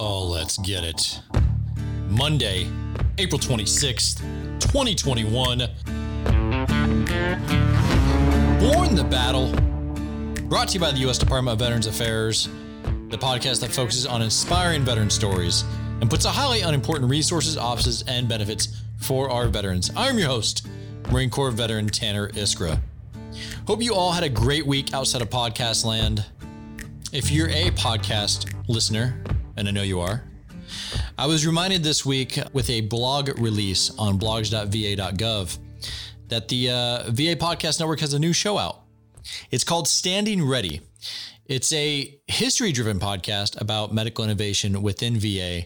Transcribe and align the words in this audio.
Oh, 0.00 0.24
let's 0.28 0.58
get 0.58 0.84
it. 0.84 1.20
Monday, 2.08 2.70
April 3.18 3.40
26th, 3.40 4.20
2021. 4.60 5.58
Born 8.60 8.94
the 8.94 9.02
Battle, 9.10 9.50
brought 10.48 10.68
to 10.68 10.74
you 10.74 10.80
by 10.80 10.92
the 10.92 10.98
U.S. 10.98 11.18
Department 11.18 11.54
of 11.54 11.58
Veterans 11.58 11.88
Affairs, 11.88 12.48
the 13.08 13.18
podcast 13.18 13.60
that 13.62 13.72
focuses 13.72 14.06
on 14.06 14.22
inspiring 14.22 14.84
veteran 14.84 15.10
stories 15.10 15.64
and 16.00 16.08
puts 16.08 16.24
a 16.26 16.30
highlight 16.30 16.64
on 16.64 16.74
important 16.74 17.10
resources, 17.10 17.56
offices, 17.56 18.04
and 18.06 18.28
benefits 18.28 18.80
for 18.98 19.28
our 19.28 19.48
veterans. 19.48 19.90
I'm 19.96 20.16
your 20.16 20.28
host, 20.28 20.68
Marine 21.10 21.28
Corps 21.28 21.50
veteran 21.50 21.88
Tanner 21.88 22.28
Iskra. 22.28 22.78
Hope 23.66 23.82
you 23.82 23.94
all 23.94 24.12
had 24.12 24.22
a 24.22 24.28
great 24.28 24.64
week 24.64 24.94
outside 24.94 25.22
of 25.22 25.30
podcast 25.30 25.84
land. 25.84 26.24
If 27.12 27.32
you're 27.32 27.48
a 27.48 27.72
podcast 27.72 28.54
listener, 28.68 29.20
and 29.58 29.66
I 29.66 29.72
know 29.72 29.82
you 29.82 30.00
are, 30.00 30.22
I 31.18 31.26
was 31.26 31.44
reminded 31.44 31.82
this 31.82 32.06
week 32.06 32.38
with 32.52 32.70
a 32.70 32.82
blog 32.82 33.40
release 33.40 33.90
on 33.98 34.18
blogs.va.gov 34.18 35.58
that 36.28 36.46
the 36.46 36.70
uh, 36.70 37.02
VA 37.10 37.34
Podcast 37.34 37.80
Network 37.80 37.98
has 38.00 38.14
a 38.14 38.20
new 38.20 38.32
show 38.32 38.56
out. 38.56 38.82
It's 39.50 39.64
called 39.64 39.88
Standing 39.88 40.46
Ready. 40.46 40.80
It's 41.46 41.72
a 41.72 42.20
history 42.28 42.70
driven 42.70 43.00
podcast 43.00 43.60
about 43.60 43.92
medical 43.92 44.24
innovation 44.24 44.80
within 44.80 45.18
VA. 45.18 45.62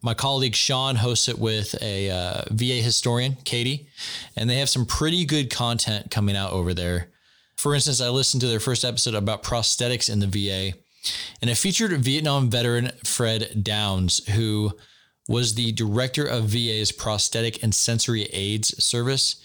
My 0.00 0.14
colleague 0.14 0.54
Sean 0.54 0.96
hosts 0.96 1.28
it 1.28 1.38
with 1.38 1.74
a 1.82 2.10
uh, 2.10 2.42
VA 2.50 2.80
historian, 2.80 3.36
Katie, 3.44 3.88
and 4.36 4.48
they 4.48 4.56
have 4.56 4.70
some 4.70 4.86
pretty 4.86 5.26
good 5.26 5.50
content 5.50 6.10
coming 6.10 6.36
out 6.36 6.52
over 6.52 6.72
there. 6.72 7.10
For 7.56 7.74
instance, 7.74 8.00
I 8.00 8.08
listened 8.08 8.40
to 8.40 8.46
their 8.46 8.60
first 8.60 8.86
episode 8.86 9.14
about 9.14 9.42
prosthetics 9.42 10.10
in 10.10 10.20
the 10.20 10.26
VA, 10.26 10.78
and 11.40 11.50
it 11.50 11.56
featured 11.56 11.92
Vietnam 12.00 12.50
veteran 12.50 12.90
Fred 13.04 13.62
Downs, 13.62 14.26
who 14.30 14.72
was 15.28 15.54
the 15.54 15.72
director 15.72 16.24
of 16.24 16.44
VA's 16.44 16.90
prosthetic 16.90 17.62
and 17.62 17.74
sensory 17.74 18.24
aids 18.32 18.82
service 18.82 19.44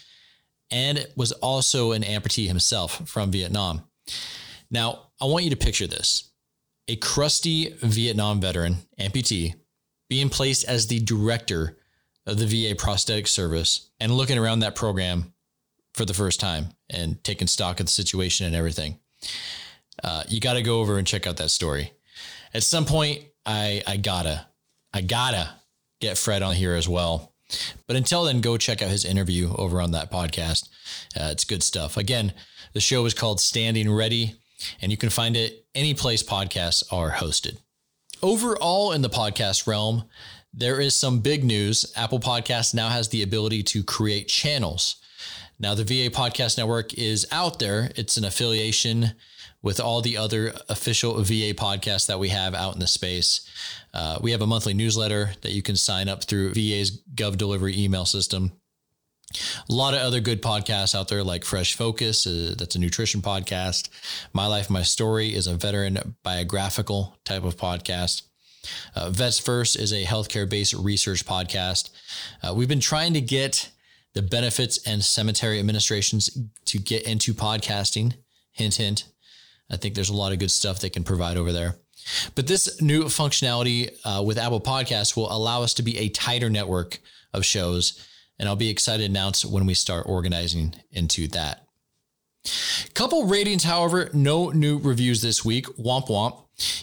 and 0.70 1.06
was 1.14 1.32
also 1.32 1.92
an 1.92 2.02
amputee 2.02 2.48
himself 2.48 3.06
from 3.08 3.30
Vietnam. 3.30 3.82
Now, 4.70 5.10
I 5.20 5.26
want 5.26 5.44
you 5.44 5.50
to 5.50 5.56
picture 5.56 5.86
this 5.86 6.30
a 6.88 6.96
crusty 6.96 7.74
Vietnam 7.80 8.40
veteran, 8.40 8.76
amputee, 8.98 9.54
being 10.10 10.28
placed 10.28 10.64
as 10.64 10.86
the 10.86 11.00
director 11.00 11.78
of 12.26 12.38
the 12.38 12.46
VA 12.46 12.74
prosthetic 12.74 13.26
service 13.26 13.90
and 14.00 14.12
looking 14.12 14.38
around 14.38 14.60
that 14.60 14.74
program 14.74 15.32
for 15.94 16.04
the 16.04 16.14
first 16.14 16.40
time 16.40 16.68
and 16.90 17.22
taking 17.24 17.46
stock 17.46 17.80
of 17.80 17.86
the 17.86 17.92
situation 17.92 18.46
and 18.46 18.56
everything. 18.56 18.98
Uh, 20.02 20.24
you 20.28 20.40
got 20.40 20.54
to 20.54 20.62
go 20.62 20.80
over 20.80 20.98
and 20.98 21.06
check 21.06 21.26
out 21.26 21.36
that 21.36 21.50
story. 21.50 21.92
At 22.52 22.62
some 22.62 22.84
point, 22.84 23.24
I 23.44 23.82
I 23.86 23.96
gotta 23.96 24.46
I 24.92 25.00
gotta 25.00 25.50
get 26.00 26.18
Fred 26.18 26.42
on 26.42 26.54
here 26.54 26.74
as 26.74 26.88
well. 26.88 27.32
But 27.86 27.96
until 27.96 28.24
then, 28.24 28.40
go 28.40 28.56
check 28.56 28.82
out 28.82 28.90
his 28.90 29.04
interview 29.04 29.52
over 29.54 29.80
on 29.80 29.92
that 29.92 30.10
podcast. 30.10 30.68
Uh, 31.16 31.28
it's 31.30 31.44
good 31.44 31.62
stuff. 31.62 31.96
Again, 31.96 32.32
the 32.72 32.80
show 32.80 33.04
is 33.04 33.14
called 33.14 33.40
Standing 33.40 33.92
Ready, 33.92 34.34
and 34.80 34.90
you 34.90 34.96
can 34.96 35.10
find 35.10 35.36
it 35.36 35.66
any 35.74 35.94
place 35.94 36.22
podcasts 36.22 36.82
are 36.92 37.12
hosted. 37.12 37.58
Overall, 38.22 38.92
in 38.92 39.02
the 39.02 39.10
podcast 39.10 39.66
realm, 39.66 40.04
there 40.52 40.80
is 40.80 40.94
some 40.94 41.20
big 41.20 41.44
news. 41.44 41.92
Apple 41.96 42.20
Podcasts 42.20 42.74
now 42.74 42.88
has 42.88 43.08
the 43.08 43.22
ability 43.22 43.62
to 43.64 43.82
create 43.82 44.28
channels. 44.28 44.96
Now, 45.58 45.74
the 45.74 45.84
VA 45.84 46.10
Podcast 46.10 46.56
Network 46.58 46.94
is 46.94 47.26
out 47.30 47.58
there, 47.58 47.90
it's 47.96 48.16
an 48.16 48.24
affiliation 48.24 49.12
with 49.64 49.80
all 49.80 50.02
the 50.02 50.18
other 50.18 50.52
official 50.68 51.14
VA 51.22 51.54
podcasts 51.54 52.06
that 52.06 52.20
we 52.20 52.28
have 52.28 52.54
out 52.54 52.74
in 52.74 52.80
the 52.80 52.86
space. 52.86 53.48
Uh, 53.94 54.18
we 54.20 54.30
have 54.30 54.42
a 54.42 54.46
monthly 54.46 54.74
newsletter 54.74 55.32
that 55.40 55.52
you 55.52 55.62
can 55.62 55.74
sign 55.74 56.06
up 56.06 56.22
through 56.22 56.52
VA's 56.52 57.00
Gov 57.14 57.38
Delivery 57.38 57.74
email 57.76 58.04
system. 58.04 58.52
A 59.68 59.72
lot 59.72 59.94
of 59.94 60.00
other 60.00 60.20
good 60.20 60.42
podcasts 60.42 60.94
out 60.94 61.08
there, 61.08 61.24
like 61.24 61.46
Fresh 61.46 61.76
Focus, 61.76 62.26
uh, 62.26 62.54
that's 62.58 62.76
a 62.76 62.78
nutrition 62.78 63.22
podcast. 63.22 63.88
My 64.34 64.46
Life, 64.46 64.68
My 64.68 64.82
Story 64.82 65.34
is 65.34 65.46
a 65.46 65.54
veteran 65.54 66.14
biographical 66.22 67.16
type 67.24 67.42
of 67.42 67.56
podcast. 67.56 68.22
Uh, 68.94 69.08
Vets 69.08 69.38
First 69.38 69.76
is 69.76 69.92
a 69.92 70.04
healthcare 70.04 70.48
based 70.48 70.74
research 70.74 71.24
podcast. 71.24 71.88
Uh, 72.42 72.52
we've 72.54 72.68
been 72.68 72.80
trying 72.80 73.14
to 73.14 73.20
get 73.22 73.70
the 74.12 74.22
benefits 74.22 74.86
and 74.86 75.02
cemetery 75.02 75.58
administrations 75.58 76.38
to 76.66 76.78
get 76.78 77.04
into 77.04 77.32
podcasting. 77.32 78.12
Hint, 78.52 78.74
hint. 78.74 79.04
I 79.70 79.76
think 79.76 79.94
there's 79.94 80.10
a 80.10 80.16
lot 80.16 80.32
of 80.32 80.38
good 80.38 80.50
stuff 80.50 80.80
they 80.80 80.90
can 80.90 81.04
provide 81.04 81.36
over 81.36 81.52
there. 81.52 81.76
But 82.34 82.46
this 82.46 82.80
new 82.82 83.04
functionality 83.04 83.90
uh, 84.04 84.22
with 84.22 84.38
Apple 84.38 84.60
Podcasts 84.60 85.16
will 85.16 85.32
allow 85.32 85.62
us 85.62 85.74
to 85.74 85.82
be 85.82 85.98
a 85.98 86.10
tighter 86.10 86.50
network 86.50 86.98
of 87.32 87.44
shows. 87.44 88.06
And 88.38 88.48
I'll 88.48 88.56
be 88.56 88.70
excited 88.70 89.04
to 89.04 89.10
announce 89.10 89.44
when 89.44 89.64
we 89.64 89.74
start 89.74 90.06
organizing 90.06 90.74
into 90.90 91.28
that. 91.28 91.66
Couple 92.94 93.26
ratings, 93.26 93.64
however, 93.64 94.10
no 94.12 94.50
new 94.50 94.78
reviews 94.78 95.22
this 95.22 95.44
week. 95.44 95.66
Womp 95.78 96.08
womp. 96.08 96.40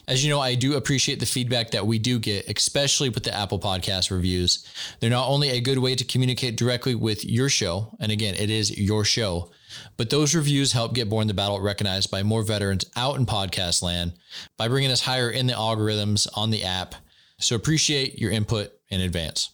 As 0.08 0.24
you 0.24 0.30
know, 0.30 0.40
I 0.40 0.56
do 0.56 0.76
appreciate 0.76 1.20
the 1.20 1.26
feedback 1.26 1.72
that 1.72 1.88
we 1.88 1.98
do 2.00 2.20
get, 2.20 2.50
especially 2.50 3.10
with 3.10 3.24
the 3.24 3.34
Apple 3.34 3.60
Podcast 3.60 4.12
reviews. 4.12 4.66
They're 5.00 5.10
not 5.10 5.30
only 5.30 5.50
a 5.50 5.62
good 5.62 5.78
way 5.78 5.96
to 5.96 6.04
communicate 6.04 6.58
directly 6.58 6.96
with 6.96 7.24
your 7.24 7.48
show, 7.48 7.96
and 8.00 8.12
again, 8.12 8.36
it 8.36 8.50
is 8.50 8.78
your 8.78 9.06
show, 9.06 9.52
but 9.98 10.10
those 10.10 10.36
reviews 10.36 10.74
help 10.74 10.94
get 10.94 11.10
Born 11.10 11.28
the 11.28 11.34
Battle 11.34 11.60
recognized 11.62 12.12
by 12.12 12.24
more 12.24 12.44
veterans 12.44 12.86
out 12.96 13.18
in 13.18 13.26
podcast 13.26 13.82
land 13.82 14.14
by 14.58 14.68
bringing 14.68 14.92
us 14.92 15.02
higher 15.02 15.30
in 15.30 15.48
the 15.48 15.54
algorithms 15.54 16.28
on 16.36 16.50
the 16.50 16.64
app. 16.64 16.96
So 17.40 17.56
appreciate 17.56 18.20
your 18.20 18.32
input 18.32 18.72
in 18.90 19.02
advance. 19.02 19.52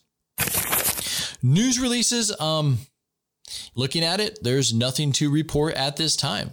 News 1.41 1.79
releases, 1.79 2.37
um, 2.39 2.79
looking 3.75 4.03
at 4.03 4.19
it, 4.19 4.39
there's 4.41 4.73
nothing 4.73 5.11
to 5.13 5.29
report 5.29 5.75
at 5.75 5.97
this 5.97 6.15
time. 6.15 6.51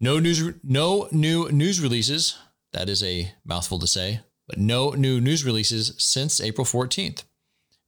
No 0.00 0.18
news, 0.18 0.54
no 0.62 1.08
new 1.12 1.50
news 1.50 1.80
releases 1.80 2.36
that 2.72 2.88
is 2.88 3.02
a 3.02 3.32
mouthful 3.44 3.78
to 3.78 3.86
say, 3.86 4.20
but 4.46 4.58
no 4.58 4.90
new 4.90 5.20
news 5.20 5.44
releases 5.44 5.94
since 5.98 6.40
April 6.40 6.64
14th. 6.64 7.24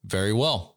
Very 0.05 0.33
well. 0.33 0.70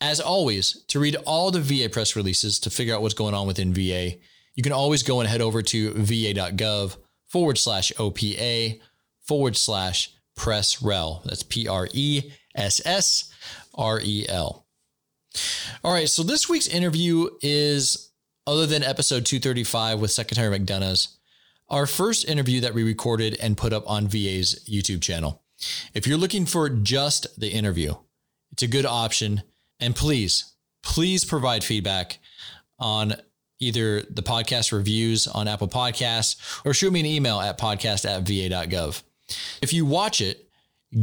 As 0.00 0.20
always, 0.20 0.84
to 0.88 1.00
read 1.00 1.16
all 1.26 1.50
the 1.50 1.60
VA 1.60 1.88
press 1.88 2.14
releases 2.14 2.60
to 2.60 2.70
figure 2.70 2.94
out 2.94 3.02
what's 3.02 3.14
going 3.14 3.34
on 3.34 3.46
within 3.46 3.74
VA, 3.74 4.12
you 4.54 4.62
can 4.62 4.72
always 4.72 5.02
go 5.02 5.20
and 5.20 5.28
head 5.28 5.40
over 5.40 5.60
to 5.62 5.92
va.gov 5.94 6.96
forward 7.26 7.58
slash 7.58 7.92
OPA 7.98 8.80
forward 9.22 9.56
slash 9.56 10.12
press 10.36 10.80
rel. 10.80 11.22
That's 11.24 11.42
P 11.42 11.66
R 11.68 11.88
E 11.92 12.30
S 12.54 12.80
S 12.84 13.32
R 13.74 14.00
E 14.02 14.26
L. 14.28 14.66
All 15.84 15.92
right, 15.92 16.08
so 16.08 16.22
this 16.22 16.48
week's 16.48 16.68
interview 16.68 17.28
is, 17.42 18.10
other 18.46 18.66
than 18.66 18.82
episode 18.82 19.26
235 19.26 20.00
with 20.00 20.10
Secretary 20.10 20.58
McDonough's, 20.58 21.18
our 21.68 21.86
first 21.86 22.26
interview 22.26 22.60
that 22.60 22.72
we 22.72 22.82
recorded 22.82 23.36
and 23.40 23.56
put 23.56 23.72
up 23.72 23.88
on 23.88 24.08
VA's 24.08 24.64
YouTube 24.68 25.02
channel. 25.02 25.42
If 25.92 26.06
you're 26.06 26.16
looking 26.16 26.46
for 26.46 26.68
just 26.70 27.38
the 27.38 27.50
interview, 27.50 27.94
it's 28.52 28.62
a 28.62 28.68
good 28.68 28.86
option. 28.86 29.42
And 29.80 29.94
please, 29.94 30.54
please 30.82 31.24
provide 31.24 31.64
feedback 31.64 32.18
on 32.78 33.14
either 33.60 34.02
the 34.02 34.22
podcast 34.22 34.72
reviews 34.72 35.26
on 35.26 35.48
Apple 35.48 35.68
Podcasts 35.68 36.64
or 36.64 36.74
shoot 36.74 36.92
me 36.92 37.00
an 37.00 37.06
email 37.06 37.40
at 37.40 37.58
podcast 37.58 38.04
at 38.04 38.22
va.gov. 38.22 39.02
If 39.60 39.72
you 39.72 39.84
watch 39.84 40.20
it, 40.20 40.48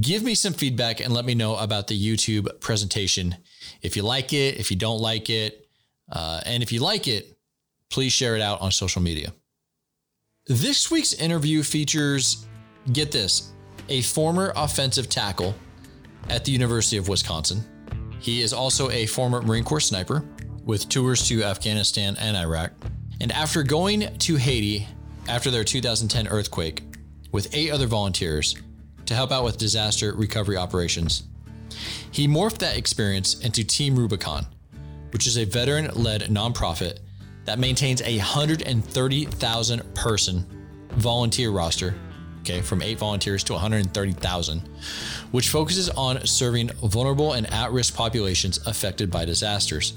give 0.02 0.24
me 0.24 0.36
some 0.36 0.54
feedback 0.54 1.00
and 1.00 1.14
let 1.14 1.26
me 1.26 1.36
know 1.36 1.56
about 1.58 1.88
the 1.88 2.00
YouTube 2.00 2.60
presentation. 2.60 3.36
If 3.82 3.96
you 3.96 4.04
like 4.04 4.34
it, 4.34 4.58
if 4.58 4.72
you 4.72 4.78
don't 4.78 5.00
like 5.00 5.30
it, 5.30 5.68
uh, 6.12 6.42
and 6.46 6.64
if 6.64 6.72
you 6.72 6.80
like 6.80 7.08
it, 7.08 7.38
please 7.92 8.14
share 8.14 8.36
it 8.36 8.42
out 8.42 8.62
on 8.62 8.72
social 8.72 9.02
media. 9.02 9.34
This 10.48 10.92
week's 10.92 11.14
interview 11.14 11.64
features, 11.64 12.46
get 12.94 13.12
this, 13.12 13.52
a 13.90 14.02
former 14.02 14.54
offensive 14.56 15.10
tackle 15.10 15.56
at 16.30 16.46
the 16.46 16.52
University 16.52 16.98
of 16.98 17.08
Wisconsin. 17.08 17.64
He 18.26 18.42
is 18.42 18.54
also 18.54 18.90
a 18.90 19.06
former 19.06 19.44
Marine 19.44 19.64
Corps 19.64 19.80
sniper 19.80 20.26
with 20.64 20.90
tours 20.90 21.28
to 21.28 21.44
Afghanistan 21.44 22.18
and 22.20 22.36
Iraq. 22.36 22.72
And 23.22 23.32
after 23.32 23.62
going 23.62 24.18
to 24.18 24.36
Haiti 24.36 24.88
after 25.30 25.52
their 25.52 25.64
2010 25.64 26.28
earthquake 26.30 26.82
with 27.32 27.54
eight 27.54 27.70
other 27.70 27.86
volunteers 27.86 28.56
to 29.06 29.14
help 29.14 29.32
out 29.32 29.44
with 29.44 29.60
disaster 29.60 30.16
recovery 30.16 30.58
operations, 30.58 31.26
he 32.10 32.28
morphed 32.28 32.58
that 32.58 32.78
experience 32.78 33.40
into 33.42 33.64
Team 33.64 33.96
Rubicon, 33.96 34.48
which 35.12 35.28
is 35.28 35.38
a 35.38 35.46
veteran 35.46 35.92
led 35.94 36.22
nonprofit 36.22 37.02
that 37.44 37.60
maintains 37.60 38.02
a 38.02 38.18
130,000 38.18 39.94
person 39.94 40.48
volunteer 40.94 41.52
roster, 41.52 41.94
okay, 42.40 42.62
from 42.62 42.82
eight 42.82 42.98
volunteers 42.98 43.44
to 43.44 43.54
130,000, 43.54 44.68
which 45.36 45.50
focuses 45.50 45.90
on 45.90 46.26
serving 46.26 46.70
vulnerable 46.82 47.34
and 47.34 47.52
at 47.52 47.70
risk 47.74 47.94
populations 47.94 48.66
affected 48.68 49.12
by 49.12 49.26
disasters. 49.26 49.94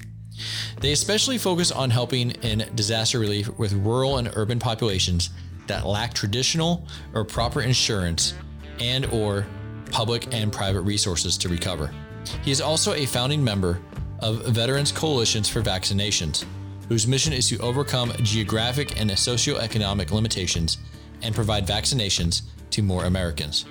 They 0.80 0.90
especially 0.90 1.38
focus 1.38 1.70
on 1.70 1.90
helping 1.90 2.32
in 2.42 2.68
disaster 2.74 3.20
relief 3.20 3.48
with 3.56 3.72
rural 3.72 4.18
and 4.18 4.32
urban 4.34 4.58
populations 4.58 5.30
that 5.68 5.86
lack 5.86 6.12
traditional 6.12 6.88
or 7.14 7.24
proper 7.24 7.60
insurance 7.60 8.34
and 8.80 9.06
or 9.12 9.46
public 9.92 10.34
and 10.34 10.52
private 10.52 10.80
resources 10.80 11.38
to 11.38 11.48
recover. 11.48 11.94
He 12.42 12.50
is 12.50 12.60
also 12.60 12.94
a 12.94 13.06
founding 13.06 13.42
member 13.42 13.80
of 14.18 14.44
Veterans 14.46 14.90
Coalitions 14.90 15.48
for 15.48 15.62
Vaccinations, 15.62 16.46
whose 16.88 17.06
mission 17.06 17.32
is 17.32 17.48
to 17.50 17.58
overcome 17.58 18.10
geographic 18.24 19.00
and 19.00 19.08
socioeconomic 19.08 20.10
limitations 20.10 20.78
and 21.22 21.32
provide 21.32 21.64
vaccinations 21.64 22.42
to 22.70 22.82
more 22.82 23.04
Americans. 23.04 23.66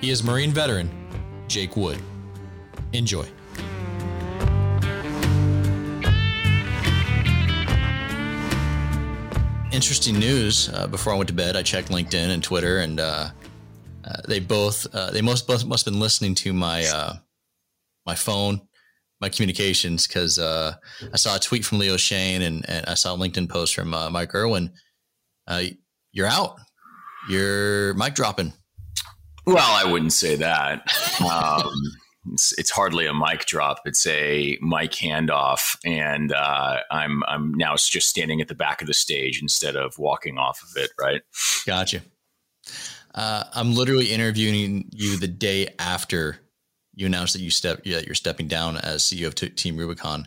He 0.00 0.10
is 0.10 0.22
Marine 0.22 0.52
veteran 0.52 0.90
Jake 1.48 1.76
Wood. 1.76 1.98
Enjoy. 2.92 3.26
Interesting 9.72 10.18
news. 10.18 10.68
Uh, 10.68 10.86
before 10.86 11.12
I 11.12 11.16
went 11.16 11.28
to 11.28 11.34
bed, 11.34 11.56
I 11.56 11.62
checked 11.62 11.88
LinkedIn 11.88 12.30
and 12.30 12.42
Twitter, 12.42 12.78
and 12.78 13.00
uh, 13.00 13.30
uh, 14.04 14.16
they 14.28 14.38
both 14.38 14.86
uh, 14.94 15.10
they 15.10 15.20
most 15.20 15.48
must 15.48 15.84
have 15.84 15.92
been 15.92 16.00
listening 16.00 16.34
to 16.36 16.52
my 16.52 16.84
uh, 16.84 17.14
my 18.06 18.14
phone, 18.14 18.60
my 19.20 19.28
communications, 19.28 20.06
because 20.06 20.38
uh, 20.38 20.74
I 21.12 21.16
saw 21.16 21.34
a 21.34 21.40
tweet 21.40 21.64
from 21.64 21.78
Leo 21.78 21.96
Shane 21.96 22.42
and, 22.42 22.68
and 22.68 22.86
I 22.86 22.94
saw 22.94 23.14
a 23.14 23.18
LinkedIn 23.18 23.48
post 23.48 23.74
from 23.74 23.88
Mike 23.88 24.34
Irwin. 24.34 24.70
you're 26.12 26.26
out. 26.26 26.56
You're 27.28 27.94
mic 27.94 28.14
dropping. 28.14 28.52
Well, 29.46 29.86
I 29.86 29.90
wouldn't 29.90 30.12
say 30.12 30.36
that. 30.36 30.90
Um, 31.20 31.70
it's, 32.32 32.52
it's, 32.58 32.70
hardly 32.70 33.06
a 33.06 33.12
mic 33.12 33.44
drop. 33.44 33.80
It's 33.84 34.06
a 34.06 34.58
mic 34.62 34.92
handoff, 34.92 35.76
and 35.84 36.32
uh, 36.32 36.78
I'm 36.90 37.22
I'm 37.28 37.52
now 37.54 37.76
just 37.76 38.08
standing 38.08 38.40
at 38.40 38.48
the 38.48 38.54
back 38.54 38.80
of 38.80 38.86
the 38.86 38.94
stage 38.94 39.42
instead 39.42 39.76
of 39.76 39.98
walking 39.98 40.38
off 40.38 40.62
of 40.62 40.82
it. 40.82 40.90
Right? 40.98 41.22
Gotcha. 41.66 42.00
Uh, 43.14 43.44
I'm 43.52 43.74
literally 43.74 44.06
interviewing 44.06 44.88
you 44.90 45.16
the 45.18 45.28
day 45.28 45.68
after 45.78 46.38
you 46.94 47.06
announced 47.06 47.34
that 47.34 47.42
you 47.42 47.50
step 47.50 47.82
yeah, 47.84 48.00
you're 48.00 48.14
stepping 48.14 48.48
down 48.48 48.76
as 48.76 49.02
CEO 49.02 49.26
of 49.26 49.34
T- 49.34 49.50
Team 49.50 49.76
Rubicon. 49.76 50.26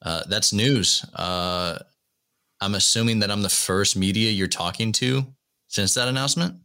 Uh, 0.00 0.22
that's 0.28 0.52
news. 0.52 1.04
Uh, 1.14 1.78
I'm 2.60 2.74
assuming 2.74 3.20
that 3.20 3.30
I'm 3.30 3.42
the 3.42 3.48
first 3.48 3.96
media 3.96 4.30
you're 4.30 4.48
talking 4.48 4.92
to 4.92 5.26
since 5.68 5.94
that 5.94 6.08
announcement. 6.08 6.61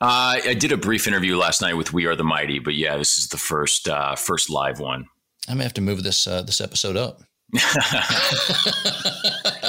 Uh, 0.00 0.38
I 0.44 0.54
did 0.54 0.70
a 0.70 0.76
brief 0.76 1.08
interview 1.08 1.36
last 1.36 1.60
night 1.60 1.76
with 1.76 1.92
We 1.92 2.06
Are 2.06 2.14
the 2.14 2.22
Mighty, 2.24 2.60
but 2.60 2.74
yeah, 2.74 2.96
this 2.96 3.18
is 3.18 3.28
the 3.28 3.36
first 3.36 3.88
uh, 3.88 4.14
first 4.14 4.48
live 4.48 4.78
one. 4.78 5.06
I 5.48 5.54
may 5.54 5.64
have 5.64 5.74
to 5.74 5.80
move 5.80 6.04
this 6.04 6.26
uh, 6.26 6.42
this 6.42 6.60
episode 6.60 6.96
up. 6.96 7.22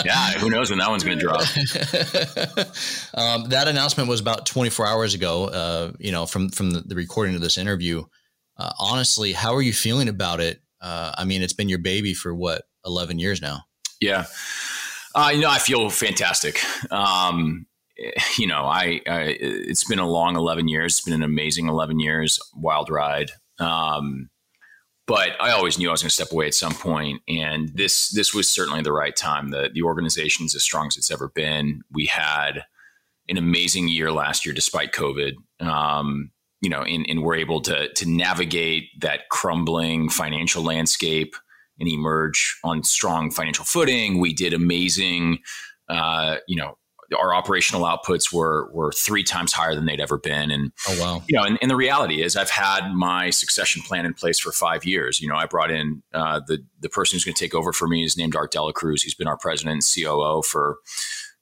yeah, 0.05 0.31
who 0.37 0.49
knows 0.49 0.69
when 0.69 0.79
that 0.79 0.89
one's 0.89 1.03
going 1.03 1.17
to 1.17 1.23
drop? 1.23 1.39
um, 3.13 3.49
that 3.49 3.67
announcement 3.69 4.09
was 4.09 4.19
about 4.19 4.45
24 4.45 4.85
hours 4.85 5.13
ago. 5.13 5.45
Uh, 5.45 5.93
you 5.97 6.11
know, 6.11 6.25
from 6.25 6.49
from 6.49 6.71
the, 6.71 6.81
the 6.81 6.95
recording 6.95 7.35
of 7.35 7.41
this 7.41 7.57
interview. 7.57 8.03
Uh, 8.57 8.71
honestly, 8.77 9.31
how 9.31 9.55
are 9.55 9.61
you 9.61 9.73
feeling 9.73 10.09
about 10.09 10.41
it? 10.41 10.61
Uh, 10.81 11.13
I 11.17 11.23
mean, 11.23 11.41
it's 11.41 11.53
been 11.53 11.69
your 11.69 11.79
baby 11.79 12.13
for 12.13 12.35
what 12.35 12.63
11 12.85 13.17
years 13.17 13.41
now. 13.41 13.61
Yeah, 14.01 14.25
uh, 15.15 15.31
you 15.33 15.41
know, 15.41 15.49
I 15.49 15.59
feel 15.59 15.89
fantastic. 15.89 16.61
Um, 16.91 17.65
you 18.37 18.47
know, 18.47 18.63
I, 18.63 19.01
I, 19.07 19.37
it's 19.39 19.87
been 19.87 19.99
a 19.99 20.09
long 20.09 20.35
11 20.35 20.67
years. 20.67 20.93
It's 20.93 21.01
been 21.01 21.13
an 21.13 21.23
amazing 21.23 21.67
11 21.67 21.99
years, 21.99 22.39
wild 22.55 22.89
ride. 22.89 23.31
Um, 23.59 24.29
but 25.05 25.31
I 25.39 25.51
always 25.51 25.79
knew 25.79 25.89
I 25.89 25.91
was 25.91 26.03
going 26.03 26.09
to 26.09 26.13
step 26.13 26.31
away 26.31 26.45
at 26.45 26.53
some 26.53 26.75
point, 26.75 27.23
and 27.27 27.69
this 27.69 28.09
this 28.11 28.31
was 28.31 28.47
certainly 28.47 28.83
the 28.83 28.93
right 28.93 29.15
time. 29.15 29.49
the 29.49 29.71
The 29.73 29.81
organization's 29.81 30.53
as 30.53 30.61
strong 30.61 30.85
as 30.85 30.97
it's 30.97 31.09
ever 31.09 31.29
been. 31.29 31.81
We 31.91 32.05
had 32.05 32.63
an 33.27 33.37
amazing 33.37 33.87
year 33.87 34.11
last 34.11 34.45
year, 34.45 34.53
despite 34.53 34.91
COVID. 34.91 35.33
Um, 35.59 36.29
you 36.61 36.69
know, 36.69 36.83
and, 36.83 37.07
and 37.09 37.23
we're 37.23 37.37
able 37.37 37.59
to 37.61 37.91
to 37.91 38.07
navigate 38.07 38.89
that 39.01 39.29
crumbling 39.29 40.09
financial 40.09 40.63
landscape 40.63 41.35
and 41.79 41.89
emerge 41.89 42.59
on 42.63 42.83
strong 42.83 43.31
financial 43.31 43.65
footing. 43.65 44.19
We 44.19 44.33
did 44.33 44.53
amazing. 44.53 45.39
Uh, 45.87 46.37
you 46.47 46.55
know, 46.55 46.77
our 47.17 47.33
operational 47.33 47.83
outputs 47.83 48.33
were 48.33 48.69
were 48.71 48.91
three 48.91 49.23
times 49.23 49.53
higher 49.53 49.75
than 49.75 49.85
they'd 49.85 49.99
ever 49.99 50.17
been. 50.17 50.51
And 50.51 50.71
oh 50.87 51.01
wow, 51.01 51.23
you 51.27 51.37
know, 51.37 51.43
and, 51.43 51.57
and 51.61 51.69
the 51.69 51.75
reality 51.75 52.21
is, 52.21 52.35
I've 52.35 52.49
had 52.49 52.91
my 52.93 53.29
succession 53.29 53.81
plan 53.81 54.05
in 54.05 54.13
place 54.13 54.39
for 54.39 54.51
five 54.51 54.85
years. 54.85 55.19
You 55.19 55.29
know, 55.29 55.35
I 55.35 55.45
brought 55.45 55.71
in 55.71 56.03
uh, 56.13 56.41
the 56.47 56.63
the 56.79 56.89
person 56.89 57.15
who's 57.15 57.25
going 57.25 57.35
to 57.35 57.43
take 57.43 57.55
over 57.55 57.73
for 57.73 57.87
me 57.87 58.03
is 58.03 58.17
named 58.17 58.35
Art 58.35 58.53
Delacruz. 58.53 59.01
He's 59.01 59.15
been 59.15 59.27
our 59.27 59.37
president 59.37 59.73
and 59.73 60.05
COO 60.05 60.41
for 60.43 60.77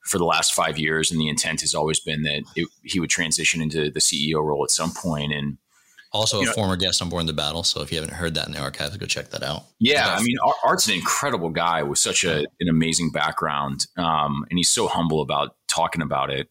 for 0.05 0.17
the 0.17 0.25
last 0.25 0.53
five 0.53 0.79
years, 0.79 1.11
and 1.11 1.19
the 1.19 1.27
intent 1.27 1.61
has 1.61 1.75
always 1.75 1.99
been 1.99 2.23
that 2.23 2.43
it, 2.55 2.67
he 2.83 2.99
would 2.99 3.09
transition 3.09 3.61
into 3.61 3.91
the 3.91 3.99
CEO 3.99 4.43
role 4.43 4.63
at 4.63 4.71
some 4.71 4.91
point. 4.91 5.33
And 5.33 5.57
also 6.11 6.41
a 6.41 6.45
know, 6.45 6.51
former 6.53 6.75
guest 6.75 7.01
on 7.01 7.09
Born 7.09 7.25
the 7.25 7.33
Battle. 7.33 7.63
So 7.63 7.81
if 7.81 7.91
you 7.91 7.99
haven't 7.99 8.15
heard 8.15 8.35
that 8.35 8.47
in 8.47 8.53
the 8.53 8.59
archives, 8.59 8.95
go 8.97 9.05
check 9.05 9.29
that 9.31 9.43
out. 9.43 9.63
Yeah, 9.79 10.15
I 10.15 10.21
mean, 10.23 10.37
Art's 10.63 10.87
an 10.87 10.93
incredible 10.93 11.49
guy 11.49 11.83
with 11.83 11.99
such 11.99 12.23
a, 12.23 12.39
an 12.59 12.69
amazing 12.69 13.11
background, 13.11 13.87
um, 13.97 14.45
and 14.49 14.57
he's 14.57 14.69
so 14.69 14.87
humble 14.87 15.21
about 15.21 15.55
talking 15.67 16.01
about 16.01 16.29
it. 16.29 16.47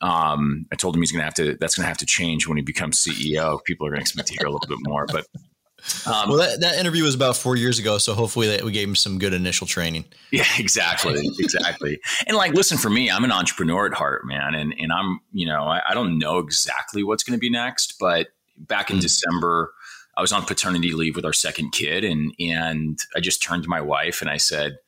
Um, 0.00 0.66
I 0.72 0.76
told 0.76 0.96
him 0.96 1.02
he's 1.02 1.12
going 1.12 1.20
to 1.20 1.24
have 1.24 1.34
to. 1.34 1.56
That's 1.60 1.76
going 1.76 1.84
to 1.84 1.88
have 1.88 1.98
to 1.98 2.06
change 2.06 2.46
when 2.46 2.56
he 2.56 2.62
becomes 2.62 2.98
CEO. 2.98 3.62
People 3.64 3.86
are 3.86 3.90
going 3.90 4.00
to 4.00 4.02
expect 4.02 4.28
to 4.28 4.34
hear 4.34 4.46
a 4.46 4.50
little 4.50 4.68
bit 4.68 4.78
more. 4.82 5.06
But 5.06 5.26
um, 6.06 6.28
well, 6.28 6.38
that, 6.38 6.60
that 6.60 6.78
interview 6.78 7.04
was 7.04 7.14
about 7.14 7.36
four 7.36 7.56
years 7.56 7.78
ago, 7.78 7.98
so 7.98 8.14
hopefully 8.14 8.48
that 8.48 8.64
we 8.64 8.72
gave 8.72 8.88
him 8.88 8.96
some 8.96 9.18
good 9.18 9.32
initial 9.32 9.66
training. 9.66 10.04
Yeah, 10.30 10.44
exactly, 10.58 11.28
exactly. 11.38 12.00
and 12.26 12.36
like, 12.36 12.52
listen, 12.52 12.78
for 12.78 12.90
me, 12.90 13.10
I'm 13.10 13.24
an 13.24 13.32
entrepreneur 13.32 13.86
at 13.86 13.94
heart, 13.94 14.26
man, 14.26 14.54
and 14.54 14.74
and 14.78 14.92
I'm, 14.92 15.20
you 15.32 15.46
know, 15.46 15.64
I, 15.64 15.80
I 15.88 15.94
don't 15.94 16.18
know 16.18 16.38
exactly 16.38 17.02
what's 17.02 17.22
going 17.22 17.36
to 17.36 17.40
be 17.40 17.50
next, 17.50 17.98
but 17.98 18.28
back 18.60 18.90
in 18.90 18.98
mm. 18.98 19.02
December, 19.02 19.72
I 20.16 20.20
was 20.20 20.32
on 20.32 20.44
paternity 20.44 20.92
leave 20.92 21.16
with 21.16 21.24
our 21.24 21.32
second 21.32 21.70
kid, 21.70 22.04
and 22.04 22.34
and 22.38 22.98
I 23.16 23.20
just 23.20 23.42
turned 23.42 23.62
to 23.62 23.68
my 23.68 23.80
wife 23.80 24.20
and 24.20 24.30
I 24.30 24.36
said, 24.36 24.78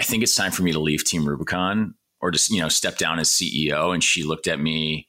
I 0.00 0.02
think 0.02 0.22
it's 0.22 0.34
time 0.34 0.52
for 0.52 0.62
me 0.62 0.72
to 0.72 0.80
leave 0.80 1.04
Team 1.04 1.26
Rubicon 1.26 1.94
or 2.20 2.30
just 2.30 2.50
you 2.50 2.60
know 2.60 2.68
step 2.68 2.98
down 2.98 3.18
as 3.18 3.28
CEO. 3.28 3.92
And 3.92 4.02
she 4.02 4.22
looked 4.22 4.48
at 4.48 4.60
me, 4.60 5.08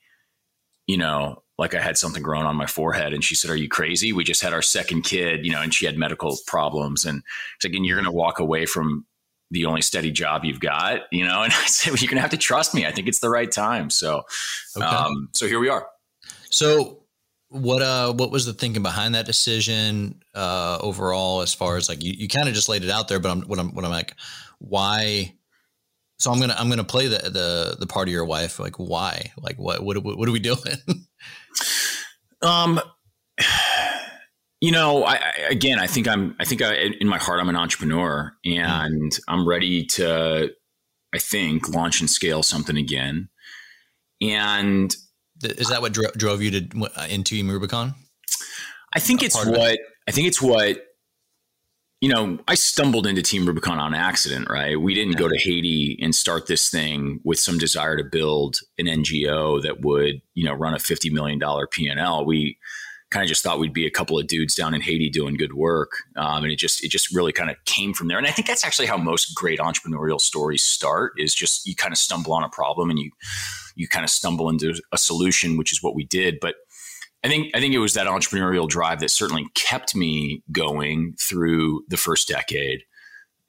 you 0.88 0.98
know, 0.98 1.44
like 1.58 1.74
I 1.74 1.82
had 1.82 1.98
something 1.98 2.24
growing 2.24 2.46
on 2.46 2.56
my 2.56 2.66
forehead, 2.66 3.14
and 3.14 3.24
she 3.24 3.36
said, 3.36 3.50
"Are 3.52 3.56
you 3.56 3.70
crazy? 3.70 4.14
We 4.14 4.24
just 4.24 4.42
had 4.42 4.54
our 4.54 4.62
second 4.62 5.04
kid, 5.04 5.46
you 5.46 5.52
know, 5.52 5.62
and 5.62 5.74
she 5.74 5.86
had 5.86 5.98
medical 5.98 6.38
problems, 6.46 7.06
and 7.06 7.24
it's 7.56 7.66
like, 7.66 7.74
and 7.74 7.86
you're 7.86 7.98
going 7.98 8.06
to 8.06 8.12
walk 8.12 8.40
away 8.40 8.66
from." 8.66 9.06
the 9.52 9.66
only 9.66 9.84
steady 9.84 10.10
job 10.10 10.44
you've 10.44 10.60
got, 10.60 11.02
you 11.12 11.24
know, 11.24 11.44
and 11.44 11.54
I 11.54 11.66
said, 11.68 11.92
well, 11.92 12.00
you're 12.00 12.10
gonna 12.10 12.22
have 12.22 12.32
to 12.32 12.38
trust 12.38 12.74
me. 12.74 12.88
I 12.88 12.92
think 12.92 13.08
it's 13.08 13.20
the 13.20 13.30
right 13.30 13.52
time. 13.52 13.92
So, 13.92 14.24
okay. 14.76 14.84
um, 14.84 15.30
so 15.32 15.48
here 15.48 15.60
we 15.60 15.70
are. 15.70 15.86
So 16.50 17.03
what 17.54 17.82
uh 17.82 18.12
what 18.14 18.32
was 18.32 18.46
the 18.46 18.54
thinking 18.54 18.82
behind 18.82 19.14
that 19.16 19.26
decision 19.26 20.22
uh 20.34 20.78
overall 20.82 21.42
as 21.42 21.54
far 21.54 21.78
as 21.78 21.88
like 21.88 22.04
you, 22.04 22.14
you 22.14 22.28
kind 22.28 22.48
of 22.48 22.56
just 22.56 22.68
laid 22.68 22.84
it 22.84 22.90
out 22.90 23.08
there 23.08 23.20
but 23.20 23.30
I'm 23.30 23.42
what 23.44 23.60
I'm 23.60 23.74
what 23.76 23.86
I'm 23.86 23.92
like 23.92 24.16
why 24.58 25.34
so 26.18 26.32
I'm 26.32 26.40
gonna 26.40 26.56
I'm 26.58 26.70
gonna 26.70 26.84
play 26.84 27.08
the 27.08 27.18
the 27.30 27.76
the 27.80 27.88
part 27.88 28.08
of 28.08 28.14
your 28.14 28.26
wife 28.26 28.60
like 28.60 28.78
why? 28.78 29.32
Like 29.38 29.58
what 29.58 29.84
what 29.84 30.02
what 30.04 30.28
are 30.28 30.32
we 30.32 30.40
doing? 30.40 30.58
Um 32.42 32.82
you 34.60 34.74
know 34.74 35.06
I, 35.06 35.14
I, 35.14 35.32
again 35.50 35.80
I 35.80 35.88
think 35.88 36.10
I'm 36.10 36.36
I 36.42 36.44
think 36.44 36.62
I 36.62 36.74
in 37.00 37.08
my 37.08 37.18
heart 37.18 37.40
I'm 37.40 37.48
an 37.48 37.56
entrepreneur 37.56 38.34
and 38.44 39.14
mm. 39.14 39.20
I'm 39.30 39.48
ready 39.48 39.86
to 39.86 40.50
I 41.14 41.20
think 41.20 41.70
launch 41.70 42.02
and 42.02 42.10
scale 42.10 42.44
something 42.44 42.76
again. 42.76 43.30
And 44.20 44.94
is 45.46 45.70
that 45.70 45.82
what 45.82 45.94
dro- 45.94 46.12
drove 46.16 46.42
you 46.42 46.52
to 46.52 46.90
uh, 46.96 47.08
into 47.10 47.36
Team 47.36 47.50
Rubicon? 47.50 47.96
I 48.96 49.00
think 49.00 49.24
it's 49.24 49.36
what 49.46 49.72
it? 49.72 49.80
I 50.08 50.12
think 50.12 50.28
it's 50.28 50.42
what 50.42 50.78
you 52.02 52.10
know. 52.10 52.40
I 52.48 52.56
stumbled 52.56 53.08
into 53.08 53.22
Team 53.22 53.46
Rubicon 53.46 53.80
on 53.80 53.94
accident. 53.94 54.50
Right, 54.50 54.80
we 54.80 54.94
didn't 54.94 55.14
yeah. 55.14 55.20
go 55.20 55.28
to 55.30 55.38
Haiti 55.38 55.98
and 56.02 56.14
start 56.14 56.48
this 56.48 56.70
thing 56.70 57.20
with 57.24 57.40
some 57.40 57.58
desire 57.58 57.98
to 57.98 58.04
build 58.04 58.58
an 58.78 58.86
NGO 58.86 59.62
that 59.64 59.82
would 59.82 60.22
you 60.34 60.46
know 60.46 60.54
run 60.54 60.74
a 60.74 60.80
fifty 60.80 61.10
million 61.10 61.40
dollar 61.40 61.68
P 61.68 61.88
and 61.88 62.00
L. 62.00 62.26
We 62.26 62.58
kind 63.14 63.24
of 63.24 63.30
just 63.30 63.44
thought 63.44 63.60
we'd 63.60 63.74
be 63.74 63.86
a 63.86 63.92
couple 63.92 64.18
of 64.18 64.26
dudes 64.26 64.56
down 64.56 64.74
in 64.74 64.82
Haiti 64.82 65.10
doing 65.10 65.38
good 65.38 65.54
work, 65.54 65.92
um, 66.16 66.44
and 66.44 66.52
it 66.52 66.58
just 66.58 66.84
it 66.84 66.90
just 66.90 67.14
really 67.16 67.32
kind 67.32 67.50
of 67.50 67.56
came 67.66 67.94
from 67.94 68.08
there. 68.08 68.18
And 68.18 68.28
I 68.28 68.32
think 68.32 68.48
that's 68.48 68.66
actually 68.66 68.88
how 68.88 68.98
most 68.98 69.36
great 69.36 69.60
entrepreneurial 69.60 70.20
stories 70.20 70.64
start: 70.64 71.14
is 71.18 71.34
just 71.34 71.66
you 71.66 71.76
kind 71.76 71.94
of 71.94 71.98
stumble 71.98 72.34
on 72.34 72.44
a 72.44 72.50
problem 72.50 72.90
and 72.90 73.00
you 73.00 73.12
you 73.76 73.88
kind 73.88 74.04
of 74.04 74.10
stumble 74.10 74.50
into 74.50 74.74
a 74.92 74.98
solution, 74.98 75.58
which 75.58 75.72
is 75.72 75.82
what 75.82 75.96
we 75.96 76.04
did. 76.04 76.40
But 76.40 76.56
I 77.24 77.30
think 77.30 77.56
I 77.56 77.60
think 77.60 77.74
it 77.74 77.80
was 77.80 77.94
that 77.94 78.08
entrepreneurial 78.08 78.68
drive 78.68 79.00
that 79.00 79.10
certainly 79.10 79.48
kept 79.56 79.96
me 79.96 80.44
going 80.52 81.16
through 81.20 81.86
the 81.88 81.98
first 81.98 82.28
decade. 82.28 82.84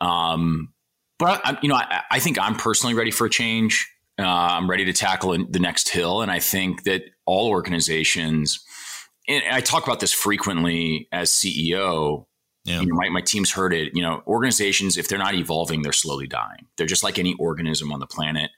Um, 0.00 0.72
but 1.18 1.40
I, 1.44 1.58
you 1.62 1.68
know, 1.68 1.76
I, 1.76 2.02
I, 2.10 2.18
think 2.18 2.38
I'm 2.38 2.56
personally 2.56 2.94
ready 2.94 3.10
for 3.10 3.26
a 3.26 3.30
change. 3.30 3.90
Uh, 4.18 4.24
I'm 4.24 4.68
ready 4.68 4.84
to 4.84 4.92
tackle 4.92 5.36
the 5.48 5.58
next 5.58 5.88
hill, 5.88 6.22
and 6.22 6.30
I 6.30 6.38
think 6.40 6.84
that 6.84 7.04
all 7.24 7.48
organizations. 7.48 8.60
And 9.26 9.42
I 9.50 9.60
talk 9.60 9.84
about 9.84 10.00
this 10.00 10.12
frequently 10.12 11.08
as 11.10 11.30
CEO. 11.30 12.26
Yeah. 12.64 12.80
You 12.80 12.86
know, 12.86 12.96
my, 12.96 13.08
my 13.08 13.20
team's 13.20 13.50
heard 13.50 13.72
it. 13.72 13.92
You 13.94 14.02
know, 14.02 14.22
organizations, 14.26 14.96
if 14.98 15.08
they're 15.08 15.18
not 15.18 15.34
evolving, 15.34 15.82
they're 15.82 15.92
slowly 15.92 16.26
dying. 16.26 16.66
They're 16.76 16.86
just 16.86 17.02
like 17.02 17.18
any 17.18 17.34
organism 17.38 17.92
on 17.92 18.00
the 18.00 18.06
planet 18.06 18.50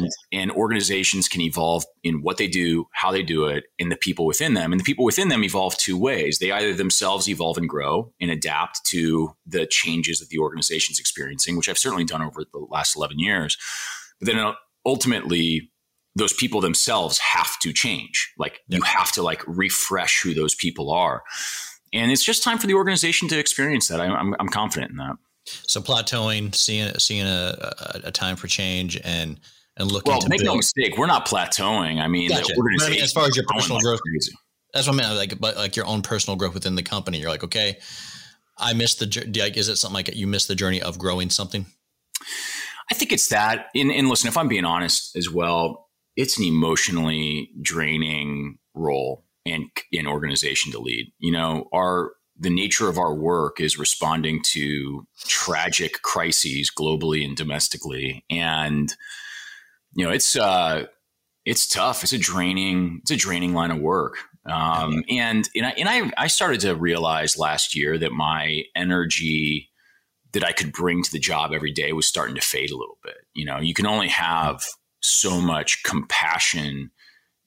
And, 0.00 0.10
and 0.32 0.50
organizations 0.52 1.28
can 1.28 1.40
evolve 1.40 1.84
in 2.02 2.22
what 2.22 2.36
they 2.36 2.46
do, 2.46 2.86
how 2.92 3.10
they 3.10 3.22
do 3.22 3.46
it, 3.46 3.64
and 3.78 3.90
the 3.90 3.96
people 3.96 4.26
within 4.26 4.54
them. 4.54 4.72
And 4.72 4.80
the 4.80 4.84
people 4.84 5.04
within 5.04 5.28
them 5.28 5.44
evolve 5.44 5.76
two 5.76 5.98
ways. 5.98 6.38
They 6.38 6.50
either 6.50 6.74
themselves 6.74 7.28
evolve 7.28 7.58
and 7.58 7.68
grow 7.68 8.12
and 8.20 8.30
adapt 8.30 8.84
to 8.86 9.34
the 9.46 9.66
changes 9.66 10.20
that 10.20 10.28
the 10.28 10.38
organization's 10.38 10.98
experiencing, 10.98 11.56
which 11.56 11.68
I've 11.68 11.78
certainly 11.78 12.04
done 12.04 12.22
over 12.22 12.44
the 12.44 12.66
last 12.70 12.96
11 12.96 13.18
years. 13.18 13.56
But 14.18 14.26
then 14.26 14.38
uh, 14.38 14.54
ultimately, 14.84 15.70
those 16.16 16.32
people 16.32 16.60
themselves 16.60 17.18
have 17.18 17.58
to 17.60 17.72
change. 17.72 18.32
Like 18.38 18.60
yep. 18.68 18.78
you 18.78 18.84
have 18.84 19.12
to 19.12 19.22
like 19.22 19.42
refresh 19.46 20.22
who 20.22 20.34
those 20.34 20.54
people 20.54 20.90
are. 20.90 21.22
And 21.92 22.12
it's 22.12 22.24
just 22.24 22.44
time 22.44 22.58
for 22.58 22.66
the 22.66 22.74
organization 22.74 23.28
to 23.28 23.38
experience 23.38 23.88
that. 23.88 24.00
I, 24.00 24.06
I'm, 24.06 24.34
I'm 24.38 24.48
confident 24.48 24.92
in 24.92 24.96
that. 24.98 25.16
So 25.44 25.80
plateauing, 25.80 26.54
seeing 26.54 26.94
seeing 26.98 27.26
a, 27.26 27.56
a, 27.58 28.00
a 28.04 28.12
time 28.12 28.36
for 28.36 28.46
change, 28.46 29.00
and 29.02 29.40
and 29.76 29.90
looking. 29.90 30.12
Well, 30.12 30.20
make 30.28 30.40
build. 30.40 30.54
no 30.54 30.56
mistake, 30.56 30.96
we're 30.98 31.06
not 31.06 31.26
plateauing. 31.26 32.00
I 32.00 32.08
mean, 32.08 32.28
gotcha. 32.28 32.52
I 32.52 32.90
mean, 32.90 33.02
as 33.02 33.12
far 33.12 33.26
as 33.26 33.36
your 33.36 33.46
personal 33.48 33.80
growth, 33.80 34.00
crazy. 34.02 34.32
that's 34.72 34.86
what 34.86 35.02
I 35.02 35.08
mean. 35.08 35.16
Like, 35.16 35.40
but 35.40 35.56
like 35.56 35.76
your 35.76 35.86
own 35.86 36.02
personal 36.02 36.36
growth 36.36 36.54
within 36.54 36.74
the 36.74 36.82
company, 36.82 37.18
you're 37.18 37.30
like, 37.30 37.44
okay, 37.44 37.78
I 38.58 38.74
missed 38.74 38.98
the. 38.98 39.32
Like, 39.36 39.56
is 39.56 39.68
it 39.68 39.76
something 39.76 39.94
like 39.94 40.14
you 40.14 40.26
missed 40.26 40.48
the 40.48 40.54
journey 40.54 40.82
of 40.82 40.98
growing 40.98 41.30
something? 41.30 41.66
I 42.90 42.94
think 42.94 43.12
it's 43.12 43.28
that. 43.28 43.66
And, 43.74 43.90
and 43.92 44.08
listen, 44.08 44.28
if 44.28 44.36
I'm 44.36 44.48
being 44.48 44.64
honest 44.64 45.16
as 45.16 45.30
well, 45.30 45.88
it's 46.16 46.38
an 46.38 46.44
emotionally 46.44 47.50
draining 47.62 48.58
role 48.74 49.24
and 49.46 49.70
an 49.92 50.06
organization 50.06 50.72
to 50.72 50.80
lead. 50.80 51.12
You 51.18 51.32
know, 51.32 51.68
our 51.72 52.12
the 52.40 52.50
nature 52.50 52.88
of 52.88 52.98
our 52.98 53.14
work 53.14 53.60
is 53.60 53.78
responding 53.78 54.42
to 54.42 55.06
tragic 55.26 56.00
crises 56.02 56.72
globally 56.76 57.24
and 57.24 57.36
domestically. 57.36 58.24
And 58.30 58.92
you 59.94 60.04
know 60.04 60.10
it's 60.10 60.34
uh 60.36 60.86
it's 61.44 61.68
tough. 61.68 62.02
It's 62.02 62.12
a 62.12 62.18
draining 62.18 63.00
it's 63.02 63.10
a 63.10 63.16
draining 63.16 63.54
line 63.54 63.70
of 63.70 63.78
work. 63.78 64.16
Um, 64.46 65.04
and 65.10 65.48
and 65.54 65.66
I, 65.66 65.70
and 65.76 65.88
I 65.88 66.12
I 66.16 66.26
started 66.28 66.60
to 66.60 66.74
realize 66.74 67.38
last 67.38 67.76
year 67.76 67.98
that 67.98 68.12
my 68.12 68.62
energy 68.74 69.70
that 70.32 70.44
I 70.44 70.52
could 70.52 70.72
bring 70.72 71.02
to 71.02 71.12
the 71.12 71.18
job 71.18 71.52
every 71.52 71.72
day 71.72 71.92
was 71.92 72.06
starting 72.06 72.36
to 72.36 72.40
fade 72.40 72.70
a 72.70 72.76
little 72.76 72.98
bit. 73.02 73.18
You 73.34 73.44
know, 73.44 73.58
you 73.58 73.74
can 73.74 73.86
only 73.86 74.08
have 74.08 74.64
so 75.02 75.40
much 75.40 75.82
compassion 75.82 76.90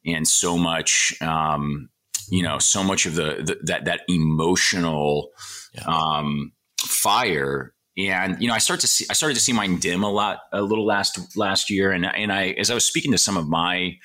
and 0.05 0.27
so 0.27 0.57
much 0.57 1.15
um, 1.21 1.89
you 2.33 2.41
know 2.41 2.57
so 2.57 2.83
much 2.83 3.05
of 3.05 3.13
the, 3.13 3.43
the 3.45 3.59
that 3.63 3.85
that 3.85 4.01
emotional 4.09 5.29
yeah. 5.73 5.83
um, 5.85 6.51
fire. 6.79 7.75
And 7.95 8.41
you 8.41 8.47
know 8.47 8.55
i 8.55 8.57
start 8.57 8.79
to 8.79 8.87
see 8.87 9.05
i 9.11 9.13
started 9.13 9.35
to 9.35 9.39
see 9.39 9.53
mine 9.53 9.77
dim 9.77 10.01
a 10.01 10.09
lot 10.09 10.39
a 10.51 10.63
little 10.63 10.83
last 10.85 11.37
last 11.37 11.69
year. 11.69 11.91
And 11.91 12.07
and 12.07 12.33
i 12.33 12.47
as 12.57 12.71
i 12.71 12.73
was 12.73 12.85
speaking 12.85 13.11
to 13.11 13.19
some 13.19 13.37
of 13.37 13.47
my 13.47 13.97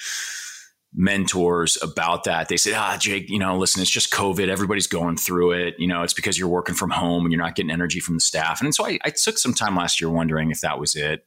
mentors 0.95 1.79
about 1.83 2.25
that 2.25 2.49
they 2.49 2.57
said 2.57 2.73
ah 2.75 2.97
jake 2.99 3.29
you 3.29 3.39
know 3.39 3.57
listen 3.57 3.81
it's 3.81 3.91
just 3.91 4.11
covid. 4.11 4.49
Everybody's 4.49 4.87
going 4.87 5.17
through 5.17 5.53
it. 5.53 5.75
You 5.79 5.87
know 5.89 6.03
it's 6.03 6.13
because 6.13 6.39
you're 6.39 6.49
working 6.49 6.75
from 6.75 6.91
home 6.91 7.25
and 7.25 7.33
you're 7.33 7.43
not 7.43 7.55
getting 7.55 7.71
energy 7.71 7.99
from 7.99 8.17
the 8.17 8.21
staff. 8.21 8.61
And 8.61 8.75
so 8.75 8.85
i, 8.87 8.99
I 9.05 9.09
took 9.09 9.39
some 9.39 9.55
time 9.55 9.75
last 9.75 10.03
year 10.03 10.11
wondering 10.11 10.51
if 10.51 10.61
that 10.61 10.79
was 10.79 10.95
it. 10.95 11.25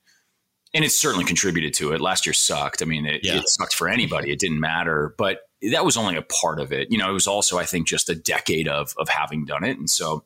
And 0.75 0.85
it 0.85 0.91
certainly 0.91 1.25
contributed 1.25 1.73
to 1.75 1.93
it. 1.93 1.99
Last 1.99 2.27
year 2.27 2.33
sucked. 2.33 2.83
I 2.83 2.85
mean 2.85 3.07
it, 3.07 3.21
yeah. 3.23 3.37
it 3.37 3.49
sucked 3.49 3.73
for 3.73 3.89
anybody. 3.89 4.31
It 4.31 4.37
didn't 4.37 4.59
matter. 4.59 5.15
But 5.17 5.39
that 5.61 5.85
was 5.85 5.97
only 5.97 6.15
a 6.15 6.21
part 6.21 6.59
of 6.59 6.71
it. 6.71 6.91
You 6.91 6.97
know, 6.97 7.09
it 7.09 7.13
was 7.13 7.27
also, 7.27 7.57
I 7.57 7.65
think, 7.65 7.87
just 7.87 8.09
a 8.09 8.15
decade 8.15 8.67
of 8.67 8.93
of 8.97 9.09
having 9.09 9.45
done 9.45 9.63
it. 9.63 9.77
And 9.77 9.89
so, 9.89 10.23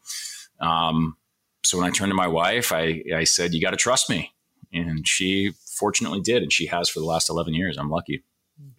um, 0.60 1.18
so 1.64 1.78
when 1.78 1.88
I 1.88 1.92
turned 1.92 2.12
to 2.12 2.16
my 2.16 2.28
wife, 2.28 2.72
I 2.72 3.04
I 3.16 3.26
said, 3.26 3.54
"You 3.54 3.62
got 3.62 3.72
to 3.72 3.78
trust 3.78 4.10
me," 4.10 4.32
and 4.72 5.08
she 5.08 5.54
fortunately 5.78 6.22
did, 6.22 6.42
and 6.44 6.54
she 6.54 6.68
has 6.68 6.90
for 6.90 7.00
the 7.00 7.06
last 7.06 7.30
eleven 7.30 7.54
years. 7.54 7.78
I'm 7.78 7.90
lucky. 7.90 8.24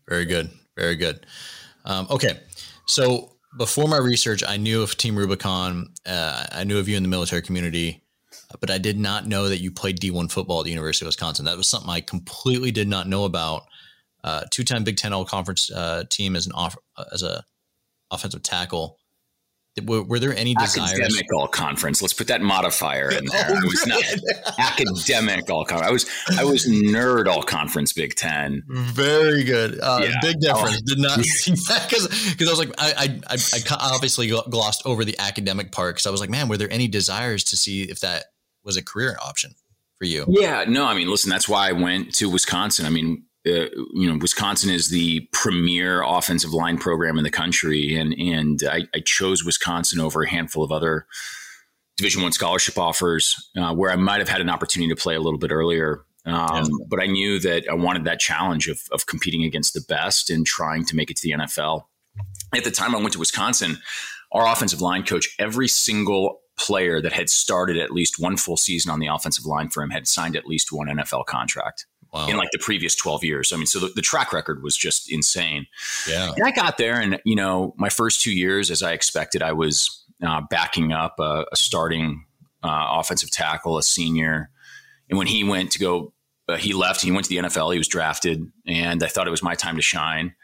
Very 0.08 0.24
good, 0.24 0.50
very 0.76 0.96
good. 0.96 1.26
Um, 1.84 2.06
okay, 2.10 2.40
so 2.86 3.36
before 3.56 3.88
my 3.88 3.98
research, 3.98 4.42
I 4.46 4.56
knew 4.56 4.82
of 4.82 4.96
Team 4.96 5.16
Rubicon. 5.16 5.92
Uh, 6.06 6.46
I 6.52 6.64
knew 6.64 6.78
of 6.78 6.88
you 6.88 6.96
in 6.96 7.02
the 7.02 7.08
military 7.08 7.42
community, 7.42 8.02
but 8.60 8.70
I 8.70 8.78
did 8.78 8.98
not 8.98 9.26
know 9.26 9.48
that 9.48 9.58
you 9.58 9.70
played 9.70 10.00
D1 10.00 10.30
football 10.30 10.60
at 10.60 10.64
the 10.64 10.70
University 10.70 11.04
of 11.04 11.08
Wisconsin. 11.08 11.44
That 11.44 11.56
was 11.56 11.68
something 11.68 11.90
I 11.90 12.00
completely 12.00 12.70
did 12.70 12.88
not 12.88 13.08
know 13.08 13.24
about 13.24 13.64
uh, 14.26 14.42
two-time 14.50 14.82
Big 14.82 14.96
Ten 14.96 15.12
All 15.12 15.24
Conference 15.24 15.70
uh, 15.70 16.02
team 16.10 16.34
as 16.34 16.46
an 16.46 16.52
off 16.52 16.76
uh, 16.96 17.04
as 17.12 17.22
a 17.22 17.44
offensive 18.10 18.42
tackle. 18.42 18.98
Were, 19.84 20.02
were, 20.02 20.18
there 20.18 20.34
any 20.34 20.54
desires? 20.54 20.90
Academic 20.92 21.26
all 21.34 21.48
conference. 21.48 22.00
Let's 22.00 22.14
put 22.14 22.28
that 22.28 22.40
modifier 22.40 23.10
in 23.10 23.26
there. 23.26 23.46
Oh, 23.46 23.54
I 23.54 23.60
was 23.60 23.86
not 23.86 24.58
academic 24.58 25.50
all 25.50 25.66
conference. 25.66 25.88
I 25.88 25.92
was 25.92 26.40
I 26.40 26.44
was 26.44 26.66
nerd 26.66 27.26
all 27.26 27.42
conference 27.42 27.92
Big 27.92 28.14
Ten. 28.14 28.62
Very 28.68 29.44
good. 29.44 29.78
Uh, 29.78 30.00
yeah. 30.02 30.14
Big 30.22 30.40
difference. 30.40 30.80
Did 30.80 30.98
not 30.98 31.20
see 31.20 31.52
that 31.52 31.86
because 31.88 32.08
because 32.32 32.48
I 32.48 32.50
was 32.50 32.58
like 32.58 32.72
I, 32.78 33.20
I 33.28 33.34
I 33.34 33.76
obviously 33.78 34.28
glossed 34.28 34.82
over 34.86 35.04
the 35.04 35.18
academic 35.18 35.72
part 35.72 35.96
because 35.96 36.06
I 36.06 36.10
was 36.10 36.20
like 36.20 36.30
man 36.30 36.48
were 36.48 36.56
there 36.56 36.72
any 36.72 36.88
desires 36.88 37.44
to 37.44 37.56
see 37.56 37.82
if 37.82 38.00
that 38.00 38.24
was 38.64 38.78
a 38.78 38.82
career 38.82 39.18
option 39.22 39.52
for 39.98 40.06
you? 40.06 40.24
Yeah. 40.26 40.64
No. 40.66 40.86
I 40.86 40.94
mean, 40.94 41.08
listen. 41.08 41.28
That's 41.28 41.48
why 41.48 41.68
I 41.68 41.72
went 41.72 42.14
to 42.14 42.30
Wisconsin. 42.30 42.86
I 42.86 42.90
mean, 42.90 43.24
uh, 43.46 43.68
you 43.92 44.10
know, 44.10 44.18
Wisconsin 44.20 44.70
is 44.70 44.88
the 44.88 45.20
premier 45.32 46.02
offensive 46.02 46.52
line 46.52 46.78
program 46.78 47.16
in 47.16 47.24
the 47.24 47.30
country, 47.30 47.94
and 47.96 48.12
and 48.14 48.62
I, 48.68 48.88
I 48.94 49.00
chose 49.00 49.44
Wisconsin 49.44 50.00
over 50.00 50.22
a 50.22 50.28
handful 50.28 50.64
of 50.64 50.72
other 50.72 51.06
Division 51.96 52.22
One 52.22 52.32
scholarship 52.32 52.76
offers 52.76 53.50
uh, 53.56 53.72
where 53.72 53.90
I 53.90 53.96
might 53.96 54.18
have 54.18 54.28
had 54.28 54.40
an 54.40 54.50
opportunity 54.50 54.92
to 54.92 55.00
play 55.00 55.14
a 55.14 55.20
little 55.20 55.38
bit 55.38 55.52
earlier. 55.52 56.04
Um. 56.24 56.68
But 56.88 57.00
I 57.00 57.06
knew 57.06 57.38
that 57.40 57.68
I 57.70 57.74
wanted 57.74 58.04
that 58.04 58.18
challenge 58.18 58.66
of, 58.68 58.80
of 58.90 59.06
competing 59.06 59.44
against 59.44 59.74
the 59.74 59.80
best 59.80 60.28
and 60.28 60.44
trying 60.44 60.84
to 60.86 60.96
make 60.96 61.10
it 61.10 61.16
to 61.18 61.22
the 61.22 61.34
NFL. 61.44 61.84
At 62.54 62.64
the 62.64 62.72
time 62.72 62.96
I 62.96 62.98
went 62.98 63.12
to 63.12 63.18
Wisconsin, 63.20 63.78
our 64.32 64.50
offensive 64.50 64.80
line 64.80 65.04
coach, 65.04 65.36
every 65.38 65.68
single 65.68 66.40
player 66.58 67.00
that 67.00 67.12
had 67.12 67.30
started 67.30 67.76
at 67.76 67.92
least 67.92 68.18
one 68.18 68.36
full 68.36 68.56
season 68.56 68.90
on 68.90 68.98
the 68.98 69.06
offensive 69.06 69.44
line 69.44 69.68
for 69.68 69.82
him 69.82 69.90
had 69.90 70.08
signed 70.08 70.34
at 70.36 70.46
least 70.46 70.72
one 70.72 70.88
NFL 70.88 71.26
contract 71.26 71.86
wow. 72.16 72.28
in 72.28 72.36
like 72.36 72.50
the 72.52 72.58
previous 72.58 72.94
12 72.94 73.24
years. 73.24 73.52
I 73.52 73.56
mean, 73.56 73.66
so 73.66 73.78
the, 73.78 73.88
the 73.88 74.02
track 74.02 74.32
record 74.32 74.62
was 74.62 74.76
just 74.76 75.10
insane. 75.10 75.66
Yeah. 76.08 76.32
And 76.34 76.44
I 76.44 76.50
got 76.50 76.78
there 76.78 77.00
and, 77.00 77.20
you 77.24 77.36
know, 77.36 77.74
my 77.76 77.88
first 77.88 78.22
two 78.22 78.32
years, 78.32 78.70
as 78.70 78.82
I 78.82 78.92
expected, 78.92 79.42
I 79.42 79.52
was 79.52 80.04
uh, 80.22 80.42
backing 80.50 80.92
up 80.92 81.16
a, 81.18 81.44
a 81.52 81.56
starting 81.56 82.24
uh, 82.62 82.86
offensive 82.90 83.30
tackle, 83.30 83.78
a 83.78 83.82
senior. 83.82 84.50
And 85.08 85.18
when 85.18 85.26
he 85.26 85.44
went 85.44 85.72
to 85.72 85.78
go, 85.78 86.12
uh, 86.48 86.56
he 86.56 86.72
left, 86.72 87.00
he 87.00 87.12
went 87.12 87.24
to 87.24 87.30
the 87.30 87.36
NFL, 87.48 87.72
he 87.72 87.78
was 87.78 87.88
drafted, 87.88 88.50
and 88.66 89.02
I 89.02 89.08
thought 89.08 89.26
it 89.26 89.32
was 89.32 89.42
my 89.42 89.54
time 89.54 89.76
to 89.76 89.82
shine. 89.82 90.34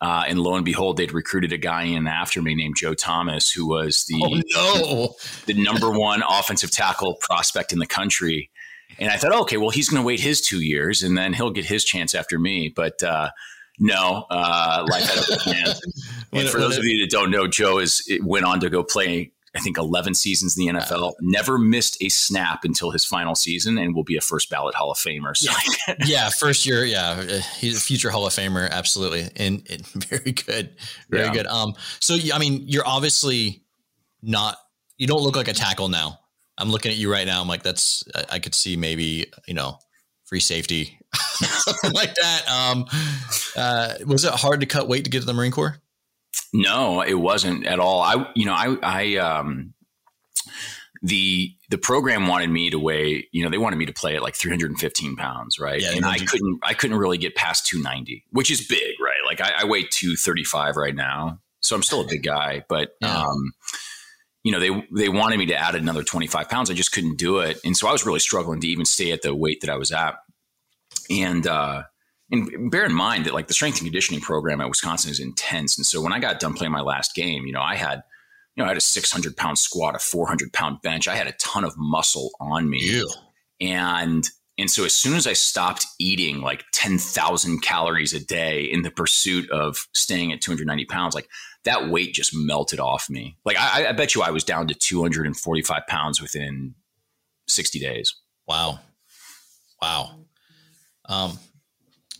Uh, 0.00 0.24
and 0.26 0.40
lo 0.40 0.56
and 0.56 0.64
behold, 0.64 0.96
they'd 0.96 1.12
recruited 1.12 1.52
a 1.52 1.56
guy 1.56 1.84
in 1.84 2.08
after 2.08 2.42
me 2.42 2.56
named 2.56 2.74
Joe 2.76 2.92
Thomas, 2.92 3.52
who 3.52 3.68
was 3.68 4.04
the 4.06 4.20
oh, 4.56 4.76
no. 4.80 5.14
the 5.46 5.54
number 5.54 5.90
one 5.90 6.24
offensive 6.28 6.72
tackle 6.72 7.16
prospect 7.20 7.72
in 7.72 7.78
the 7.78 7.86
country. 7.86 8.50
And 8.98 9.10
I 9.10 9.16
thought, 9.16 9.32
okay, 9.42 9.56
well, 9.56 9.70
he's 9.70 9.88
going 9.88 10.02
to 10.02 10.06
wait 10.06 10.20
his 10.20 10.40
two 10.40 10.60
years 10.60 11.02
and 11.02 11.16
then 11.16 11.32
he'll 11.32 11.50
get 11.50 11.64
his 11.64 11.84
chance 11.84 12.14
after 12.14 12.38
me. 12.38 12.72
But 12.74 13.02
uh, 13.02 13.30
no, 13.78 14.26
uh, 14.30 14.86
life 14.88 15.04
had 15.04 15.18
other 15.18 15.36
plans. 15.38 15.80
and 16.32 16.48
for 16.48 16.60
those 16.60 16.78
of 16.78 16.84
you 16.84 17.00
that 17.00 17.10
don't 17.10 17.30
know, 17.30 17.46
Joe 17.46 17.78
is 17.78 18.02
went 18.22 18.44
on 18.44 18.60
to 18.60 18.70
go 18.70 18.82
play. 18.82 19.32
I 19.54 19.60
think 19.60 19.76
11 19.76 20.14
seasons 20.14 20.56
in 20.56 20.66
the 20.66 20.80
NFL, 20.80 21.12
never 21.20 21.58
missed 21.58 21.98
a 22.00 22.08
snap 22.08 22.64
until 22.64 22.90
his 22.90 23.04
final 23.04 23.34
season, 23.34 23.76
and 23.76 23.94
will 23.94 24.02
be 24.02 24.16
a 24.16 24.22
first 24.22 24.48
ballot 24.48 24.74
Hall 24.74 24.90
of 24.90 24.96
Famer. 24.96 25.36
So. 25.36 25.52
Yeah. 25.86 25.94
yeah, 26.06 26.30
first 26.30 26.64
year, 26.64 26.86
yeah, 26.86 27.22
he's 27.58 27.76
a 27.76 27.80
future 27.80 28.08
Hall 28.08 28.26
of 28.26 28.32
Famer, 28.32 28.70
absolutely, 28.70 29.28
and, 29.36 29.62
and 29.68 29.86
very 30.06 30.32
good, 30.32 30.70
very 31.10 31.26
yeah. 31.26 31.32
good. 31.34 31.46
Um, 31.46 31.74
so 32.00 32.16
I 32.32 32.38
mean, 32.38 32.64
you're 32.66 32.86
obviously 32.86 33.62
not, 34.22 34.56
you 34.96 35.06
don't 35.06 35.20
look 35.20 35.36
like 35.36 35.48
a 35.48 35.52
tackle 35.52 35.90
now. 35.90 36.18
I'm 36.58 36.70
looking 36.70 36.90
at 36.90 36.98
you 36.98 37.10
right 37.10 37.26
now. 37.26 37.40
I'm 37.40 37.48
like, 37.48 37.62
that's 37.62 38.04
I, 38.14 38.24
I 38.32 38.38
could 38.38 38.54
see 38.54 38.76
maybe 38.76 39.26
you 39.46 39.54
know 39.54 39.78
free 40.24 40.40
safety 40.40 40.98
something 41.14 41.92
like 41.92 42.14
that. 42.14 42.48
Um, 42.48 42.86
uh, 43.56 43.94
was 44.06 44.24
it 44.24 44.32
hard 44.32 44.60
to 44.60 44.66
cut 44.66 44.88
weight 44.88 45.04
to 45.04 45.10
get 45.10 45.20
to 45.20 45.26
the 45.26 45.34
Marine 45.34 45.52
Corps? 45.52 45.78
No, 46.52 47.02
it 47.02 47.14
wasn't 47.14 47.66
at 47.66 47.78
all. 47.78 48.00
I 48.00 48.30
you 48.34 48.46
know 48.46 48.54
I 48.54 48.76
I 48.82 49.16
um 49.16 49.74
the 51.02 51.54
the 51.68 51.78
program 51.78 52.26
wanted 52.28 52.48
me 52.48 52.70
to 52.70 52.78
weigh 52.78 53.28
you 53.32 53.42
know 53.42 53.50
they 53.50 53.58
wanted 53.58 53.76
me 53.76 53.86
to 53.86 53.92
play 53.92 54.14
at 54.14 54.22
like 54.22 54.36
315 54.36 55.16
pounds 55.16 55.58
right 55.58 55.82
yeah, 55.82 55.90
and 55.90 56.06
i 56.06 56.16
couldn't 56.16 56.60
i 56.62 56.74
couldn't 56.74 56.96
really 56.96 57.18
get 57.18 57.34
past 57.34 57.66
290 57.66 58.24
which 58.30 58.50
is 58.50 58.66
big 58.66 59.00
right 59.00 59.18
like 59.26 59.40
i, 59.40 59.62
I 59.62 59.64
weigh 59.64 59.82
235 59.82 60.76
right 60.76 60.94
now 60.94 61.40
so 61.60 61.74
i'm 61.74 61.82
still 61.82 62.02
a 62.02 62.06
big 62.06 62.22
guy 62.22 62.64
but 62.68 62.94
yeah. 63.00 63.24
um 63.24 63.52
you 64.44 64.52
know, 64.52 64.60
they 64.60 64.86
they 64.90 65.08
wanted 65.08 65.38
me 65.38 65.46
to 65.46 65.56
add 65.56 65.74
another 65.74 66.02
25 66.02 66.48
pounds. 66.48 66.70
I 66.70 66.74
just 66.74 66.92
couldn't 66.92 67.16
do 67.16 67.38
it. 67.38 67.58
And 67.64 67.76
so 67.76 67.88
I 67.88 67.92
was 67.92 68.04
really 68.04 68.20
struggling 68.20 68.60
to 68.60 68.66
even 68.66 68.84
stay 68.84 69.12
at 69.12 69.22
the 69.22 69.34
weight 69.34 69.60
that 69.60 69.70
I 69.70 69.76
was 69.76 69.92
at. 69.92 70.16
And 71.10 71.46
uh 71.46 71.84
and 72.30 72.70
bear 72.70 72.84
in 72.84 72.94
mind 72.94 73.26
that 73.26 73.34
like 73.34 73.46
the 73.46 73.54
strength 73.54 73.78
and 73.78 73.86
conditioning 73.86 74.20
program 74.20 74.60
at 74.60 74.68
Wisconsin 74.68 75.10
is 75.10 75.20
intense. 75.20 75.76
And 75.76 75.86
so 75.86 76.00
when 76.00 76.12
I 76.12 76.18
got 76.18 76.40
done 76.40 76.54
playing 76.54 76.72
my 76.72 76.80
last 76.80 77.14
game, 77.14 77.46
you 77.46 77.52
know, 77.52 77.60
I 77.60 77.76
had 77.76 78.02
you 78.56 78.62
know, 78.62 78.66
I 78.66 78.68
had 78.68 78.76
a 78.76 78.82
600 78.82 79.36
pound 79.36 79.58
squat, 79.58 79.94
a 79.94 79.98
400 79.98 80.52
pound 80.52 80.82
bench. 80.82 81.08
I 81.08 81.14
had 81.14 81.26
a 81.26 81.32
ton 81.32 81.64
of 81.64 81.74
muscle 81.76 82.30
on 82.40 82.68
me. 82.68 82.80
Ew. 82.80 83.08
And 83.60 84.28
and 84.58 84.70
so 84.70 84.84
as 84.84 84.92
soon 84.92 85.14
as 85.14 85.26
I 85.26 85.32
stopped 85.32 85.86
eating 85.98 86.40
like 86.40 86.64
10,000 86.72 87.60
calories 87.62 88.12
a 88.12 88.24
day 88.24 88.64
in 88.64 88.82
the 88.82 88.90
pursuit 88.90 89.50
of 89.50 89.88
staying 89.94 90.32
at 90.32 90.40
290 90.42 90.84
pounds, 90.86 91.14
like 91.14 91.28
that 91.64 91.88
weight 91.88 92.12
just 92.12 92.34
melted 92.34 92.78
off 92.78 93.08
me. 93.08 93.36
Like 93.44 93.56
I, 93.58 93.88
I 93.88 93.92
bet 93.92 94.14
you 94.14 94.22
I 94.22 94.30
was 94.30 94.44
down 94.44 94.68
to 94.68 94.74
245 94.74 95.86
pounds 95.86 96.20
within 96.20 96.74
60 97.48 97.78
days. 97.78 98.14
Wow. 98.46 98.80
Wow. 99.80 100.16
Um, 101.06 101.38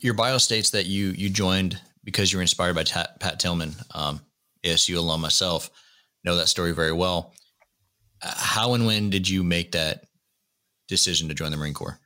your 0.01 0.15
bio 0.15 0.39
states 0.39 0.71
that 0.71 0.87
you, 0.87 1.09
you 1.11 1.29
joined 1.29 1.79
because 2.03 2.33
you 2.33 2.39
were 2.39 2.43
inspired 2.43 2.75
by 2.75 2.85
Pat 2.85 3.39
Tillman, 3.39 3.75
um, 3.95 4.21
ASU 4.65 4.97
alum 4.97 5.21
myself, 5.21 5.71
know 6.25 6.37
that 6.37 6.49
story 6.49 6.73
very 6.73 6.93
well. 6.93 7.35
Uh, 8.23 8.33
how 8.35 8.75
and 8.75 8.87
when 8.87 9.11
did 9.11 9.29
you 9.29 9.45
make 9.45 9.73
that 9.73 10.07
decision 10.89 11.29
to 11.29 11.35
join 11.35 11.51
the 11.51 11.57
Marine 11.57 11.75
Corps? 11.75 12.01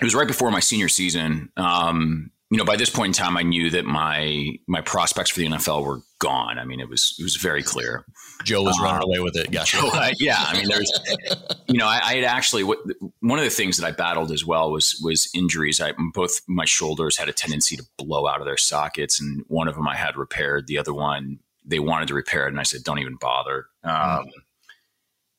It 0.00 0.04
was 0.04 0.14
right 0.14 0.26
before 0.26 0.50
my 0.50 0.60
senior 0.60 0.88
season. 0.88 1.50
Um, 1.56 2.30
you 2.50 2.58
know, 2.58 2.64
by 2.64 2.76
this 2.76 2.90
point 2.90 3.08
in 3.18 3.24
time, 3.24 3.36
I 3.36 3.42
knew 3.42 3.70
that 3.70 3.86
my 3.86 4.56
my 4.68 4.80
prospects 4.80 5.30
for 5.30 5.40
the 5.40 5.46
NFL 5.46 5.84
were 5.84 6.00
gone. 6.20 6.58
I 6.58 6.64
mean, 6.64 6.78
it 6.78 6.88
was 6.88 7.16
it 7.18 7.22
was 7.24 7.36
very 7.36 7.62
clear. 7.62 8.04
Joe 8.44 8.62
was 8.62 8.78
running 8.80 9.02
um, 9.02 9.08
away 9.08 9.18
with 9.18 9.36
it. 9.36 9.50
Gotcha. 9.50 9.78
Joe, 9.78 9.90
uh, 9.92 10.10
yeah, 10.18 10.36
I 10.38 10.56
mean, 10.56 10.68
there's, 10.68 10.92
you 11.66 11.78
know, 11.78 11.86
I, 11.86 12.00
I, 12.02 12.14
had 12.16 12.24
actually 12.24 12.62
one 12.62 13.38
of 13.38 13.44
the 13.44 13.50
things 13.50 13.78
that 13.78 13.86
I 13.86 13.90
battled 13.90 14.30
as 14.30 14.44
well 14.44 14.70
was 14.70 15.00
was 15.02 15.28
injuries. 15.34 15.80
I 15.80 15.92
both 16.14 16.40
my 16.46 16.66
shoulders 16.66 17.16
had 17.16 17.28
a 17.28 17.32
tendency 17.32 17.76
to 17.76 17.84
blow 17.96 18.28
out 18.28 18.40
of 18.40 18.46
their 18.46 18.56
sockets, 18.56 19.20
and 19.20 19.44
one 19.48 19.66
of 19.66 19.74
them 19.74 19.88
I 19.88 19.96
had 19.96 20.16
repaired. 20.16 20.68
The 20.68 20.78
other 20.78 20.94
one 20.94 21.40
they 21.64 21.80
wanted 21.80 22.06
to 22.08 22.14
repair 22.14 22.46
it, 22.46 22.50
and 22.50 22.60
I 22.60 22.64
said, 22.64 22.84
"Don't 22.84 23.00
even 23.00 23.16
bother." 23.16 23.66
Um, 23.82 23.92
mm. 23.92 24.30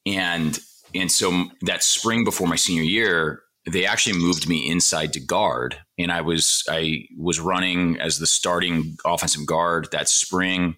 And 0.08 0.60
and 0.94 1.12
so 1.12 1.46
that 1.62 1.84
spring 1.84 2.26
before 2.26 2.48
my 2.48 2.58
senior 2.58 2.84
year, 2.84 3.44
they 3.68 3.86
actually 3.86 4.18
moved 4.18 4.48
me 4.48 4.70
inside 4.70 5.14
to 5.14 5.20
guard 5.20 5.78
and 5.98 6.12
i 6.12 6.22
was 6.22 6.64
i 6.70 7.04
was 7.18 7.40
running 7.40 8.00
as 8.00 8.18
the 8.18 8.28
starting 8.28 8.98
offensive 9.06 9.46
guard 9.46 9.88
that 9.92 10.10
spring. 10.10 10.76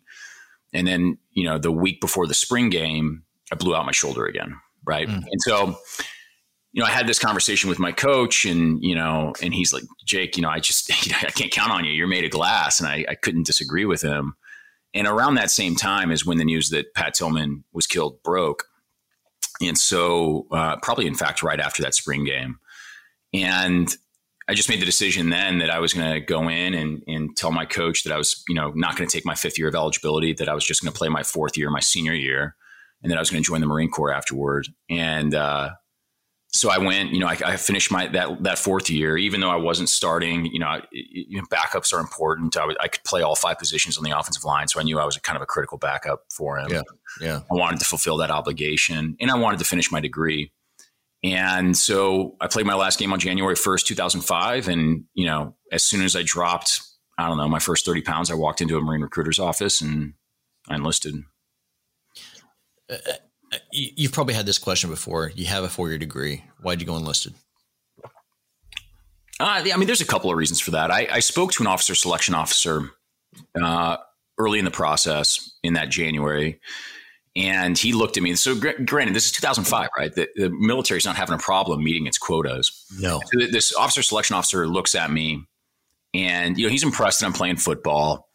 And 0.72 0.86
then 0.86 1.17
you 1.31 1.46
know 1.46 1.58
the 1.58 1.72
week 1.72 2.00
before 2.01 2.27
the 2.27 2.34
spring 2.34 2.69
game 2.69 3.24
i 3.51 3.55
blew 3.55 3.75
out 3.75 3.86
my 3.86 3.91
shoulder 3.91 4.25
again 4.25 4.60
right? 4.86 5.08
Mm. 5.08 5.24
and 5.29 5.41
so 5.41 5.77
you 6.72 6.81
know 6.81 6.86
i 6.86 6.91
had 6.91 7.08
this 7.08 7.19
conversation 7.19 7.69
with 7.69 7.79
my 7.79 7.91
coach 7.91 8.46
and 8.46 8.84
you 8.84 8.96
know 8.96 9.34
and 9.41 9.53
he's 9.53 9.74
like 9.74 9.84
jake 10.05 10.38
you 10.38 10.43
know 10.43 10.50
i 10.50 10.60
just 10.60 10.91
i 11.24 11.31
can't 11.31 11.51
count 11.51 11.72
on 11.72 11.86
you. 11.86 11.91
You're 11.91 12.08
made 12.08 12.24
of 12.24 12.31
glass. 12.31 12.79
And 12.79 12.88
I, 12.88 13.05
I 13.10 13.15
couldn't 13.15 13.46
disagree 13.46 13.86
with 13.86 14.01
him. 14.01 14.36
And 14.93 15.08
around 15.08 15.36
that 15.36 15.51
same 15.51 15.75
time 15.75 16.12
is 16.12 16.25
when 16.25 16.38
the 16.38 16.46
news 16.46 16.69
that 16.69 16.93
pat 16.96 17.13
tillman 17.13 17.63
was 17.74 17.86
killed 17.86 18.22
broke. 18.24 18.65
And 19.62 19.77
so 19.77 20.48
uh, 20.51 20.77
probably 20.77 21.05
in 21.05 21.15
fact 21.15 21.43
right 21.43 21.60
after 21.60 21.84
that 21.84 21.93
spring 21.93 22.24
game 22.25 22.60
and 23.34 23.96
I 24.48 24.56
just 24.56 24.68
made 24.68 24.82
the 24.82 24.86
decision 24.86 25.30
then 25.30 25.60
that 25.60 25.70
I 25.70 25.80
was 25.80 25.94
going 25.94 26.12
to 26.12 26.20
go 26.20 26.50
in 26.50 26.74
and, 26.74 27.04
and 27.06 27.38
tell 27.38 27.52
my 27.52 27.66
coach 27.66 28.04
that 28.04 28.12
I 28.12 28.18
was, 28.18 28.44
you 28.50 28.56
know, 28.56 28.72
not 28.76 28.98
going 28.98 29.08
to 29.08 29.16
take 29.16 29.26
my 29.26 29.36
fifth 29.36 29.60
year 29.60 29.68
of 29.68 29.76
eligibility, 29.76 30.34
that 30.34 30.50
I 30.50 30.56
was 30.56 30.66
just 30.66 30.82
going 30.82 30.92
to 30.92 30.98
play 30.98 31.08
my 31.08 31.22
fourth 31.22 31.56
year, 31.56 31.70
my 31.70 31.80
senior 31.80 32.14
year, 32.14 32.56
and 33.04 33.12
that 33.12 33.18
I 33.18 33.22
was 33.22 33.30
going 33.30 33.44
to 33.44 33.48
join 33.48 33.62
the 33.62 33.68
Marine 33.68 33.92
Corps 33.92 34.12
afterward. 34.12 34.68
And 34.90 35.36
uh, 35.36 35.72
so 36.52 36.72
I 36.72 36.80
went, 36.80 37.12
you 37.12 37.20
know, 37.20 37.28
I, 37.28 37.38
I, 37.46 37.58
finished 37.58 37.92
my 37.92 38.08
that 38.08 38.42
that 38.42 38.58
fourth 38.58 38.90
year, 38.90 39.18
even 39.18 39.40
though 39.40 39.52
I 39.52 39.56
wasn't 39.56 39.88
starting. 39.88 40.46
You 40.48 40.60
know, 40.60 40.82
you 40.92 41.38
know 41.38 41.44
backups 41.52 41.94
are 41.94 42.00
important. 42.00 42.58
I, 42.58 42.66
I 42.80 42.88
could 42.88 43.04
play 43.04 43.22
all 43.22 43.36
five 43.36 43.60
positions 43.60 44.00
on 44.00 44.04
the 44.04 44.18
offensive 44.18 44.44
line, 44.44 44.68
so 44.68 44.80
I 44.80 44.84
knew 44.84 45.00
I 45.00 45.06
was 45.06 45.16
a 45.16 45.22
kind 45.22 45.36
of 45.36 45.44
a 45.44 45.46
critical 45.46 45.78
backup 45.78 46.24
for 46.36 46.58
him. 46.58 46.72
Yeah, 46.72 46.82
yeah. 47.22 47.42
I 47.52 47.54
wanted 47.54 47.80
to 47.82 47.86
fulfill 47.86 48.18
that 48.18 48.32
obligation, 48.32 49.16
and 49.22 49.30
I 49.30 49.36
wanted 49.36 49.60
to 49.60 49.66
finish 49.66 49.92
my 49.92 50.00
degree. 50.00 50.52
And 51.24 51.76
so 51.76 52.36
I 52.40 52.48
played 52.48 52.66
my 52.66 52.76
last 52.76 52.98
game 52.98 53.12
on 53.12 53.20
January 53.20 53.56
1st, 53.56 53.86
2005. 53.86 54.68
And, 54.68 55.04
you 55.14 55.26
know, 55.26 55.56
as 55.72 55.84
soon 55.84 56.04
as 56.04 56.16
I 56.16 56.24
dropped, 56.24 56.82
I 57.18 57.28
don't 57.28 57.38
know, 57.38 57.50
my 57.50 57.60
first 57.60 57.86
30 57.86 58.02
pounds, 58.02 58.32
I 58.32 58.36
walked 58.36 58.62
into 58.62 58.78
a 58.78 58.82
Marine 58.82 59.02
recruiter's 59.02 59.40
office 59.40 59.82
and 59.82 60.14
I 60.70 60.76
enlisted. 60.76 61.16
Uh, 62.89 62.96
uh 63.06 63.58
you've 63.72 64.13
probably 64.13 64.36
had 64.36 64.46
this 64.46 64.60
question 64.60 64.89
before. 64.89 65.32
You 65.36 65.48
have 65.48 65.63
a 65.63 65.70
four 65.70 65.89
year 65.89 65.98
degree. 65.98 66.43
Why'd 66.62 66.82
you 66.82 66.88
go 66.88 66.96
enlisted? 66.96 67.34
Uh, 69.39 69.63
I 69.74 69.78
mean, 69.78 69.88
there's 69.88 70.02
a 70.02 70.06
couple 70.06 70.30
of 70.30 70.38
reasons 70.38 70.60
for 70.60 70.72
that. 70.72 70.91
I, 70.91 71.08
I 71.12 71.20
spoke 71.20 71.54
to 71.54 71.63
an 71.63 71.67
officer 71.67 71.96
selection 71.96 72.36
officer 72.36 72.91
uh, 73.62 73.98
early 74.38 74.60
in 74.60 74.65
the 74.65 74.72
process 74.72 75.52
in 75.63 75.74
that 75.74 75.89
January 75.89 76.60
and 77.39 77.78
he 77.78 77.93
looked 77.93 78.17
at 78.17 78.23
me. 78.23 78.36
So, 78.36 78.54
granted, 78.54 79.15
this 79.15 79.25
is 79.25 79.32
2005, 79.32 79.89
right? 79.97 80.13
The, 80.13 80.28
the 80.36 80.49
military 80.49 80.97
is 80.97 81.06
not 81.06 81.15
having 81.15 81.36
a 81.36 81.39
problem 81.39 81.82
meeting 81.82 82.06
its 82.06 82.17
quotas. 82.17 82.86
No. 82.99 83.21
So 83.25 83.47
this 83.49 83.73
officer 83.75 84.04
selection 84.04 84.36
officer 84.36 84.67
looks 84.67 84.93
at 84.93 85.10
me, 85.10 85.45
and 86.13 86.58
you 86.58 86.65
know 86.65 86.71
he's 86.71 86.84
impressed 86.84 87.21
that 87.21 87.28
I'm 87.28 87.34
playing 87.34 87.56
football, 87.56 88.28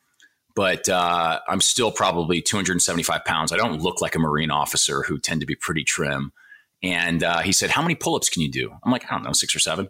but 0.56 0.88
uh, 0.88 1.40
I'm 1.46 1.60
still 1.60 1.92
probably 1.92 2.40
275 2.40 3.24
pounds. 3.26 3.52
I 3.52 3.56
don't 3.56 3.82
look 3.82 4.00
like 4.00 4.14
a 4.14 4.18
Marine 4.18 4.50
officer 4.50 5.02
who 5.02 5.18
tend 5.18 5.40
to 5.40 5.46
be 5.46 5.54
pretty 5.54 5.84
trim. 5.84 6.32
And 6.82 7.22
uh, 7.22 7.40
he 7.40 7.52
said, 7.52 7.70
"How 7.70 7.82
many 7.82 7.94
pull-ups 7.94 8.30
can 8.30 8.42
you 8.42 8.50
do?" 8.50 8.74
I'm 8.82 8.92
like, 8.92 9.04
"I 9.10 9.14
don't 9.14 9.24
know, 9.24 9.32
six 9.32 9.54
or 9.54 9.58
seven. 9.58 9.86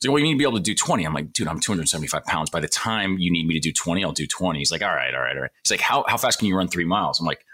He's 0.00 0.08
like, 0.08 0.12
"Well, 0.14 0.20
you 0.20 0.26
need 0.26 0.34
to 0.34 0.38
be 0.38 0.44
able 0.44 0.56
to 0.56 0.62
do 0.62 0.74
20." 0.74 1.04
I'm 1.04 1.12
like, 1.12 1.32
"Dude, 1.34 1.48
I'm 1.48 1.60
275 1.60 2.24
pounds. 2.24 2.48
By 2.48 2.60
the 2.60 2.68
time 2.68 3.18
you 3.18 3.30
need 3.30 3.46
me 3.46 3.54
to 3.54 3.60
do 3.60 3.72
20, 3.72 4.04
I'll 4.04 4.12
do 4.12 4.26
20." 4.26 4.58
He's 4.58 4.72
like, 4.72 4.82
"All 4.82 4.94
right, 4.94 5.14
all 5.14 5.20
right, 5.20 5.36
all 5.36 5.42
right." 5.42 5.50
He's 5.62 5.70
like, 5.70 5.80
"How 5.80 6.04
how 6.08 6.16
fast 6.16 6.38
can 6.38 6.48
you 6.48 6.56
run 6.56 6.68
three 6.68 6.84
miles?" 6.84 7.20
I'm 7.20 7.26
like 7.26 7.44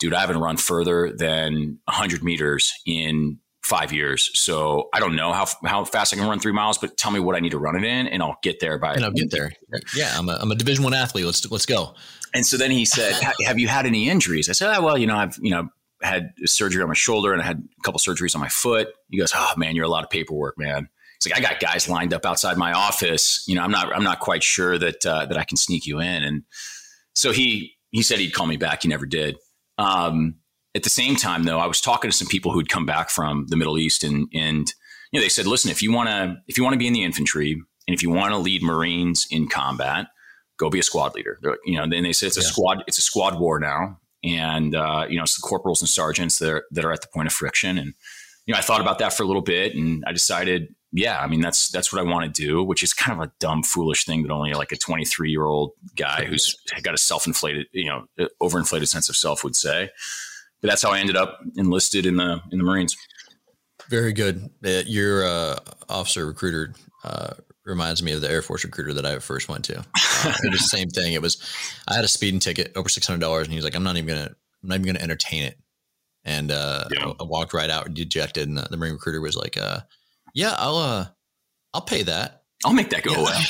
dude, 0.00 0.14
I 0.14 0.20
haven't 0.20 0.38
run 0.38 0.56
further 0.56 1.12
than 1.12 1.78
100 1.84 2.24
meters 2.24 2.74
in 2.84 3.38
five 3.62 3.92
years. 3.92 4.30
So 4.34 4.88
I 4.92 4.98
don't 4.98 5.14
know 5.14 5.32
how, 5.32 5.46
how 5.64 5.84
fast 5.84 6.12
I 6.12 6.16
can 6.16 6.26
run 6.26 6.40
three 6.40 6.52
miles, 6.52 6.78
but 6.78 6.96
tell 6.96 7.10
me 7.10 7.20
what 7.20 7.36
I 7.36 7.40
need 7.40 7.50
to 7.50 7.58
run 7.58 7.76
it 7.76 7.84
in 7.84 8.08
and 8.08 8.22
I'll 8.22 8.38
get 8.42 8.58
there 8.58 8.78
by. 8.78 8.94
And 8.94 9.04
I'll 9.04 9.12
get 9.12 9.30
there. 9.30 9.52
Yeah. 9.94 10.12
I'm 10.16 10.28
a, 10.28 10.38
I'm 10.40 10.50
a 10.50 10.54
division 10.54 10.82
one 10.82 10.94
athlete. 10.94 11.26
Let's, 11.26 11.48
let's 11.50 11.66
go. 11.66 11.94
And 12.34 12.44
so 12.44 12.56
then 12.56 12.70
he 12.70 12.84
said, 12.84 13.14
have 13.44 13.58
you 13.58 13.68
had 13.68 13.86
any 13.86 14.08
injuries? 14.08 14.48
I 14.48 14.52
said, 14.52 14.74
oh, 14.76 14.82
well, 14.82 14.98
you 14.98 15.06
know, 15.06 15.16
I've, 15.16 15.38
you 15.40 15.50
know, 15.50 15.68
had 16.02 16.32
surgery 16.46 16.82
on 16.82 16.88
my 16.88 16.94
shoulder 16.94 17.32
and 17.32 17.42
I 17.42 17.44
had 17.44 17.58
a 17.58 17.82
couple 17.82 18.00
surgeries 18.00 18.34
on 18.34 18.40
my 18.40 18.48
foot. 18.48 18.88
He 19.10 19.18
goes, 19.18 19.32
oh 19.34 19.52
man, 19.56 19.76
you're 19.76 19.84
a 19.84 19.88
lot 19.88 20.04
of 20.04 20.10
paperwork, 20.10 20.58
man. 20.58 20.88
He's 21.22 21.30
like, 21.30 21.38
I 21.38 21.42
got 21.42 21.60
guys 21.60 21.88
lined 21.88 22.14
up 22.14 22.24
outside 22.24 22.56
my 22.56 22.72
office. 22.72 23.44
You 23.46 23.56
know, 23.56 23.62
I'm 23.62 23.70
not, 23.70 23.94
I'm 23.94 24.04
not 24.04 24.20
quite 24.20 24.42
sure 24.42 24.78
that, 24.78 25.04
uh, 25.04 25.26
that 25.26 25.36
I 25.36 25.44
can 25.44 25.58
sneak 25.58 25.86
you 25.86 26.00
in. 26.00 26.22
And 26.22 26.44
so 27.14 27.32
he, 27.32 27.74
he 27.90 28.02
said 28.02 28.20
he'd 28.20 28.32
call 28.32 28.46
me 28.46 28.56
back. 28.56 28.82
He 28.82 28.88
never 28.88 29.04
did. 29.04 29.36
Um, 29.80 30.36
at 30.74 30.84
the 30.84 30.90
same 30.90 31.16
time, 31.16 31.44
though, 31.44 31.58
I 31.58 31.66
was 31.66 31.80
talking 31.80 32.10
to 32.10 32.16
some 32.16 32.28
people 32.28 32.52
who'd 32.52 32.68
come 32.68 32.86
back 32.86 33.10
from 33.10 33.46
the 33.48 33.56
Middle 33.56 33.78
East, 33.78 34.04
and 34.04 34.28
and 34.34 34.72
you 35.10 35.18
know 35.18 35.24
they 35.24 35.28
said, 35.28 35.46
listen, 35.46 35.70
if 35.70 35.82
you 35.82 35.92
want 35.92 36.08
to 36.08 36.36
if 36.46 36.56
you 36.56 36.62
want 36.62 36.74
to 36.74 36.78
be 36.78 36.86
in 36.86 36.92
the 36.92 37.02
infantry, 37.02 37.52
and 37.52 37.94
if 37.94 38.02
you 38.02 38.10
want 38.10 38.32
to 38.32 38.38
lead 38.38 38.62
Marines 38.62 39.26
in 39.30 39.48
combat, 39.48 40.06
go 40.58 40.70
be 40.70 40.78
a 40.78 40.82
squad 40.82 41.14
leader. 41.14 41.38
They're, 41.42 41.56
you 41.64 41.76
know, 41.76 41.88
then 41.88 42.04
they 42.04 42.12
said 42.12 42.28
it's 42.28 42.36
a 42.36 42.40
yeah. 42.40 42.46
squad 42.46 42.84
it's 42.86 42.98
a 42.98 43.02
squad 43.02 43.40
war 43.40 43.58
now, 43.58 43.98
and 44.22 44.74
uh, 44.74 45.06
you 45.08 45.16
know 45.16 45.22
it's 45.22 45.36
the 45.36 45.46
corporals 45.46 45.80
and 45.80 45.88
sergeants 45.88 46.38
that 46.38 46.50
are, 46.50 46.64
that 46.70 46.84
are 46.84 46.92
at 46.92 47.00
the 47.00 47.08
point 47.08 47.26
of 47.26 47.32
friction. 47.32 47.78
And 47.78 47.94
you 48.46 48.54
know, 48.54 48.58
I 48.58 48.62
thought 48.62 48.80
about 48.80 48.98
that 48.98 49.12
for 49.12 49.22
a 49.22 49.26
little 49.26 49.42
bit, 49.42 49.74
and 49.74 50.04
I 50.06 50.12
decided, 50.12 50.74
yeah, 50.92 51.20
I 51.20 51.26
mean 51.26 51.40
that's 51.40 51.68
that's 51.68 51.92
what 51.92 52.00
I 52.00 52.10
want 52.10 52.34
to 52.34 52.42
do, 52.42 52.62
which 52.62 52.82
is 52.82 52.92
kind 52.92 53.20
of 53.20 53.28
a 53.28 53.32
dumb, 53.38 53.62
foolish 53.62 54.04
thing 54.04 54.22
that 54.22 54.30
only 54.30 54.52
like 54.54 54.72
a 54.72 54.76
23 54.76 55.30
year 55.30 55.44
old 55.44 55.72
guy 55.96 56.24
who's 56.24 56.56
got 56.82 56.94
a 56.94 56.98
self 56.98 57.26
inflated, 57.26 57.66
you 57.72 57.86
know, 57.86 58.06
overinflated 58.42 58.88
sense 58.88 59.08
of 59.08 59.16
self 59.16 59.44
would 59.44 59.56
say 59.56 59.90
but 60.60 60.68
that's 60.68 60.82
how 60.82 60.90
I 60.90 61.00
ended 61.00 61.16
up 61.16 61.40
enlisted 61.56 62.06
in 62.06 62.16
the 62.16 62.40
in 62.52 62.58
the 62.58 62.64
Marines. 62.64 62.96
Very 63.88 64.12
good. 64.12 64.50
Uh, 64.64 64.82
your 64.86 65.24
uh, 65.24 65.58
officer 65.88 66.26
recruiter 66.26 66.74
uh, 67.02 67.34
reminds 67.64 68.02
me 68.02 68.12
of 68.12 68.20
the 68.20 68.30
Air 68.30 68.42
Force 68.42 68.64
recruiter 68.64 68.94
that 68.94 69.06
I 69.06 69.18
first 69.18 69.48
went 69.48 69.64
to. 69.66 69.78
Uh, 70.22 70.34
it 70.42 70.50
was 70.50 70.60
the 70.60 70.76
same 70.76 70.90
thing. 70.90 71.14
It 71.14 71.22
was 71.22 71.42
I 71.88 71.94
had 71.94 72.04
a 72.04 72.08
speeding 72.08 72.40
ticket 72.40 72.72
over 72.76 72.88
six 72.88 73.06
hundred 73.06 73.20
dollars, 73.20 73.46
and 73.46 73.52
he 73.52 73.56
was 73.56 73.64
like, 73.64 73.74
"I'm 73.74 73.82
not 73.82 73.96
even 73.96 74.08
gonna, 74.08 74.34
I'm 74.62 74.68
not 74.68 74.74
even 74.76 74.86
gonna 74.86 75.02
entertain 75.02 75.44
it." 75.44 75.58
And 76.24 76.50
uh, 76.50 76.84
yeah. 76.92 77.06
I, 77.06 77.14
I, 77.20 77.22
walked 77.22 77.54
right 77.54 77.70
out 77.70 77.94
dejected, 77.94 78.46
and 78.46 78.58
the, 78.58 78.66
the 78.70 78.76
Marine 78.76 78.92
recruiter 78.92 79.22
was 79.22 79.34
like, 79.34 79.56
uh, 79.56 79.80
"Yeah, 80.34 80.54
I'll, 80.56 80.76
uh, 80.76 81.06
I'll 81.74 81.82
pay 81.82 82.02
that." 82.04 82.40
I'll 82.62 82.74
make 82.74 82.90
that 82.90 83.02
go 83.02 83.12
yeah. 83.12 83.20
away. 83.20 83.32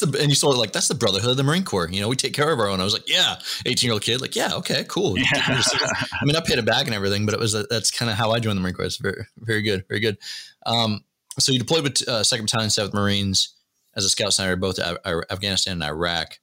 the, 0.00 0.18
and 0.20 0.30
you 0.30 0.34
saw 0.34 0.52
it 0.52 0.56
like 0.56 0.72
that's 0.72 0.88
the 0.88 0.94
brotherhood 0.94 1.32
of 1.32 1.36
the 1.36 1.42
Marine 1.42 1.64
Corps. 1.64 1.88
You 1.90 2.00
know, 2.00 2.08
we 2.08 2.16
take 2.16 2.32
care 2.32 2.50
of 2.50 2.58
our 2.58 2.68
own. 2.68 2.80
I 2.80 2.84
was 2.84 2.94
like, 2.94 3.08
yeah, 3.08 3.38
eighteen 3.66 3.88
year 3.88 3.92
old 3.92 4.02
kid, 4.02 4.22
like, 4.22 4.34
yeah, 4.34 4.54
okay, 4.54 4.84
cool. 4.88 5.18
Yeah. 5.18 5.26
I 5.34 6.24
mean, 6.24 6.34
I 6.34 6.40
paid 6.40 6.58
it 6.58 6.64
back 6.64 6.86
and 6.86 6.94
everything, 6.94 7.26
but 7.26 7.34
it 7.34 7.40
was 7.40 7.54
a, 7.54 7.64
that's 7.64 7.90
kind 7.90 8.10
of 8.10 8.16
how 8.16 8.30
I 8.30 8.40
joined 8.40 8.56
the 8.56 8.62
Marine 8.62 8.74
Corps. 8.74 8.86
It's 8.86 8.96
very, 8.96 9.26
very 9.36 9.60
good, 9.60 9.84
very 9.86 10.00
good. 10.00 10.16
Um, 10.64 11.04
so 11.38 11.52
you 11.52 11.58
deployed 11.58 11.82
with 11.82 12.08
uh, 12.08 12.22
Second 12.22 12.46
Battalion, 12.46 12.70
Seventh 12.70 12.94
Marines 12.94 13.54
as 13.94 14.04
a 14.04 14.08
scout 14.08 14.32
sniper, 14.32 14.56
both 14.56 14.78
Afghanistan 14.78 15.74
and 15.74 15.84
Iraq. 15.84 16.38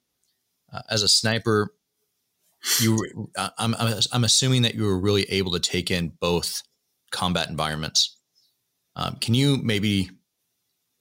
Uh, 0.72 0.82
as 0.90 1.02
a 1.02 1.08
sniper, 1.08 1.74
you, 2.80 3.30
I'm, 3.58 3.76
I'm, 3.76 4.00
I'm 4.14 4.24
assuming 4.24 4.62
that 4.62 4.76
you 4.76 4.84
were 4.84 5.00
really 5.00 5.24
able 5.24 5.52
to 5.54 5.60
take 5.60 5.90
in 5.90 6.10
both 6.20 6.62
combat 7.12 7.50
environments. 7.50 8.18
Um, 8.96 9.16
can 9.22 9.34
you 9.34 9.58
maybe 9.58 10.10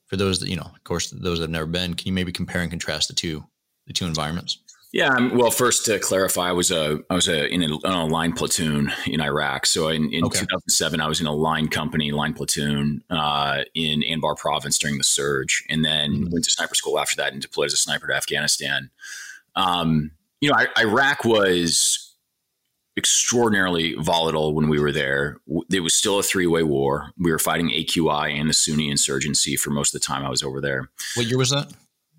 for 0.06 0.16
those 0.16 0.40
that 0.40 0.48
you 0.48 0.56
know, 0.56 0.70
of 0.74 0.84
course, 0.84 1.10
those 1.10 1.38
that 1.38 1.44
have 1.44 1.50
never 1.50 1.66
been, 1.66 1.94
can 1.94 2.06
you 2.06 2.12
maybe 2.12 2.32
compare 2.32 2.62
and 2.62 2.70
contrast 2.70 3.08
the 3.08 3.14
two 3.14 3.44
the 3.86 3.92
two 3.92 4.06
environments? 4.06 4.58
Yeah, 4.92 5.14
um, 5.14 5.38
well, 5.38 5.52
first 5.52 5.84
to 5.84 6.00
clarify, 6.00 6.48
I 6.48 6.52
was 6.52 6.72
a 6.72 6.98
I 7.08 7.14
was 7.14 7.28
a, 7.28 7.46
in 7.46 7.62
a, 7.62 7.78
a 7.84 8.06
line 8.06 8.32
platoon 8.32 8.92
in 9.06 9.20
Iraq. 9.20 9.66
So 9.66 9.88
in, 9.88 10.12
in 10.12 10.24
okay. 10.24 10.40
2007, 10.40 11.00
I 11.00 11.06
was 11.06 11.20
in 11.20 11.28
a 11.28 11.32
line 11.32 11.68
company, 11.68 12.10
line 12.10 12.34
platoon 12.34 13.04
uh, 13.08 13.62
in 13.74 14.02
Anbar 14.02 14.36
province 14.36 14.78
during 14.78 14.98
the 14.98 15.04
surge, 15.04 15.64
and 15.68 15.84
then 15.84 16.12
mm-hmm. 16.12 16.32
went 16.32 16.44
to 16.44 16.50
sniper 16.50 16.74
school 16.74 16.98
after 16.98 17.14
that 17.16 17.32
and 17.32 17.40
deployed 17.40 17.66
as 17.66 17.74
a 17.74 17.76
sniper 17.76 18.08
to 18.08 18.14
Afghanistan. 18.14 18.90
Um, 19.54 20.10
you 20.40 20.50
know, 20.50 20.56
I, 20.56 20.66
Iraq 20.80 21.24
was 21.24 22.09
extraordinarily 23.00 23.94
volatile 23.94 24.54
when 24.54 24.68
we 24.68 24.78
were 24.78 24.92
there. 24.92 25.38
It 25.72 25.80
was 25.80 25.94
still 25.94 26.18
a 26.18 26.22
three 26.22 26.46
way 26.46 26.62
war. 26.62 27.10
We 27.18 27.32
were 27.32 27.38
fighting 27.38 27.70
AQI 27.70 28.32
and 28.38 28.48
the 28.48 28.54
Sunni 28.54 28.90
insurgency 28.90 29.56
for 29.56 29.70
most 29.70 29.94
of 29.94 30.00
the 30.00 30.06
time 30.06 30.24
I 30.24 30.30
was 30.30 30.42
over 30.42 30.60
there. 30.60 30.90
What 31.16 31.26
year 31.26 31.38
was 31.38 31.50
that? 31.50 31.72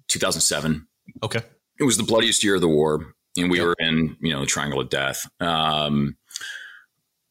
2007. 0.10 0.88
Okay 1.24 1.41
it 1.82 1.86
was 1.86 1.98
the 1.98 2.04
bloodiest 2.04 2.44
year 2.44 2.56
of 2.56 2.62
the 2.62 2.67
war, 2.67 3.13
and 3.36 3.50
we 3.50 3.58
yep. 3.58 3.65
were 3.65 3.76
in 3.80 4.15
you 4.22 4.32
know 4.32 4.41
the 4.41 4.46
Triangle 4.46 4.80
of 4.80 4.89
Death. 4.89 5.28
Um, 5.39 6.15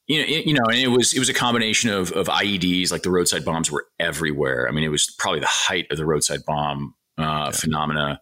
you 0.08 0.18
know, 0.18 0.24
it, 0.26 0.46
you 0.46 0.54
know, 0.54 0.64
and 0.68 0.78
it 0.78 0.88
was 0.88 1.14
it 1.14 1.20
was 1.20 1.28
a 1.28 1.34
combination 1.34 1.88
of 1.88 2.10
of 2.12 2.26
IEDs, 2.26 2.90
like 2.90 3.02
the 3.02 3.10
roadside 3.10 3.44
bombs 3.44 3.70
were 3.70 3.86
everywhere. 4.00 4.68
I 4.68 4.72
mean, 4.72 4.84
it 4.84 4.88
was 4.88 5.14
probably 5.18 5.40
the 5.40 5.46
height 5.46 5.86
of 5.90 5.96
the 5.96 6.04
roadside 6.04 6.44
bomb 6.44 6.94
uh, 7.16 7.22
yeah. 7.22 7.50
phenomena. 7.52 8.20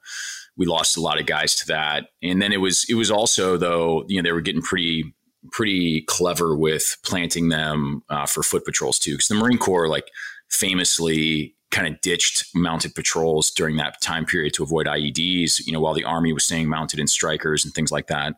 We 0.56 0.66
lost 0.66 0.96
a 0.96 1.00
lot 1.00 1.18
of 1.18 1.26
guys 1.26 1.54
to 1.56 1.66
that, 1.68 2.08
and 2.22 2.42
then 2.42 2.52
it 2.52 2.58
was 2.58 2.84
it 2.90 2.94
was 2.94 3.10
also 3.10 3.56
though 3.56 4.04
you 4.06 4.20
know 4.20 4.28
they 4.28 4.32
were 4.32 4.42
getting 4.42 4.62
pretty 4.62 5.14
pretty 5.52 6.02
clever 6.02 6.56
with 6.56 6.96
planting 7.04 7.48
them 7.48 8.02
uh, 8.08 8.26
for 8.26 8.42
foot 8.42 8.64
patrols 8.64 8.98
too, 8.98 9.12
because 9.12 9.28
the 9.28 9.34
Marine 9.34 9.58
Corps 9.58 9.88
like 9.88 10.10
famously 10.50 11.54
kind 11.70 11.86
of 11.86 12.00
ditched 12.00 12.46
mounted 12.54 12.94
patrols 12.94 13.50
during 13.50 13.76
that 13.76 14.00
time 14.00 14.24
period 14.24 14.54
to 14.54 14.62
avoid 14.62 14.86
IEDs, 14.86 15.66
you 15.66 15.72
know, 15.72 15.80
while 15.80 15.94
the 15.94 16.04
army 16.04 16.32
was 16.32 16.44
staying 16.44 16.68
mounted 16.68 16.98
in 16.98 17.06
Strykers 17.06 17.64
and 17.64 17.74
things 17.74 17.92
like 17.92 18.06
that. 18.06 18.34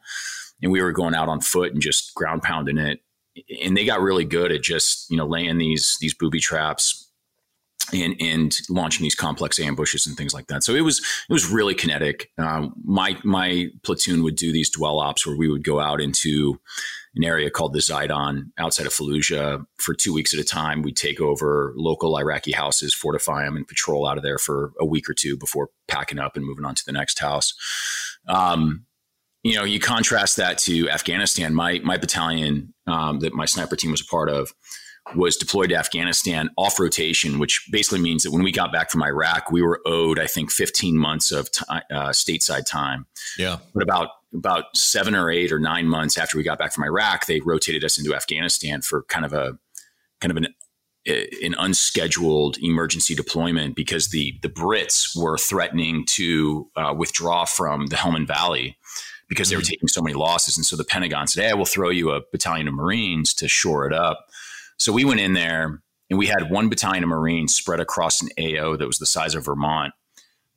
And 0.62 0.72
we 0.72 0.82
were 0.82 0.92
going 0.92 1.14
out 1.14 1.28
on 1.28 1.40
foot 1.40 1.72
and 1.72 1.80
just 1.80 2.14
ground 2.14 2.42
pounding 2.42 2.78
it. 2.78 3.00
And 3.62 3.76
they 3.76 3.84
got 3.84 4.00
really 4.00 4.24
good 4.24 4.52
at 4.52 4.62
just, 4.62 5.10
you 5.10 5.16
know, 5.16 5.26
laying 5.26 5.58
these 5.58 5.96
these 6.00 6.12
booby 6.12 6.40
traps 6.40 7.09
and 7.92 8.16
and 8.20 8.58
launching 8.68 9.02
these 9.02 9.14
complex 9.14 9.58
ambushes 9.58 10.06
and 10.06 10.16
things 10.16 10.34
like 10.34 10.46
that. 10.48 10.62
So 10.62 10.74
it 10.74 10.82
was 10.82 10.98
it 10.98 11.32
was 11.32 11.50
really 11.50 11.74
kinetic. 11.74 12.30
Um, 12.38 12.74
my 12.84 13.18
my 13.24 13.68
platoon 13.82 14.22
would 14.22 14.36
do 14.36 14.52
these 14.52 14.70
dwell 14.70 14.98
ops 14.98 15.26
where 15.26 15.36
we 15.36 15.48
would 15.48 15.64
go 15.64 15.80
out 15.80 16.00
into 16.00 16.60
an 17.16 17.24
area 17.24 17.50
called 17.50 17.72
the 17.72 17.80
Zaidan 17.80 18.52
outside 18.56 18.86
of 18.86 18.92
Fallujah 18.92 19.64
for 19.78 19.94
two 19.94 20.12
weeks 20.12 20.32
at 20.32 20.40
a 20.40 20.44
time. 20.44 20.82
We'd 20.82 20.96
take 20.96 21.20
over 21.20 21.72
local 21.76 22.16
Iraqi 22.16 22.52
houses, 22.52 22.94
fortify 22.94 23.44
them, 23.44 23.56
and 23.56 23.66
patrol 23.66 24.06
out 24.06 24.16
of 24.16 24.22
there 24.22 24.38
for 24.38 24.72
a 24.78 24.86
week 24.86 25.10
or 25.10 25.14
two 25.14 25.36
before 25.36 25.70
packing 25.88 26.20
up 26.20 26.36
and 26.36 26.46
moving 26.46 26.64
on 26.64 26.74
to 26.76 26.84
the 26.86 26.92
next 26.92 27.18
house. 27.18 27.54
Um, 28.28 28.86
you 29.42 29.56
know, 29.56 29.64
you 29.64 29.80
contrast 29.80 30.36
that 30.36 30.58
to 30.58 30.88
Afghanistan. 30.90 31.54
My 31.54 31.80
my 31.82 31.96
battalion 31.96 32.74
um, 32.86 33.20
that 33.20 33.32
my 33.32 33.46
sniper 33.46 33.74
team 33.74 33.90
was 33.90 34.02
a 34.02 34.06
part 34.06 34.28
of 34.28 34.52
was 35.14 35.36
deployed 35.36 35.70
to 35.70 35.76
Afghanistan 35.76 36.50
off 36.56 36.78
rotation, 36.78 37.38
which 37.38 37.68
basically 37.70 38.00
means 38.00 38.22
that 38.22 38.30
when 38.30 38.42
we 38.42 38.52
got 38.52 38.72
back 38.72 38.90
from 38.90 39.02
Iraq, 39.02 39.50
we 39.50 39.62
were 39.62 39.80
owed, 39.86 40.18
I 40.18 40.26
think, 40.26 40.50
15 40.50 40.96
months 40.96 41.32
of 41.32 41.50
t- 41.50 41.64
uh, 41.68 42.10
stateside 42.10 42.66
time. 42.66 43.06
Yeah. 43.38 43.58
But 43.74 43.82
about 43.82 44.10
about 44.32 44.76
seven 44.76 45.16
or 45.16 45.28
eight 45.28 45.50
or 45.50 45.58
nine 45.58 45.88
months 45.88 46.16
after 46.16 46.38
we 46.38 46.44
got 46.44 46.56
back 46.58 46.72
from 46.72 46.84
Iraq, 46.84 47.26
they 47.26 47.40
rotated 47.40 47.82
us 47.82 47.98
into 47.98 48.14
Afghanistan 48.14 48.80
for 48.80 49.02
kind 49.04 49.24
of 49.24 49.32
a 49.32 49.58
kind 50.20 50.30
of 50.30 50.36
an 50.36 50.46
an 51.06 51.54
unscheduled 51.58 52.58
emergency 52.58 53.14
deployment 53.14 53.74
because 53.74 54.08
the 54.08 54.38
the 54.42 54.48
Brits 54.48 55.16
were 55.16 55.38
threatening 55.38 56.04
to 56.06 56.68
uh, 56.76 56.94
withdraw 56.96 57.44
from 57.44 57.86
the 57.86 57.96
Helmand 57.96 58.26
Valley 58.26 58.76
because 59.28 59.48
they 59.48 59.56
were 59.56 59.62
mm-hmm. 59.62 59.70
taking 59.70 59.88
so 59.88 60.02
many 60.02 60.14
losses, 60.14 60.56
and 60.56 60.66
so 60.66 60.76
the 60.76 60.84
Pentagon 60.84 61.26
said, 61.26 61.44
"Hey, 61.48 61.54
we'll 61.54 61.64
throw 61.64 61.88
you 61.88 62.10
a 62.10 62.20
battalion 62.32 62.68
of 62.68 62.74
Marines 62.74 63.32
to 63.34 63.48
shore 63.48 63.86
it 63.86 63.92
up." 63.92 64.26
So 64.80 64.92
we 64.92 65.04
went 65.04 65.20
in 65.20 65.34
there 65.34 65.82
and 66.10 66.18
we 66.18 66.26
had 66.26 66.50
one 66.50 66.68
battalion 66.68 67.04
of 67.04 67.08
Marines 67.08 67.54
spread 67.54 67.78
across 67.78 68.20
an 68.20 68.30
AO 68.38 68.76
that 68.76 68.86
was 68.86 68.98
the 68.98 69.06
size 69.06 69.34
of 69.34 69.44
Vermont 69.44 69.92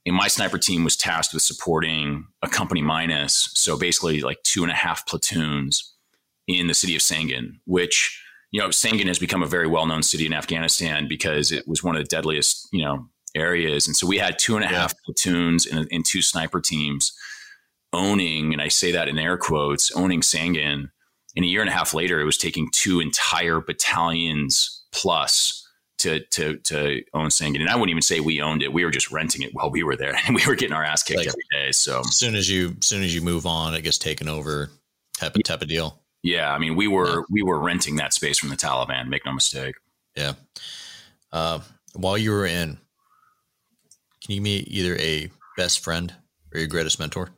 and 0.06 0.16
my 0.16 0.28
sniper 0.28 0.58
team 0.58 0.84
was 0.84 0.98
tasked 0.98 1.34
with 1.34 1.44
supporting 1.44 2.28
a 2.42 2.50
company 2.50 2.82
minus, 2.82 3.50
so 3.54 3.78
basically 3.78 4.22
like 4.22 4.42
two 4.44 4.64
and 4.64 4.72
a 4.72 4.76
half 4.76 5.08
platoons 5.08 5.94
in 6.48 6.68
the 6.68 6.74
city 6.74 6.96
of 6.96 7.02
Sangin, 7.02 7.60
which 7.66 8.22
you 8.52 8.60
know 8.60 8.68
Sangin 8.70 9.08
has 9.08 9.20
become 9.20 9.44
a 9.44 9.48
very 9.48 9.68
well-known 9.68 10.04
city 10.04 10.26
in 10.26 10.34
Afghanistan 10.34 11.08
because 11.08 11.52
it 11.52 11.68
was 11.68 11.84
one 11.84 11.96
of 11.96 12.02
the 12.02 12.08
deadliest 12.08 12.68
you 12.72 12.84
know 12.84 13.08
areas, 13.36 13.88
and 13.88 13.96
so 13.96 14.06
we 14.06 14.18
had 14.18 14.38
two 14.38 14.56
and 14.56 14.66
a 14.66 14.68
yeah. 14.68 14.80
half 14.82 14.94
platoons 15.04 15.66
and, 15.66 15.88
and 15.92 16.06
two 16.06 16.22
sniper 16.22 16.60
teams 16.60 17.14
owning, 17.94 18.52
and 18.52 18.62
I 18.62 18.68
say 18.68 18.92
that 18.92 19.08
in 19.08 19.18
air 19.18 19.38
quotes, 19.38 19.92
owning 19.92 20.22
Sangin. 20.22 20.90
And 21.36 21.46
a 21.46 21.48
year 21.48 21.62
and 21.62 21.70
a 21.70 21.74
half 21.74 21.94
later, 21.94 22.20
it 22.20 22.26
was 22.26 22.38
taking 22.38 22.70
two 22.72 23.00
entire 23.00 23.60
battalions 23.60 24.84
plus 24.92 25.68
to 26.00 26.20
to 26.20 26.58
to 26.58 27.02
own 27.14 27.30
Sangin. 27.30 27.62
And 27.62 27.70
I 27.70 27.76
wouldn't 27.76 27.90
even 27.90 28.02
say 28.02 28.20
we 28.20 28.42
owned 28.42 28.62
it. 28.62 28.74
We 28.74 28.86
were 28.86 28.92
just 28.92 29.12
renting 29.12 29.42
it 29.42 29.54
while 29.54 29.70
we 29.70 29.84
were 29.84 29.96
there, 29.96 30.16
and 30.26 30.36
we 30.36 30.46
were 30.46 30.56
getting 30.56 30.76
our 30.76 30.84
ass 30.84 31.04
kicked 31.04 31.20
like, 31.20 31.28
every 31.28 31.44
day. 31.52 31.72
So 31.72 32.02
as 32.02 32.16
soon 32.16 32.36
as 32.36 32.50
you 32.50 32.76
as 32.80 32.86
soon 32.86 33.04
as 33.04 33.16
you 33.16 33.22
move 33.22 33.46
on, 33.46 33.74
it 33.74 33.82
gets 33.82 33.98
taken 33.98 34.28
over. 34.28 34.70
Type 35.18 35.36
of 35.36 35.44
type 35.44 35.62
of 35.62 35.68
deal. 35.68 36.00
Yeah, 36.24 36.52
I 36.52 36.58
mean, 36.58 36.76
we 36.76 36.88
were 36.88 37.20
yeah. 37.20 37.22
we 37.30 37.44
were 37.44 37.60
renting 37.60 37.98
that 37.98 38.14
space 38.14 38.40
from 38.40 38.50
the 38.50 38.56
Taliban. 38.56 39.08
Make 39.08 39.26
no 39.26 39.34
mistake. 39.34 39.76
Yeah. 40.16 40.34
Uh, 41.32 41.60
while 41.94 42.18
you 42.18 42.32
were 42.32 42.46
in, 42.46 42.78
can 44.24 44.36
you 44.36 44.42
meet 44.42 44.68
either 44.70 44.98
a 44.98 45.30
best 45.58 45.84
friend 45.84 46.14
or 46.54 46.60
your 46.60 46.68
greatest 46.68 47.00
mentor? 47.00 47.30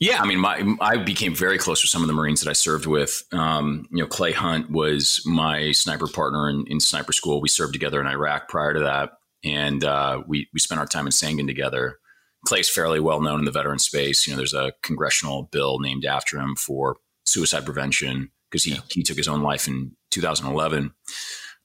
Yeah, 0.00 0.22
I 0.22 0.26
mean, 0.26 0.38
my 0.38 0.64
I 0.80 0.96
became 0.98 1.34
very 1.34 1.58
close 1.58 1.82
with 1.82 1.90
some 1.90 2.02
of 2.02 2.08
the 2.08 2.14
Marines 2.14 2.40
that 2.40 2.50
I 2.50 2.52
served 2.52 2.86
with. 2.86 3.24
Um, 3.32 3.88
you 3.90 3.98
know, 3.98 4.06
Clay 4.06 4.30
Hunt 4.30 4.70
was 4.70 5.20
my 5.26 5.72
sniper 5.72 6.06
partner 6.06 6.48
in, 6.48 6.64
in, 6.68 6.78
sniper 6.78 7.12
school. 7.12 7.40
We 7.40 7.48
served 7.48 7.72
together 7.72 8.00
in 8.00 8.06
Iraq 8.06 8.48
prior 8.48 8.74
to 8.74 8.80
that, 8.80 9.14
and 9.42 9.82
uh, 9.82 10.22
we 10.26 10.48
we 10.52 10.60
spent 10.60 10.80
our 10.80 10.86
time 10.86 11.06
in 11.06 11.12
Sangin 11.12 11.48
together. 11.48 11.98
Clay's 12.46 12.70
fairly 12.70 13.00
well 13.00 13.20
known 13.20 13.40
in 13.40 13.44
the 13.44 13.50
veteran 13.50 13.80
space. 13.80 14.24
You 14.24 14.32
know, 14.32 14.36
there's 14.36 14.54
a 14.54 14.72
congressional 14.82 15.48
bill 15.50 15.80
named 15.80 16.04
after 16.04 16.38
him 16.38 16.54
for 16.54 16.98
suicide 17.26 17.64
prevention 17.64 18.30
because 18.50 18.62
he 18.62 18.74
yeah. 18.74 18.80
he 18.90 19.02
took 19.02 19.16
his 19.16 19.28
own 19.28 19.42
life 19.42 19.66
in 19.66 19.96
2011. 20.12 20.92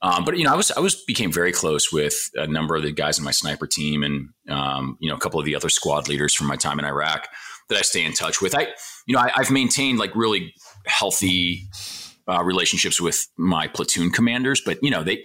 Um, 0.02 0.26
but 0.26 0.36
you 0.40 0.44
know, 0.44 0.54
I 0.54 0.56
was 0.56 0.72
I 0.72 0.80
was 0.80 0.96
became 0.96 1.32
very 1.32 1.52
close 1.52 1.94
with 1.94 2.32
a 2.34 2.48
number 2.48 2.76
of 2.76 2.82
the 2.82 2.92
guys 2.92 3.20
in 3.20 3.26
my 3.26 3.32
sniper 3.32 3.68
team, 3.68 4.02
and 4.02 4.30
um, 4.50 4.98
you 5.00 5.08
know, 5.08 5.16
a 5.16 5.20
couple 5.20 5.40
of 5.40 5.46
the 5.46 5.56
other 5.56 5.70
squad 5.70 6.10
leaders 6.10 6.34
from 6.34 6.48
my 6.48 6.56
time 6.56 6.80
in 6.80 6.86
Iraq 6.86 7.28
that 7.70 7.78
I 7.78 7.82
stay 7.82 8.04
in 8.04 8.14
touch 8.14 8.42
with. 8.42 8.56
I, 8.56 8.68
you 9.06 9.16
know, 9.16 9.20
I, 9.20 9.32
have 9.36 9.52
maintained 9.52 10.00
like 10.00 10.16
really 10.16 10.54
healthy 10.86 11.68
uh, 12.28 12.44
relationships 12.44 13.02
with 13.02 13.28
my 13.38 13.68
platoon 13.68 14.10
commanders, 14.10 14.62
but 14.66 14.80
you 14.82 14.90
know, 14.90 15.04
they, 15.04 15.24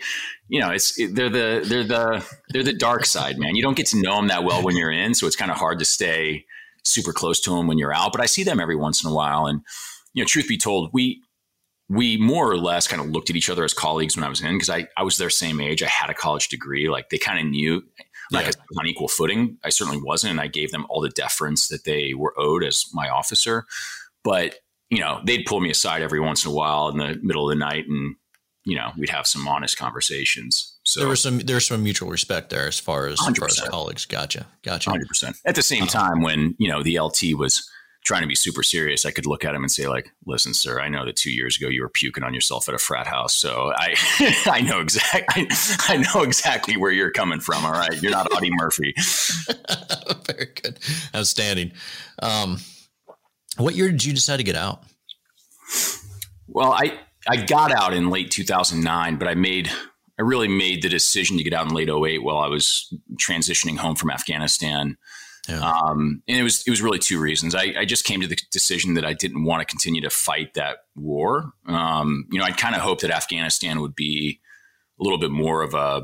you 0.48 0.60
know, 0.60 0.70
it's 0.70 0.98
it, 0.98 1.14
they're 1.14 1.30
the 1.30 1.64
they're 1.64 1.84
the 1.84 2.26
they're 2.50 2.64
the 2.64 2.72
dark 2.72 3.04
side, 3.04 3.38
man. 3.38 3.54
You 3.54 3.62
don't 3.62 3.76
get 3.76 3.86
to 3.88 4.00
know 4.00 4.16
them 4.16 4.28
that 4.28 4.44
well 4.44 4.62
when 4.62 4.76
you're 4.76 4.92
in, 4.92 5.14
so 5.14 5.26
it's 5.26 5.36
kind 5.36 5.50
of 5.50 5.56
hard 5.56 5.78
to 5.78 5.84
stay 5.84 6.44
super 6.84 7.12
close 7.12 7.40
to 7.40 7.50
them 7.50 7.66
when 7.66 7.78
you're 7.78 7.94
out. 7.94 8.12
But 8.12 8.20
I 8.20 8.26
see 8.26 8.44
them 8.44 8.60
every 8.60 8.76
once 8.76 9.04
in 9.04 9.10
a 9.10 9.14
while, 9.14 9.46
and 9.46 9.60
you 10.12 10.22
know, 10.22 10.26
truth 10.26 10.48
be 10.48 10.58
told, 10.58 10.90
we 10.92 11.22
we 11.88 12.18
more 12.18 12.50
or 12.50 12.58
less 12.58 12.86
kind 12.86 13.00
of 13.00 13.08
looked 13.08 13.30
at 13.30 13.36
each 13.36 13.48
other 13.48 13.64
as 13.64 13.72
colleagues 13.72 14.14
when 14.14 14.24
I 14.24 14.28
was 14.28 14.42
in 14.42 14.54
because 14.54 14.68
I, 14.68 14.88
I 14.96 15.02
was 15.02 15.16
their 15.16 15.30
same 15.30 15.60
age. 15.60 15.82
I 15.82 15.86
had 15.86 16.10
a 16.10 16.14
college 16.14 16.48
degree. 16.48 16.90
Like 16.90 17.08
they 17.08 17.16
kind 17.18 17.38
of 17.38 17.46
knew 17.46 17.82
like 18.32 18.46
yeah. 18.46 18.78
on 18.78 18.86
equal 18.86 19.08
footing. 19.08 19.58
I 19.64 19.70
certainly 19.70 20.00
wasn't, 20.02 20.32
and 20.32 20.40
I 20.40 20.46
gave 20.46 20.70
them 20.70 20.86
all 20.88 21.00
the 21.00 21.08
deference 21.08 21.68
that 21.68 21.84
they 21.84 22.14
were 22.14 22.34
owed 22.38 22.64
as 22.64 22.86
my 22.92 23.08
officer. 23.08 23.64
But 24.24 24.56
you 24.90 25.00
know, 25.00 25.20
they'd 25.24 25.44
pull 25.44 25.60
me 25.60 25.70
aside 25.70 26.02
every 26.02 26.20
once 26.20 26.44
in 26.44 26.50
a 26.50 26.54
while 26.54 26.88
in 26.88 26.98
the 26.98 27.18
middle 27.22 27.48
of 27.48 27.56
the 27.56 27.64
night, 27.64 27.86
and 27.88 28.16
you 28.64 28.76
know, 28.76 28.92
we'd 28.98 29.08
have 29.08 29.26
some 29.26 29.46
honest 29.48 29.78
conversations. 29.78 30.76
So 30.84 31.00
there 31.00 31.08
was 31.08 31.22
some 31.22 31.38
there's 31.38 31.66
some 31.66 31.82
mutual 31.82 32.10
respect 32.10 32.50
there 32.50 32.66
as 32.66 32.78
far 32.78 33.06
as, 33.06 33.20
as, 33.26 33.36
far 33.36 33.48
as 33.48 33.60
colleagues. 33.60 34.04
Gotcha, 34.04 34.46
gotcha. 34.62 34.90
Hundred 34.90 35.08
percent. 35.08 35.36
At 35.44 35.54
the 35.54 35.62
same 35.62 35.84
uh-huh. 35.84 36.08
time, 36.08 36.22
when 36.22 36.54
you 36.58 36.68
know 36.68 36.82
the 36.82 36.98
LT 37.00 37.34
was 37.34 37.68
trying 38.04 38.22
to 38.22 38.28
be 38.28 38.34
super 38.34 38.62
serious, 38.62 39.04
I 39.04 39.10
could 39.10 39.26
look 39.26 39.44
at 39.44 39.54
him 39.54 39.62
and 39.62 39.70
say, 39.70 39.88
like, 39.88 40.10
listen, 40.24 40.54
sir, 40.54 40.80
I 40.80 40.88
know 40.88 41.04
that 41.04 41.16
two 41.16 41.30
years 41.32 41.56
ago 41.56 41.68
you 41.68 41.82
were 41.82 41.88
puking 41.88 42.24
on 42.24 42.32
yourself 42.34 42.68
at 42.68 42.74
a 42.74 42.78
frat 42.78 43.06
house. 43.06 43.34
So 43.34 43.72
I 43.76 43.94
I 44.46 44.60
know 44.60 44.80
exactly 44.80 45.46
I, 45.50 45.94
I, 45.94 45.96
know 45.96 46.22
exactly 46.22 46.76
where 46.76 46.90
you're 46.90 47.10
coming 47.10 47.40
from. 47.40 47.64
All 47.64 47.72
right. 47.72 48.00
You're 48.02 48.12
not 48.12 48.32
Audie 48.32 48.50
Murphy. 48.52 48.94
Very 50.26 50.52
good. 50.62 50.78
Outstanding. 51.14 51.72
Um, 52.22 52.58
what 53.56 53.74
year 53.74 53.90
did 53.90 54.04
you 54.04 54.12
decide 54.12 54.38
to 54.38 54.44
get 54.44 54.56
out? 54.56 54.84
Well, 56.46 56.72
I 56.72 56.98
I 57.28 57.36
got 57.36 57.72
out 57.72 57.92
in 57.92 58.10
late 58.10 58.30
2009, 58.30 59.16
but 59.16 59.28
I 59.28 59.34
made 59.34 59.70
I 60.18 60.22
really 60.22 60.48
made 60.48 60.82
the 60.82 60.88
decision 60.88 61.36
to 61.36 61.44
get 61.44 61.52
out 61.52 61.66
in 61.66 61.74
late 61.74 61.88
08 61.88 62.22
while 62.22 62.38
I 62.38 62.48
was 62.48 62.92
transitioning 63.16 63.76
home 63.76 63.94
from 63.94 64.10
Afghanistan. 64.10 64.96
Yeah. 65.48 65.60
Um, 65.60 66.22
and 66.28 66.38
it 66.38 66.42
was 66.42 66.62
it 66.66 66.70
was 66.70 66.82
really 66.82 66.98
two 66.98 67.18
reasons. 67.18 67.54
I, 67.54 67.74
I, 67.78 67.84
just 67.86 68.04
came 68.04 68.20
to 68.20 68.26
the 68.26 68.38
decision 68.50 68.94
that 68.94 69.04
I 69.06 69.14
didn't 69.14 69.44
want 69.44 69.60
to 69.60 69.64
continue 69.64 70.02
to 70.02 70.10
fight 70.10 70.52
that 70.54 70.80
war. 70.94 71.52
Um, 71.66 72.26
you 72.30 72.38
know, 72.38 72.44
I'd 72.44 72.58
kind 72.58 72.74
of 72.74 72.82
hoped 72.82 73.00
that 73.00 73.10
Afghanistan 73.10 73.80
would 73.80 73.94
be 73.94 74.40
a 75.00 75.02
little 75.02 75.18
bit 75.18 75.30
more 75.30 75.62
of 75.62 75.72
a 75.72 76.02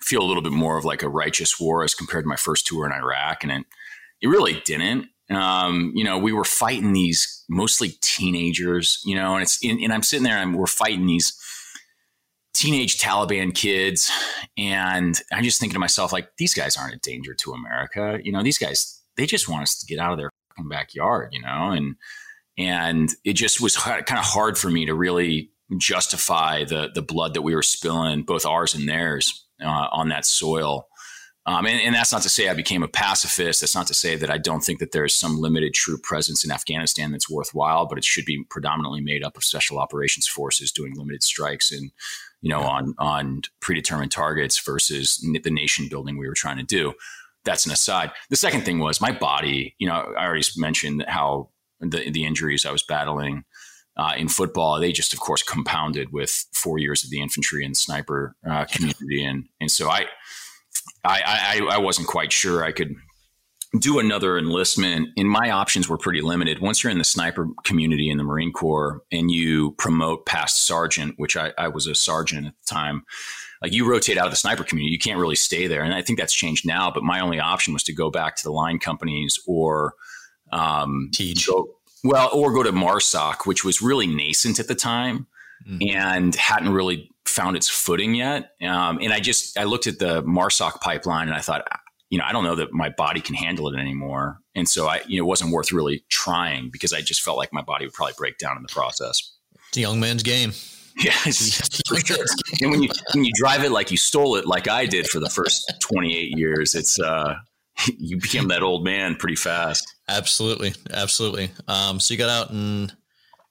feel 0.00 0.22
a 0.22 0.24
little 0.24 0.42
bit 0.42 0.52
more 0.52 0.78
of 0.78 0.86
like 0.86 1.02
a 1.02 1.10
righteous 1.10 1.60
war 1.60 1.84
as 1.84 1.94
compared 1.94 2.24
to 2.24 2.28
my 2.28 2.36
first 2.36 2.66
tour 2.66 2.86
in 2.86 2.92
Iraq, 2.92 3.42
and 3.42 3.52
it 3.52 3.66
it 4.22 4.28
really 4.28 4.62
didn't. 4.64 5.08
Um, 5.30 5.92
you 5.94 6.02
know, 6.02 6.18
we 6.18 6.32
were 6.32 6.44
fighting 6.44 6.92
these 6.92 7.44
mostly 7.48 7.90
teenagers, 8.00 9.00
you 9.04 9.14
know, 9.14 9.34
and 9.34 9.42
it's, 9.42 9.64
and, 9.64 9.78
and 9.80 9.92
I'm 9.92 10.02
sitting 10.02 10.24
there 10.24 10.38
and 10.38 10.56
we're 10.56 10.66
fighting 10.66 11.06
these 11.06 11.38
teenage 12.60 12.98
Taliban 12.98 13.54
kids. 13.54 14.10
And 14.58 15.18
I'm 15.32 15.44
just 15.44 15.60
thinking 15.60 15.74
to 15.74 15.80
myself, 15.80 16.12
like, 16.12 16.36
these 16.36 16.52
guys 16.52 16.76
aren't 16.76 16.94
a 16.94 16.98
danger 16.98 17.34
to 17.34 17.52
America. 17.52 18.18
You 18.22 18.32
know, 18.32 18.42
these 18.42 18.58
guys, 18.58 19.00
they 19.16 19.26
just 19.26 19.48
want 19.48 19.62
us 19.62 19.78
to 19.80 19.86
get 19.86 19.98
out 19.98 20.12
of 20.12 20.18
their 20.18 20.30
backyard, 20.68 21.30
you 21.32 21.40
know, 21.40 21.70
and, 21.70 21.96
and 22.58 23.14
it 23.24 23.32
just 23.32 23.62
was 23.62 23.76
kind 23.76 24.02
of 24.10 24.24
hard 24.24 24.58
for 24.58 24.68
me 24.70 24.84
to 24.84 24.94
really 24.94 25.50
justify 25.78 26.64
the 26.64 26.90
the 26.94 27.02
blood 27.02 27.34
that 27.34 27.42
we 27.42 27.54
were 27.54 27.62
spilling, 27.62 28.22
both 28.22 28.44
ours 28.44 28.74
and 28.74 28.88
theirs, 28.88 29.46
uh, 29.62 29.86
on 29.92 30.08
that 30.08 30.26
soil. 30.26 30.86
Um, 31.46 31.66
and, 31.66 31.80
and, 31.80 31.94
that's 31.94 32.12
not 32.12 32.20
to 32.22 32.28
say 32.28 32.48
I 32.48 32.54
became 32.54 32.82
a 32.82 32.88
pacifist. 32.88 33.60
That's 33.60 33.74
not 33.74 33.86
to 33.86 33.94
say 33.94 34.14
that 34.14 34.30
I 34.30 34.36
don't 34.36 34.60
think 34.60 34.78
that 34.78 34.92
there's 34.92 35.14
some 35.14 35.40
limited 35.40 35.72
true 35.72 35.96
presence 35.96 36.44
in 36.44 36.50
Afghanistan 36.50 37.12
that's 37.12 37.30
worthwhile, 37.30 37.86
but 37.86 37.96
it 37.96 38.04
should 38.04 38.26
be 38.26 38.44
predominantly 38.50 39.00
made 39.00 39.24
up 39.24 39.38
of 39.38 39.44
special 39.44 39.78
operations 39.78 40.28
forces 40.28 40.70
doing 40.70 40.94
limited 40.94 41.22
strikes 41.22 41.72
and 41.72 41.92
you 42.40 42.50
know 42.50 42.60
yeah. 42.60 42.68
on 42.68 42.94
on 42.98 43.42
predetermined 43.60 44.12
targets 44.12 44.58
versus 44.58 45.18
the 45.42 45.50
nation 45.50 45.88
building 45.88 46.16
we 46.16 46.28
were 46.28 46.34
trying 46.34 46.58
to 46.58 46.62
do. 46.62 46.94
That's 47.44 47.64
an 47.64 47.72
aside. 47.72 48.10
The 48.28 48.36
second 48.36 48.62
thing 48.62 48.80
was 48.80 49.00
my 49.00 49.12
body. 49.12 49.74
You 49.78 49.88
know, 49.88 49.94
I 50.18 50.26
already 50.26 50.44
mentioned 50.56 51.04
how 51.08 51.48
the 51.80 52.10
the 52.10 52.24
injuries 52.24 52.66
I 52.66 52.72
was 52.72 52.82
battling 52.82 53.44
uh, 53.96 54.14
in 54.16 54.28
football, 54.28 54.80
they 54.80 54.92
just, 54.92 55.12
of 55.12 55.20
course, 55.20 55.42
compounded 55.42 56.12
with 56.12 56.46
four 56.52 56.78
years 56.78 57.04
of 57.04 57.10
the 57.10 57.20
infantry 57.20 57.64
and 57.64 57.76
sniper 57.76 58.34
uh, 58.48 58.64
community, 58.64 59.24
and 59.24 59.44
and 59.60 59.70
so 59.70 59.90
I, 59.90 60.06
I, 61.04 61.60
I, 61.60 61.74
I 61.74 61.78
wasn't 61.78 62.08
quite 62.08 62.32
sure 62.32 62.64
I 62.64 62.72
could 62.72 62.94
do 63.78 63.98
another 63.98 64.36
enlistment. 64.36 65.10
And 65.16 65.28
my 65.28 65.50
options 65.50 65.88
were 65.88 65.98
pretty 65.98 66.20
limited. 66.20 66.58
Once 66.60 66.82
you're 66.82 66.90
in 66.90 66.98
the 66.98 67.04
sniper 67.04 67.46
community 67.64 68.10
in 68.10 68.16
the 68.16 68.24
Marine 68.24 68.52
Corps 68.52 69.02
and 69.12 69.30
you 69.30 69.72
promote 69.78 70.26
past 70.26 70.66
sergeant, 70.66 71.14
which 71.18 71.36
I, 71.36 71.52
I 71.56 71.68
was 71.68 71.86
a 71.86 71.94
sergeant 71.94 72.48
at 72.48 72.54
the 72.66 72.74
time, 72.74 73.04
like 73.62 73.72
you 73.72 73.88
rotate 73.88 74.18
out 74.18 74.26
of 74.26 74.32
the 74.32 74.36
sniper 74.36 74.64
community, 74.64 74.92
you 74.92 74.98
can't 74.98 75.20
really 75.20 75.36
stay 75.36 75.66
there. 75.66 75.82
And 75.82 75.94
I 75.94 76.02
think 76.02 76.18
that's 76.18 76.34
changed 76.34 76.66
now. 76.66 76.90
But 76.90 77.04
my 77.04 77.20
only 77.20 77.38
option 77.38 77.72
was 77.72 77.84
to 77.84 77.92
go 77.92 78.10
back 78.10 78.34
to 78.36 78.42
the 78.42 78.50
line 78.52 78.78
companies 78.78 79.38
or 79.46 79.94
um, 80.50 81.10
teach. 81.12 81.46
Go, 81.46 81.68
well, 82.02 82.30
or 82.32 82.52
go 82.52 82.62
to 82.62 82.72
MARSOC, 82.72 83.46
which 83.46 83.64
was 83.64 83.82
really 83.82 84.06
nascent 84.06 84.58
at 84.58 84.66
the 84.66 84.74
time 84.74 85.26
mm-hmm. 85.68 85.96
and 85.96 86.34
hadn't 86.34 86.72
really 86.72 87.10
found 87.24 87.56
its 87.56 87.68
footing 87.68 88.14
yet. 88.14 88.52
Um, 88.62 88.98
and 89.00 89.12
I 89.12 89.20
just 89.20 89.58
I 89.58 89.64
looked 89.64 89.86
at 89.86 89.98
the 89.98 90.22
MARSOC 90.24 90.80
pipeline 90.80 91.28
and 91.28 91.36
I 91.36 91.40
thought, 91.40 91.68
you 92.10 92.18
know, 92.18 92.24
I 92.26 92.32
don't 92.32 92.44
know 92.44 92.56
that 92.56 92.72
my 92.72 92.90
body 92.90 93.20
can 93.20 93.34
handle 93.34 93.68
it 93.68 93.78
anymore. 93.78 94.40
And 94.54 94.68
so 94.68 94.88
I, 94.88 95.00
you 95.06 95.18
know, 95.18 95.24
it 95.24 95.28
wasn't 95.28 95.52
worth 95.52 95.72
really 95.72 96.04
trying 96.10 96.70
because 96.70 96.92
I 96.92 97.00
just 97.00 97.22
felt 97.22 97.38
like 97.38 97.52
my 97.52 97.62
body 97.62 97.86
would 97.86 97.94
probably 97.94 98.14
break 98.18 98.36
down 98.36 98.56
in 98.56 98.62
the 98.62 98.68
process. 98.68 99.32
It's 99.68 99.78
a 99.78 99.80
young 99.80 100.00
man's 100.00 100.22
game. 100.22 100.52
Yeah, 100.96 101.12
for 101.88 101.98
sure. 102.00 102.26
and 102.60 102.72
when 102.72 102.82
you 102.82 102.90
when 103.14 103.24
you 103.24 103.30
drive 103.34 103.62
it 103.64 103.70
like 103.70 103.90
you 103.90 103.96
stole 103.96 104.34
it, 104.36 104.44
like 104.44 104.68
I 104.68 104.84
did 104.84 105.06
for 105.06 105.18
the 105.18 105.30
first 105.30 105.72
twenty 105.80 106.18
eight 106.18 106.36
years, 106.36 106.74
it's 106.74 107.00
uh, 107.00 107.36
you 107.96 108.18
became 108.18 108.48
that 108.48 108.62
old 108.62 108.84
man 108.84 109.14
pretty 109.14 109.36
fast. 109.36 109.86
Absolutely, 110.08 110.74
absolutely. 110.90 111.52
Um, 111.68 112.00
so 112.00 112.12
you 112.12 112.18
got 112.18 112.28
out 112.28 112.50
and 112.50 112.92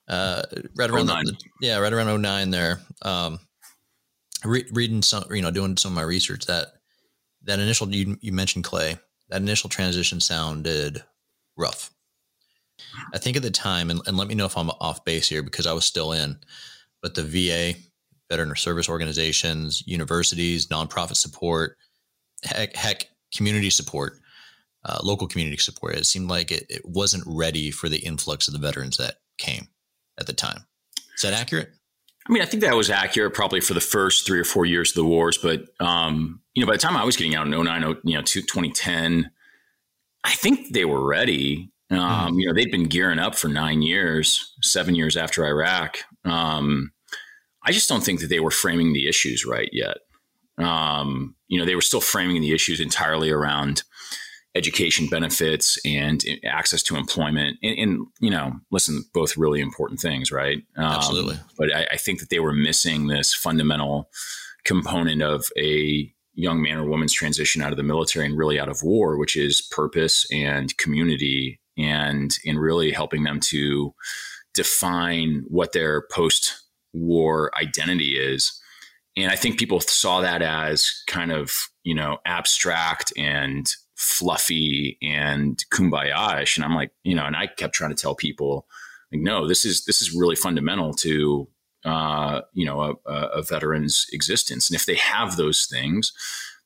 uh, 0.10 0.44
right 0.76 0.90
around 0.90 1.08
the, 1.08 1.36
yeah, 1.62 1.78
right 1.78 1.94
around 1.94 2.22
09 2.22 2.50
there. 2.50 2.82
Um, 3.04 3.40
re- 4.44 4.68
reading 4.72 5.02
some, 5.02 5.24
you 5.32 5.42
know, 5.42 5.52
doing 5.52 5.78
some 5.78 5.94
of 5.94 5.96
my 5.96 6.02
research 6.02 6.46
that 6.48 6.74
that 7.50 7.60
initial 7.60 7.94
you, 7.94 8.18
you 8.22 8.32
mentioned 8.32 8.64
Clay, 8.64 8.98
that 9.30 9.42
initial 9.42 9.70
transition 9.70 10.20
sounded 10.20 11.04
rough. 11.58 11.92
I 13.14 13.18
think 13.18 13.36
at 13.36 13.44
the 13.44 13.52
time, 13.52 13.90
and, 13.90 14.02
and 14.06 14.18
let 14.18 14.28
me 14.28 14.36
know 14.36 14.46
if 14.46 14.58
I'm 14.58 14.70
off 14.70 15.04
base 15.04 15.28
here 15.28 15.44
because 15.44 15.66
I 15.66 15.74
was 15.74 15.84
still 15.84 16.14
in, 16.14 16.38
but 17.02 17.16
the 17.16 17.24
VA, 17.24 17.78
veteran 18.30 18.56
service 18.56 18.88
organizations, 18.88 19.84
universities, 19.86 20.68
nonprofit 20.68 21.16
support, 21.16 21.76
heck, 22.44 22.76
heck 22.76 23.08
community 23.36 23.72
support, 23.72 24.20
uh, 24.86 25.00
local 25.04 25.28
community 25.28 25.58
support. 25.58 25.96
It 25.96 26.06
seemed 26.06 26.30
like 26.30 26.52
it, 26.52 26.66
it 26.70 26.86
wasn't 26.86 27.24
ready 27.26 27.72
for 27.72 27.90
the 27.90 27.98
influx 27.98 28.48
of 28.48 28.54
the 28.54 28.60
veterans 28.60 28.98
that 28.98 29.16
came 29.38 29.68
at 30.20 30.28
the 30.28 30.34
time. 30.34 30.66
Is 31.16 31.24
that 31.24 31.34
accurate? 31.34 31.72
I 32.30 32.32
mean, 32.32 32.44
I 32.44 32.46
think 32.46 32.62
that 32.62 32.76
was 32.76 32.92
accurate 32.92 33.34
probably 33.34 33.60
for 33.60 33.74
the 33.74 33.82
first 33.82 34.28
three 34.28 34.40
or 34.40 34.44
four 34.44 34.66
years 34.66 34.92
of 34.92 34.96
the 34.96 35.06
wars. 35.06 35.38
But, 35.38 35.66
um, 35.80 36.42
you 36.54 36.62
know, 36.62 36.68
by 36.68 36.76
the 36.76 36.82
time 36.82 36.96
I 36.96 37.04
was 37.04 37.18
getting 37.18 37.34
out 37.34 37.48
in 37.48 37.52
09, 37.52 37.96
you 38.04 38.16
know, 38.16 38.22
2010, 38.22 39.32
I 40.24 40.32
think 40.34 40.72
they 40.72 40.86
were 40.86 41.04
ready. 41.04 41.72
Um, 41.90 42.00
mm-hmm. 42.00 42.40
You 42.40 42.48
know, 42.48 42.54
they'd 42.54 42.72
been 42.72 42.88
gearing 42.88 43.18
up 43.18 43.34
for 43.34 43.48
nine 43.48 43.82
years, 43.82 44.54
seven 44.62 44.94
years 44.94 45.18
after 45.18 45.44
Iraq. 45.44 45.98
Um, 46.24 46.92
I 47.66 47.72
just 47.72 47.90
don't 47.90 48.04
think 48.04 48.20
that 48.22 48.28
they 48.28 48.40
were 48.40 48.52
framing 48.52 48.94
the 48.94 49.08
issues 49.08 49.44
right 49.44 49.70
yet. 49.72 49.98
Um, 50.60 51.36
you 51.48 51.58
know, 51.58 51.66
they 51.66 51.76
were 51.76 51.82
still 51.82 52.02
framing 52.02 52.42
the 52.42 52.54
issues 52.54 52.80
entirely 52.80 53.32
around 53.32 53.84
education 54.56 55.08
benefits 55.08 55.78
and 55.86 56.24
access 56.44 56.82
to 56.84 56.96
employment. 56.96 57.58
And, 57.62 57.78
and, 57.78 58.08
you 58.20 58.32
know, 58.32 58.54
listen, 58.72 59.04
both 59.14 59.38
really 59.38 59.62
important 59.62 60.00
things, 60.00 60.32
right? 60.32 60.58
Um, 60.76 60.86
Absolutely. 60.86 61.38
But 61.58 61.74
I, 61.74 61.88
I, 61.92 61.98
think 61.98 62.20
that 62.20 62.30
they 62.30 62.40
were 62.40 62.54
missing 62.54 63.08
this 63.08 63.34
fundamental 63.34 64.10
component 64.66 65.22
of 65.22 65.50
a 65.58 66.12
young 66.34 66.62
man 66.62 66.78
or 66.78 66.86
woman's 66.86 67.14
transition 67.14 67.62
out 67.62 67.72
of 67.72 67.78
the 67.78 67.84
military 67.84 68.26
and 68.26 68.38
really 68.38 68.60
out 68.60 68.70
of 68.70 68.82
war, 68.82 69.18
which 69.18 69.36
is 69.36 69.62
purpose 69.62 70.26
and 70.32 70.76
community, 70.78 71.60
and 71.78 72.38
in 72.44 72.58
really 72.58 72.92
helping 72.92 73.24
them 73.24 73.40
to 73.40 73.94
define 74.54 75.44
what 75.48 75.74
their 75.74 76.06
post-war 76.12 77.52
identity 77.60 78.18
is. 78.18 78.60
And 79.16 79.32
I 79.32 79.36
think 79.36 79.60
people 79.60 79.80
saw 79.80 80.22
that 80.22 80.42
as 80.42 81.04
kind 81.08 81.32
of 81.32 81.70
you 81.84 81.94
know 81.94 82.18
abstract 82.26 83.14
and 83.18 83.70
fluffy 84.00 84.98
and 85.02 85.66
kumbaya-ish. 85.72 86.56
and 86.56 86.64
i'm 86.64 86.74
like 86.74 86.90
you 87.04 87.14
know 87.14 87.26
and 87.26 87.36
i 87.36 87.46
kept 87.46 87.76
trying 87.76 87.90
to 87.90 88.02
tell 88.02 88.16
people 88.16 88.66
like 89.12 89.20
no 89.20 89.46
this 89.46 89.66
is 89.66 89.84
this 89.84 90.02
is 90.02 90.16
really 90.16 90.38
fundamental 90.38 90.94
to 90.94 91.50
uh, 91.84 92.42
you 92.54 92.66
know 92.66 92.98
a, 93.06 93.12
a 93.12 93.42
veteran's 93.42 94.06
existence 94.14 94.70
and 94.70 94.76
if 94.76 94.86
they 94.86 94.96
have 94.96 95.36
those 95.36 95.66
things 95.66 96.14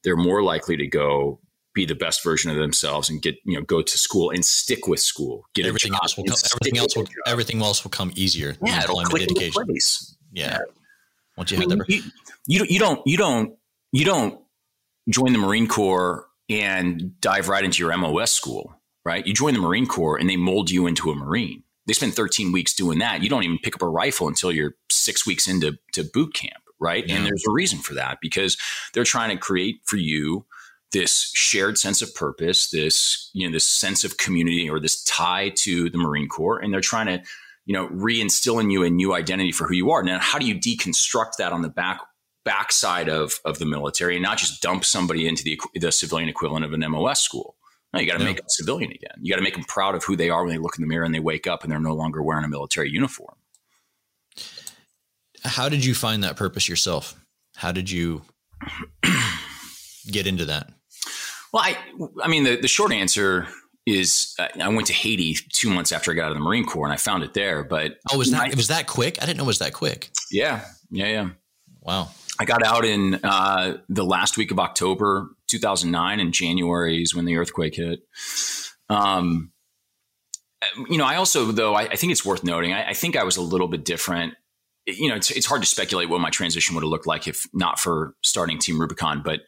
they're 0.03 0.15
more 0.15 0.43
likely 0.43 0.77
to 0.77 0.85
go 0.85 1.39
be 1.73 1.85
the 1.85 1.95
best 1.95 2.23
version 2.23 2.51
of 2.51 2.57
themselves 2.57 3.09
and 3.09 3.23
get 3.23 3.35
you 3.45 3.57
know 3.57 3.63
go 3.63 3.81
to 3.81 3.97
school 3.97 4.29
and 4.29 4.45
stick 4.45 4.87
with 4.87 4.99
school 4.99 5.43
get 5.55 5.65
everything 5.65 5.93
else 5.95 6.15
will 6.15 6.25
come, 6.25 6.37
everything 6.53 6.77
else 6.77 6.95
will 6.95 7.07
everything 7.25 7.61
else 7.63 7.83
will 7.83 7.91
come 7.91 8.11
easier 8.15 8.55
yeah 8.63 8.83
it'll 8.83 9.01
click 9.05 9.27
into 9.27 9.51
place. 9.51 10.15
Yeah. 10.31 10.51
yeah 10.51 10.57
once 11.35 11.49
you 11.49 11.57
I 11.57 11.61
mean, 11.61 11.79
have 11.79 11.89
you, 11.89 12.03
you, 12.45 12.65
you 12.69 12.79
don't 12.79 13.01
you 13.07 13.17
don't 13.17 13.55
you 13.91 14.05
don't 14.05 14.39
join 15.09 15.33
the 15.33 15.39
marine 15.39 15.67
corps 15.67 16.27
and 16.61 17.19
dive 17.21 17.49
right 17.49 17.63
into 17.63 17.83
your 17.83 17.95
MOS 17.97 18.31
school, 18.31 18.79
right? 19.05 19.25
You 19.25 19.33
join 19.33 19.53
the 19.53 19.59
Marine 19.59 19.87
Corps 19.87 20.17
and 20.17 20.29
they 20.29 20.37
mold 20.37 20.69
you 20.69 20.87
into 20.87 21.11
a 21.11 21.15
Marine. 21.15 21.63
They 21.85 21.93
spend 21.93 22.13
13 22.13 22.51
weeks 22.51 22.73
doing 22.73 22.99
that. 22.99 23.21
You 23.21 23.29
don't 23.29 23.43
even 23.43 23.57
pick 23.57 23.75
up 23.75 23.81
a 23.81 23.87
rifle 23.87 24.27
until 24.27 24.51
you're 24.51 24.75
six 24.89 25.25
weeks 25.25 25.47
into 25.47 25.77
to 25.93 26.03
boot 26.03 26.33
camp, 26.33 26.63
right? 26.79 27.05
Yeah. 27.05 27.15
And 27.15 27.25
there's 27.25 27.43
a 27.47 27.51
reason 27.51 27.79
for 27.79 27.93
that 27.95 28.19
because 28.21 28.57
they're 28.93 29.03
trying 29.03 29.29
to 29.31 29.37
create 29.37 29.81
for 29.83 29.97
you 29.97 30.45
this 30.93 31.31
shared 31.33 31.77
sense 31.77 32.01
of 32.01 32.13
purpose, 32.15 32.69
this 32.69 33.29
you 33.33 33.47
know 33.47 33.51
this 33.51 33.65
sense 33.65 34.03
of 34.03 34.17
community 34.17 34.69
or 34.69 34.79
this 34.79 35.03
tie 35.03 35.49
to 35.55 35.89
the 35.89 35.97
Marine 35.97 36.29
Corps, 36.29 36.59
and 36.59 36.71
they're 36.71 36.81
trying 36.81 37.07
to 37.07 37.21
you 37.65 37.73
know 37.73 37.89
reinstill 37.89 38.61
in 38.61 38.69
you 38.69 38.83
a 38.83 38.89
new 38.89 39.13
identity 39.13 39.51
for 39.51 39.67
who 39.67 39.73
you 39.73 39.91
are. 39.91 40.03
Now, 40.03 40.19
how 40.19 40.37
do 40.39 40.45
you 40.45 40.55
deconstruct 40.55 41.37
that 41.39 41.51
on 41.51 41.63
the 41.63 41.69
back 41.69 41.99
backside 42.45 43.09
of 43.09 43.39
of 43.45 43.59
the 43.59 43.65
military 43.65 44.15
and 44.15 44.23
not 44.23 44.37
just 44.37 44.61
dump 44.61 44.85
somebody 44.85 45.27
into 45.27 45.43
the 45.43 45.59
the 45.75 45.91
civilian 45.91 46.29
equivalent 46.29 46.65
of 46.65 46.73
an 46.73 46.79
MOS 46.89 47.21
school. 47.21 47.55
No, 47.93 47.99
you 47.99 48.07
got 48.07 48.13
to 48.13 48.19
yeah. 48.19 48.25
make 48.25 48.37
them 48.37 48.49
civilian 48.49 48.91
again. 48.91 49.11
You 49.21 49.31
got 49.31 49.37
to 49.37 49.43
make 49.43 49.53
them 49.53 49.65
proud 49.65 49.93
of 49.93 50.03
who 50.03 50.15
they 50.15 50.29
are 50.29 50.43
when 50.43 50.51
they 50.51 50.59
look 50.59 50.77
in 50.77 50.81
the 50.81 50.87
mirror 50.87 51.05
and 51.05 51.13
they 51.13 51.19
wake 51.19 51.45
up 51.45 51.63
and 51.63 51.71
they're 51.71 51.79
no 51.79 51.93
longer 51.93 52.23
wearing 52.23 52.43
a 52.43 52.47
military 52.47 52.89
uniform. 52.89 53.35
How 55.43 55.69
did 55.69 55.85
you 55.85 55.93
find 55.93 56.23
that 56.23 56.35
purpose 56.35 56.67
yourself? 56.67 57.15
How 57.55 57.71
did 57.71 57.91
you 57.91 58.23
get 60.11 60.25
into 60.25 60.45
that? 60.45 60.71
Well, 61.51 61.63
I 61.63 61.77
I 62.23 62.27
mean 62.27 62.43
the 62.43 62.55
the 62.55 62.67
short 62.67 62.91
answer 62.91 63.47
is 63.85 64.33
uh, 64.39 64.47
I 64.61 64.69
went 64.69 64.87
to 64.87 64.93
Haiti 64.93 65.35
two 65.51 65.69
months 65.69 65.91
after 65.91 66.11
I 66.11 66.15
got 66.15 66.25
out 66.25 66.31
of 66.31 66.37
the 66.37 66.43
Marine 66.43 66.65
Corps 66.65 66.85
and 66.85 66.93
I 66.93 66.97
found 66.97 67.23
it 67.23 67.33
there. 67.33 67.63
But 67.63 67.97
oh, 68.11 68.17
was 68.17 68.31
that 68.31 68.41
I, 68.41 68.47
it 68.47 68.55
was 68.55 68.69
that 68.69 68.87
quick? 68.87 69.21
I 69.21 69.25
didn't 69.25 69.37
know 69.37 69.43
it 69.43 69.47
was 69.47 69.59
that 69.59 69.73
quick. 69.73 70.09
Yeah, 70.31 70.65
yeah, 70.89 71.07
yeah. 71.07 71.29
Wow. 71.81 72.09
I 72.43 72.45
got 72.45 72.61
out 72.61 72.83
in 72.83 73.21
uh, 73.23 73.77
the 73.87 74.03
last 74.03 74.35
week 74.35 74.51
of 74.51 74.59
October 74.59 75.29
2009, 75.47 76.19
and 76.19 76.33
January 76.33 77.01
is 77.01 77.15
when 77.15 77.23
the 77.23 77.37
earthquake 77.37 77.75
hit. 77.75 78.01
Um, 78.89 79.53
you 80.89 80.97
know, 80.97 81.05
I 81.05 81.15
also, 81.15 81.53
though, 81.53 81.73
I, 81.73 81.83
I 81.83 81.95
think 81.95 82.11
it's 82.11 82.25
worth 82.25 82.43
noting, 82.43 82.73
I, 82.73 82.89
I, 82.89 82.93
think 82.95 83.15
I 83.15 83.23
was 83.23 83.37
a 83.37 83.41
little 83.41 83.69
bit 83.69 83.85
different. 83.85 84.33
You 84.85 85.07
know, 85.07 85.15
it's, 85.15 85.31
it's 85.31 85.45
hard 85.45 85.61
to 85.61 85.67
speculate 85.69 86.09
what 86.09 86.19
my 86.19 86.29
transition 86.31 86.75
would 86.75 86.83
have 86.83 86.89
looked 86.89 87.07
like 87.07 87.29
if 87.29 87.47
not 87.53 87.79
for 87.79 88.13
starting 88.23 88.59
Team 88.59 88.77
Rubicon, 88.77 89.21
but 89.23 89.39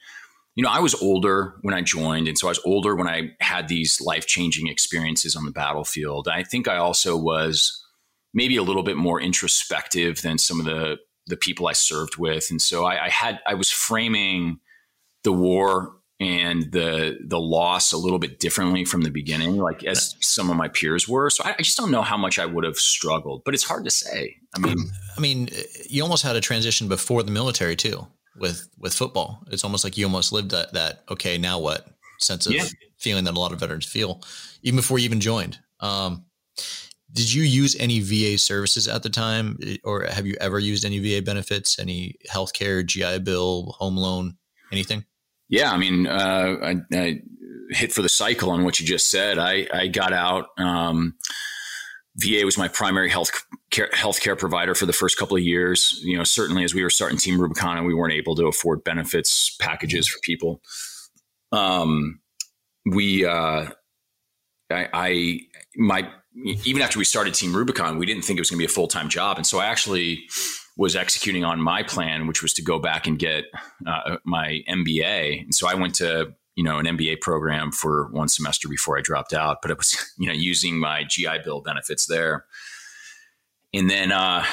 you 0.56 0.64
know, 0.64 0.70
I 0.70 0.80
was 0.80 0.96
older 0.96 1.56
when 1.64 1.74
I 1.74 1.82
joined. 1.82 2.30
And 2.30 2.38
so 2.38 2.48
I 2.48 2.52
was 2.52 2.62
older 2.64 2.96
when 2.96 3.10
I 3.10 3.36
had 3.42 3.68
these 3.68 4.00
life 4.00 4.26
changing 4.26 4.68
experiences 4.68 5.36
on 5.36 5.44
the 5.44 5.52
battlefield. 5.52 6.30
I 6.30 6.44
think 6.44 6.70
I 6.70 6.78
also 6.78 7.18
was 7.18 7.86
maybe 8.34 8.56
a 8.56 8.64
little 8.64 8.84
bit 8.84 8.96
more 8.96 9.20
introspective 9.20 10.22
than 10.22 10.38
some 10.38 10.62
of 10.62 10.66
the, 10.66 10.96
the 11.28 11.38
people 11.38 11.68
I 11.68 11.74
served 11.74 12.18
with. 12.18 12.50
And 12.50 12.62
so 12.62 12.86
I, 12.86 13.06
I 13.06 13.10
had, 13.10 13.40
I 13.46 13.56
was 13.56 13.72
framing 13.72 14.60
the 15.24 15.32
war 15.32 15.96
and 16.20 16.72
the 16.72 17.18
the 17.26 17.40
loss 17.40 17.92
a 17.92 17.98
little 17.98 18.20
bit 18.20 18.40
differently 18.40 18.86
from 18.86 19.02
the 19.02 19.10
beginning, 19.10 19.58
like 19.58 19.84
as 19.84 20.16
some 20.22 20.50
of 20.50 20.56
my 20.56 20.70
peers 20.70 21.10
were. 21.10 21.30
So 21.30 21.44
I, 21.44 21.56
I, 21.60 21.62
just 21.62 21.78
don't 21.78 21.92
know 21.92 22.04
how 22.04 22.16
much 22.16 22.40
I 22.40 22.46
would 22.46 22.64
have 22.64 22.78
struggled, 22.78 23.44
but 23.44 23.54
it's 23.54 23.64
hard 23.64 23.84
to 23.84 23.92
say. 23.92 24.38
I 24.56 24.60
mean, 24.60 24.78
I 25.18 25.20
mean, 25.20 25.50
you 25.90 26.04
almost 26.04 26.24
had 26.24 26.38
a 26.38 26.42
transition 26.42 26.88
before 26.88 27.22
the 27.22 27.32
military 27.32 27.76
too 27.76 28.08
with 28.38 28.70
with 28.80 28.94
football. 28.94 29.44
It's 29.52 29.66
almost 29.66 29.84
like 29.84 29.98
you 29.98 30.06
almost 30.06 30.32
lived 30.32 30.52
that 30.52 30.74
that 30.74 31.04
okay, 31.10 31.38
now 31.38 31.60
what 31.60 31.88
sense 32.20 32.48
of 32.48 32.54
yeah. 32.54 32.64
feeling 32.98 33.26
that 33.26 33.34
a 33.34 33.40
lot 33.40 33.52
of 33.52 33.60
veterans 33.60 33.86
feel 33.86 34.22
even 34.62 34.78
before 34.78 34.98
you 34.98 35.06
even 35.06 35.20
joined. 35.20 35.60
Um, 35.82 36.26
did 37.16 37.34
you 37.34 37.44
use 37.44 37.78
any 37.80 38.02
VA 38.02 38.38
services 38.38 38.90
at 38.90 39.02
the 39.02 39.10
time, 39.10 39.58
or 39.86 40.04
have 40.04 40.26
you 40.26 40.36
ever 40.42 40.60
used 40.60 40.84
any 40.84 41.00
VA 41.00 41.22
benefits, 41.22 41.80
any 41.80 42.18
healthcare, 42.30 42.86
GI 42.86 43.20
Bill, 43.20 43.74
home 43.80 43.96
loan, 43.96 44.36
anything? 44.72 45.06
Yeah, 45.48 45.72
I 45.72 45.78
mean, 45.78 46.08
uh, 46.08 46.58
I, 46.62 46.76
I, 46.94 47.22
hit 47.72 47.94
for 47.94 48.02
the 48.02 48.10
cycle 48.10 48.52
on 48.52 48.64
what 48.64 48.80
you 48.80 48.86
just 48.86 49.10
said. 49.10 49.40
I, 49.40 49.66
I 49.74 49.88
got 49.88 50.14
out. 50.14 50.50
Um, 50.58 51.16
VA 52.18 52.42
was 52.44 52.58
my 52.58 52.68
primary 52.68 53.10
health 53.10 53.32
care, 53.72 53.90
healthcare 53.94 54.38
provider 54.38 54.76
for 54.76 54.86
the 54.86 54.94
first 54.94 55.18
couple 55.18 55.38
of 55.38 55.44
years. 55.44 56.00
You 56.04 56.18
know, 56.18 56.24
certainly 56.26 56.64
as 56.64 56.74
we 56.76 56.84
were 56.84 56.90
starting 56.90 57.18
Team 57.18 57.40
Rubicon, 57.40 57.86
we 57.86 57.94
weren't 57.94 58.14
able 58.14 58.36
to 58.36 58.48
afford 58.48 58.84
benefits 58.84 59.56
packages 59.58 60.08
for 60.08 60.20
people. 60.20 60.62
Um, 61.52 62.20
we, 62.86 63.26
uh, 63.26 63.70
I, 64.70 64.90
I, 64.94 65.40
my, 65.76 66.10
even 66.44 66.82
after 66.82 67.00
we 67.00 67.06
started 67.06 67.34
Team 67.34 67.56
Rubicon, 67.56 67.98
we 67.98 68.06
didn't 68.06 68.24
think 68.24 68.38
it 68.38 68.42
was 68.42 68.50
going 68.50 68.58
to 68.58 68.62
be 68.62 68.66
a 68.66 68.74
full 68.74 68.88
time 68.88 69.10
job, 69.10 69.38
and 69.38 69.46
so 69.46 69.60
I 69.60 69.66
actually 69.66 70.28
was 70.78 70.96
executing 70.96 71.44
on 71.44 71.62
my 71.62 71.84
plan, 71.84 72.28
which 72.28 72.42
was 72.42 72.54
to 72.54 72.62
go 72.62 72.80
back 72.80 73.08
and 73.08 73.18
get 73.18 73.46
uh, 73.88 74.18
my 74.26 74.62
MBA. 74.68 75.44
And 75.44 75.56
so 75.56 75.68
I 75.68 75.76
went 75.76 75.96
to 75.96 76.34
you 76.56 76.64
know 76.64 76.78
an 76.78 76.86
MBA 76.86 77.22
program 77.22 77.72
for 77.72 78.10
one 78.12 78.28
semester 78.28 78.68
before 78.68 78.98
I 78.98 79.02
dropped 79.02 79.34
out, 79.34 79.58
but 79.62 79.72
it 79.72 79.78
was 79.78 79.96
you 80.18 80.28
know 80.28 80.34
using 80.34 80.80
my 80.80 81.04
GI 81.04 81.40
Bill 81.44 81.62
benefits 81.62 82.06
there, 82.06 82.46
and 83.74 83.90
then 83.90 84.12
uh, 84.12 84.44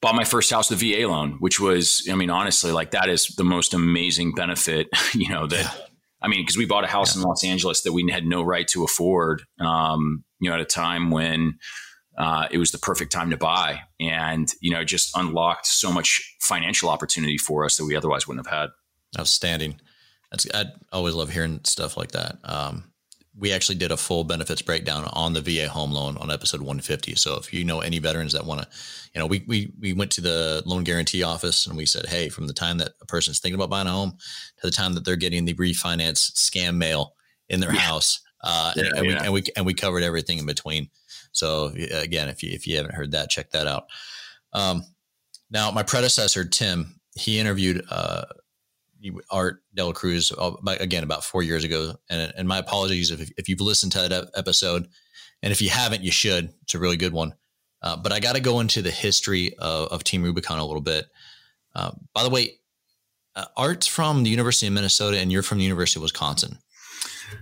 bought 0.00 0.14
my 0.14 0.24
first 0.24 0.50
house 0.50 0.70
with 0.70 0.82
a 0.82 0.96
VA 0.96 1.08
loan, 1.08 1.36
which 1.40 1.58
was 1.58 2.06
I 2.10 2.14
mean 2.14 2.30
honestly 2.30 2.72
like 2.72 2.90
that 2.90 3.08
is 3.08 3.28
the 3.28 3.44
most 3.44 3.74
amazing 3.74 4.34
benefit 4.34 4.88
you 5.14 5.28
know 5.28 5.46
that. 5.46 5.62
Yeah. 5.62 5.86
I 6.22 6.28
mean, 6.28 6.40
because 6.40 6.56
we 6.56 6.64
bought 6.64 6.84
a 6.84 6.86
house 6.86 7.14
yeah. 7.14 7.20
in 7.20 7.28
Los 7.28 7.44
Angeles 7.44 7.82
that 7.82 7.92
we 7.92 8.10
had 8.10 8.24
no 8.24 8.42
right 8.42 8.66
to 8.68 8.82
afford, 8.82 9.42
um, 9.60 10.24
you 10.44 10.50
know, 10.50 10.54
at 10.54 10.60
a 10.60 10.66
time 10.66 11.10
when 11.10 11.58
uh, 12.18 12.46
it 12.50 12.58
was 12.58 12.70
the 12.70 12.78
perfect 12.78 13.10
time 13.10 13.30
to 13.30 13.36
buy, 13.36 13.80
and 13.98 14.52
you 14.60 14.70
know, 14.70 14.84
just 14.84 15.16
unlocked 15.16 15.66
so 15.66 15.90
much 15.90 16.36
financial 16.40 16.88
opportunity 16.88 17.38
for 17.38 17.64
us 17.64 17.76
that 17.76 17.86
we 17.86 17.96
otherwise 17.96 18.28
wouldn't 18.28 18.46
have 18.46 18.60
had. 18.60 18.70
Outstanding. 19.18 19.80
That's 20.30 20.46
I 20.52 20.66
always 20.92 21.14
love 21.14 21.30
hearing 21.30 21.60
stuff 21.64 21.96
like 21.96 22.12
that. 22.12 22.38
Um, 22.44 22.92
we 23.36 23.52
actually 23.52 23.74
did 23.76 23.90
a 23.90 23.96
full 23.96 24.22
benefits 24.24 24.62
breakdown 24.62 25.08
on 25.12 25.32
the 25.32 25.40
VA 25.40 25.68
home 25.68 25.90
loan 25.90 26.16
on 26.18 26.30
episode 26.30 26.60
150. 26.60 27.16
So 27.16 27.36
if 27.36 27.52
you 27.52 27.64
know 27.64 27.80
any 27.80 27.98
veterans 27.98 28.32
that 28.32 28.46
want 28.46 28.62
to, 28.62 28.68
you 29.12 29.18
know, 29.18 29.26
we, 29.26 29.44
we, 29.48 29.72
we 29.80 29.92
went 29.92 30.12
to 30.12 30.20
the 30.20 30.62
loan 30.66 30.84
guarantee 30.84 31.24
office 31.24 31.66
and 31.66 31.76
we 31.76 31.84
said, 31.84 32.06
Hey, 32.06 32.28
from 32.28 32.46
the 32.46 32.52
time 32.52 32.78
that 32.78 32.92
a 33.02 33.06
person's 33.06 33.40
thinking 33.40 33.56
about 33.56 33.70
buying 33.70 33.88
a 33.88 33.90
home 33.90 34.16
to 34.60 34.66
the 34.66 34.70
time 34.70 34.94
that 34.94 35.04
they're 35.04 35.16
getting 35.16 35.46
the 35.46 35.54
refinance 35.54 36.30
scam 36.32 36.76
mail 36.76 37.14
in 37.48 37.58
their 37.60 37.72
yeah. 37.72 37.80
house. 37.80 38.20
Uh, 38.44 38.72
yeah, 38.76 38.84
and, 38.84 38.98
and, 38.98 39.06
yeah. 39.06 39.12
we, 39.12 39.24
and 39.24 39.32
we, 39.32 39.42
and 39.56 39.66
we 39.66 39.74
covered 39.74 40.02
everything 40.02 40.38
in 40.38 40.46
between. 40.46 40.90
So 41.32 41.72
again, 41.92 42.28
if 42.28 42.42
you, 42.42 42.50
if 42.52 42.66
you 42.66 42.76
haven't 42.76 42.94
heard 42.94 43.12
that, 43.12 43.30
check 43.30 43.50
that 43.50 43.66
out. 43.66 43.86
Um, 44.52 44.84
now 45.50 45.70
my 45.70 45.82
predecessor, 45.82 46.44
Tim, 46.44 47.00
he 47.16 47.38
interviewed, 47.38 47.84
uh, 47.90 48.24
Art 49.30 49.62
Dela 49.74 49.92
Cruz 49.92 50.32
uh, 50.32 50.52
again 50.66 51.04
about 51.04 51.24
four 51.24 51.42
years 51.42 51.64
ago. 51.64 51.94
And, 52.08 52.32
and 52.36 52.48
my 52.48 52.58
apologies 52.58 53.10
if, 53.10 53.30
if 53.36 53.48
you've 53.48 53.60
listened 53.60 53.92
to 53.92 54.08
that 54.08 54.30
episode. 54.34 54.88
And 55.42 55.52
if 55.52 55.60
you 55.60 55.68
haven't, 55.68 56.02
you 56.02 56.10
should. 56.10 56.52
It's 56.62 56.74
a 56.74 56.78
really 56.78 56.96
good 56.96 57.12
one. 57.12 57.34
Uh, 57.82 57.96
but 57.96 58.12
I 58.12 58.20
got 58.20 58.34
to 58.34 58.40
go 58.40 58.60
into 58.60 58.80
the 58.80 58.90
history 58.90 59.54
of, 59.58 59.88
of, 59.88 60.04
Team 60.04 60.22
Rubicon 60.22 60.58
a 60.58 60.64
little 60.64 60.80
bit. 60.80 61.06
Uh, 61.74 61.90
by 62.14 62.22
the 62.22 62.30
way, 62.30 62.52
uh, 63.36 63.44
Art's 63.58 63.86
from 63.86 64.22
the 64.22 64.30
University 64.30 64.66
of 64.68 64.72
Minnesota 64.72 65.18
and 65.18 65.30
you're 65.30 65.42
from 65.42 65.58
the 65.58 65.64
University 65.64 65.98
of 65.98 66.02
Wisconsin. 66.02 66.58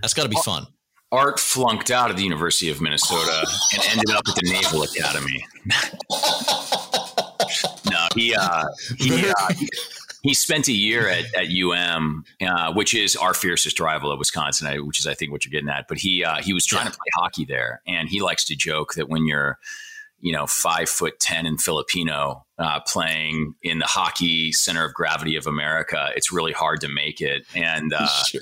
That's 0.01 0.13
got 0.13 0.23
to 0.23 0.29
be 0.29 0.35
fun. 0.43 0.67
Art 1.13 1.39
flunked 1.39 1.91
out 1.91 2.09
of 2.09 2.17
the 2.17 2.23
University 2.23 2.71
of 2.71 2.81
Minnesota 2.81 3.45
and 3.75 3.83
ended 3.91 4.09
up 4.15 4.23
at 4.27 4.33
the 4.33 4.49
Naval 4.51 4.81
Academy. 4.81 5.45
no, 7.91 8.07
he, 8.15 8.33
uh, 8.33 8.65
he, 8.97 9.29
uh, 9.29 9.53
he 10.23 10.33
spent 10.33 10.67
a 10.69 10.71
year 10.71 11.07
at, 11.07 11.25
at 11.35 11.49
UM, 11.49 12.25
uh, 12.41 12.73
which 12.73 12.95
is 12.95 13.15
our 13.15 13.35
fiercest 13.35 13.79
rival 13.79 14.11
at 14.11 14.17
Wisconsin, 14.17 14.87
which 14.87 14.97
is 14.97 15.05
I 15.05 15.13
think 15.13 15.31
what 15.31 15.45
you're 15.45 15.51
getting 15.51 15.69
at. 15.69 15.87
But 15.87 15.99
he 15.99 16.25
uh, 16.25 16.41
he 16.41 16.51
was 16.51 16.65
trying 16.65 16.85
to 16.85 16.91
play 16.91 17.05
hockey 17.13 17.45
there, 17.45 17.83
and 17.85 18.09
he 18.09 18.19
likes 18.19 18.43
to 18.45 18.55
joke 18.55 18.95
that 18.95 19.07
when 19.07 19.27
you're 19.27 19.59
you 20.19 20.31
know 20.31 20.47
five 20.47 20.89
foot 20.89 21.19
ten 21.19 21.45
and 21.45 21.61
Filipino 21.61 22.43
uh, 22.59 22.79
playing 22.81 23.55
in 23.63 23.79
the 23.79 23.85
hockey 23.85 24.51
center 24.51 24.85
of 24.85 24.93
gravity 24.93 25.35
of 25.35 25.47
America, 25.47 26.09
it's 26.15 26.31
really 26.31 26.51
hard 26.51 26.81
to 26.81 26.87
make 26.87 27.19
it. 27.21 27.45
And 27.55 27.93
uh, 27.93 28.07
sure. 28.27 28.41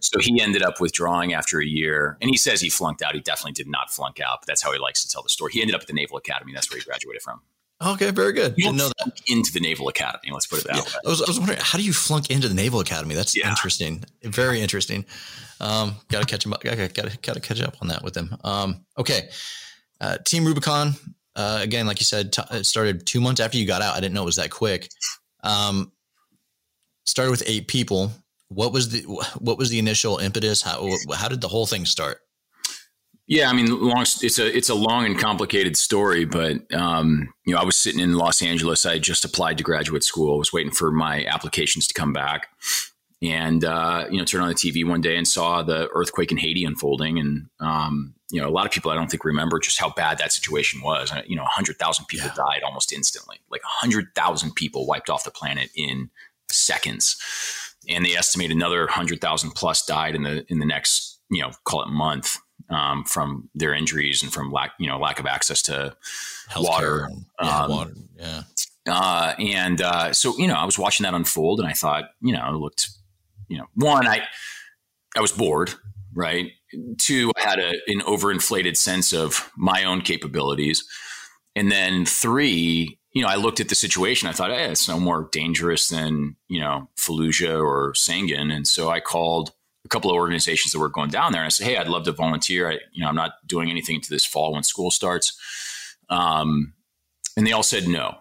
so 0.00 0.18
he 0.20 0.40
ended 0.40 0.62
up 0.62 0.80
withdrawing 0.80 1.34
after 1.34 1.60
a 1.60 1.66
year. 1.66 2.16
And 2.20 2.30
he 2.30 2.36
says 2.36 2.60
he 2.60 2.68
flunked 2.68 3.02
out. 3.02 3.14
He 3.14 3.20
definitely 3.20 3.52
did 3.52 3.68
not 3.68 3.90
flunk 3.90 4.20
out, 4.20 4.40
but 4.40 4.46
that's 4.46 4.62
how 4.62 4.72
he 4.72 4.78
likes 4.78 5.02
to 5.02 5.08
tell 5.08 5.22
the 5.22 5.28
story. 5.28 5.52
He 5.52 5.60
ended 5.60 5.74
up 5.74 5.82
at 5.82 5.86
the 5.86 5.92
Naval 5.92 6.16
Academy. 6.16 6.52
That's 6.52 6.70
where 6.70 6.78
he 6.78 6.84
graduated 6.84 7.22
from. 7.22 7.40
Okay, 7.82 8.10
very 8.12 8.32
good. 8.32 8.54
You 8.56 8.64
Didn't 8.64 8.78
know 8.78 8.90
that. 8.98 9.20
into 9.28 9.52
the 9.52 9.60
Naval 9.60 9.88
Academy. 9.88 10.32
Let's 10.32 10.46
put 10.46 10.60
it 10.60 10.66
that 10.68 10.76
yeah. 10.76 10.82
way. 10.82 10.88
I 11.04 11.08
was, 11.08 11.20
I 11.20 11.24
was 11.26 11.38
wondering, 11.38 11.58
how 11.60 11.76
do 11.76 11.84
you 11.84 11.92
flunk 11.92 12.30
into 12.30 12.48
the 12.48 12.54
Naval 12.54 12.80
Academy? 12.80 13.14
That's 13.14 13.36
yeah. 13.36 13.48
interesting. 13.48 14.04
Very 14.22 14.60
interesting. 14.60 15.04
Um, 15.60 15.96
got 16.08 16.20
to 16.20 16.26
catch 16.26 16.46
him 16.46 16.52
up. 16.52 16.62
Got 16.62 16.76
to 16.76 16.88
got 16.88 17.34
to 17.34 17.40
catch 17.40 17.60
up 17.60 17.76
on 17.82 17.88
that 17.88 18.02
with 18.02 18.16
him. 18.16 18.34
Um, 18.44 18.84
okay. 18.96 19.28
Uh, 20.00 20.18
Team 20.18 20.44
Rubicon. 20.44 20.94
Uh, 21.36 21.58
again, 21.62 21.86
like 21.86 22.00
you 22.00 22.04
said, 22.04 22.32
t- 22.32 22.42
it 22.50 22.64
started 22.64 23.06
two 23.06 23.20
months 23.20 23.40
after 23.40 23.58
you 23.58 23.66
got 23.66 23.82
out. 23.82 23.96
I 23.96 24.00
didn't 24.00 24.14
know 24.14 24.22
it 24.22 24.26
was 24.26 24.36
that 24.36 24.50
quick. 24.50 24.88
Um, 25.42 25.92
started 27.06 27.30
with 27.30 27.42
eight 27.46 27.68
people. 27.68 28.12
What 28.48 28.72
was 28.72 28.90
the 28.90 29.02
what 29.38 29.58
was 29.58 29.70
the 29.70 29.78
initial 29.78 30.18
impetus? 30.18 30.62
How 30.62 30.90
how 31.14 31.28
did 31.28 31.40
the 31.40 31.48
whole 31.48 31.66
thing 31.66 31.86
start? 31.86 32.18
Yeah, 33.26 33.48
I 33.48 33.54
mean, 33.54 33.66
long, 33.80 34.02
it's 34.02 34.38
a 34.38 34.54
it's 34.54 34.68
a 34.68 34.74
long 34.74 35.06
and 35.06 35.18
complicated 35.18 35.78
story, 35.78 36.26
but 36.26 36.72
um, 36.74 37.32
you 37.46 37.54
know, 37.54 37.60
I 37.60 37.64
was 37.64 37.76
sitting 37.76 38.00
in 38.00 38.14
Los 38.14 38.42
Angeles. 38.42 38.84
I 38.84 38.94
had 38.94 39.02
just 39.02 39.24
applied 39.24 39.56
to 39.58 39.64
graduate 39.64 40.04
school. 40.04 40.34
I 40.34 40.38
was 40.38 40.52
waiting 40.52 40.72
for 40.72 40.92
my 40.92 41.24
applications 41.24 41.86
to 41.88 41.94
come 41.94 42.12
back, 42.12 42.48
and 43.24 43.64
uh, 43.64 44.06
you 44.10 44.18
know, 44.18 44.24
turned 44.24 44.42
on 44.42 44.48
the 44.48 44.54
TV 44.54 44.86
one 44.86 45.00
day 45.00 45.16
and 45.16 45.26
saw 45.26 45.62
the 45.62 45.88
earthquake 45.92 46.30
in 46.30 46.38
Haiti 46.38 46.64
unfolding. 46.64 47.18
And 47.18 47.46
um, 47.60 48.14
you 48.30 48.40
know, 48.40 48.48
a 48.48 48.50
lot 48.50 48.66
of 48.66 48.72
people 48.72 48.90
I 48.90 48.94
don't 48.94 49.10
think 49.10 49.24
remember 49.24 49.58
just 49.58 49.80
how 49.80 49.90
bad 49.90 50.18
that 50.18 50.32
situation 50.32 50.82
was. 50.82 51.10
Uh, 51.10 51.22
you 51.26 51.36
know, 51.36 51.44
hundred 51.44 51.78
thousand 51.78 52.06
people 52.06 52.28
yeah. 52.28 52.44
died 52.44 52.62
almost 52.62 52.92
instantly. 52.92 53.38
Like 53.50 53.62
hundred 53.64 54.08
thousand 54.14 54.54
people 54.54 54.86
wiped 54.86 55.10
off 55.10 55.24
the 55.24 55.30
planet 55.30 55.70
in 55.74 56.10
seconds, 56.50 57.16
and 57.88 58.04
they 58.04 58.14
estimate 58.14 58.50
another 58.50 58.86
hundred 58.86 59.20
thousand 59.20 59.52
plus 59.52 59.84
died 59.84 60.14
in 60.14 60.22
the 60.22 60.44
in 60.48 60.58
the 60.58 60.66
next 60.66 61.20
you 61.30 61.40
know 61.40 61.52
call 61.64 61.82
it 61.82 61.88
month 61.88 62.36
um, 62.70 63.04
from 63.04 63.48
their 63.54 63.74
injuries 63.74 64.22
and 64.22 64.32
from 64.32 64.50
lack, 64.50 64.72
you 64.78 64.86
know, 64.86 64.98
lack 64.98 65.20
of 65.20 65.26
access 65.26 65.62
to 65.62 65.96
Healthcare 66.50 66.64
water. 66.64 67.08
yeah, 67.40 67.58
um, 67.58 67.70
water. 67.70 67.94
Yeah. 68.16 68.42
Uh, 68.86 69.34
and 69.38 69.80
uh, 69.80 70.12
so, 70.12 70.36
you 70.38 70.46
know, 70.46 70.54
I 70.54 70.64
was 70.64 70.78
watching 70.78 71.04
that 71.04 71.14
unfold, 71.14 71.60
and 71.60 71.68
I 71.68 71.72
thought, 71.72 72.10
you 72.20 72.32
know, 72.32 72.46
it 72.48 72.58
looked, 72.58 72.90
you 73.54 73.60
know, 73.60 73.68
one, 73.74 74.08
I, 74.08 74.22
I 75.16 75.20
was 75.20 75.30
bored, 75.30 75.72
right? 76.12 76.50
Two, 76.98 77.30
I 77.36 77.40
had 77.40 77.60
a, 77.60 77.70
an 77.86 78.00
overinflated 78.00 78.76
sense 78.76 79.12
of 79.12 79.48
my 79.56 79.84
own 79.84 80.00
capabilities, 80.00 80.84
and 81.54 81.70
then 81.70 82.04
three, 82.04 82.98
you 83.12 83.22
know, 83.22 83.28
I 83.28 83.36
looked 83.36 83.60
at 83.60 83.68
the 83.68 83.76
situation. 83.76 84.28
I 84.28 84.32
thought, 84.32 84.50
hey, 84.50 84.64
it's 84.64 84.88
no 84.88 84.98
more 84.98 85.28
dangerous 85.30 85.88
than 85.88 86.34
you 86.48 86.58
know 86.58 86.88
Fallujah 86.96 87.62
or 87.62 87.92
Sangin, 87.92 88.52
and 88.52 88.66
so 88.66 88.90
I 88.90 88.98
called 88.98 89.52
a 89.84 89.88
couple 89.88 90.10
of 90.10 90.16
organizations 90.16 90.72
that 90.72 90.80
were 90.80 90.88
going 90.88 91.10
down 91.10 91.30
there. 91.30 91.42
And 91.42 91.46
I 91.46 91.50
said, 91.50 91.68
Hey, 91.68 91.76
I'd 91.76 91.86
love 91.86 92.04
to 92.06 92.12
volunteer. 92.12 92.70
I, 92.70 92.78
you 92.92 93.02
know, 93.02 93.08
I'm 93.08 93.14
not 93.14 93.34
doing 93.46 93.70
anything 93.70 94.00
to 94.00 94.10
this 94.10 94.24
fall 94.24 94.54
when 94.54 94.64
school 94.64 94.90
starts. 94.90 95.38
Um, 96.08 96.72
and 97.36 97.46
they 97.46 97.52
all 97.52 97.62
said 97.62 97.86
no, 97.86 98.16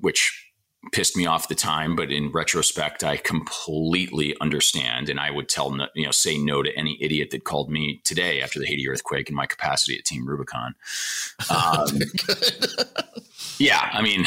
which 0.00 0.49
pissed 0.92 1.16
me 1.16 1.26
off 1.26 1.44
at 1.44 1.48
the 1.50 1.54
time, 1.54 1.94
but 1.94 2.10
in 2.10 2.30
retrospect, 2.32 3.04
I 3.04 3.18
completely 3.18 4.34
understand. 4.40 5.08
And 5.10 5.20
I 5.20 5.30
would 5.30 5.48
tell, 5.48 5.76
you 5.94 6.06
know, 6.06 6.10
say 6.10 6.38
no 6.38 6.62
to 6.62 6.74
any 6.76 6.96
idiot 7.00 7.30
that 7.30 7.44
called 7.44 7.70
me 7.70 8.00
today 8.02 8.40
after 8.40 8.58
the 8.58 8.66
Haiti 8.66 8.88
earthquake 8.88 9.28
in 9.28 9.34
my 9.34 9.46
capacity 9.46 9.98
at 9.98 10.04
Team 10.04 10.26
Rubicon. 10.26 10.74
Um, 11.50 12.00
yeah, 13.58 13.90
I 13.92 14.00
mean, 14.00 14.24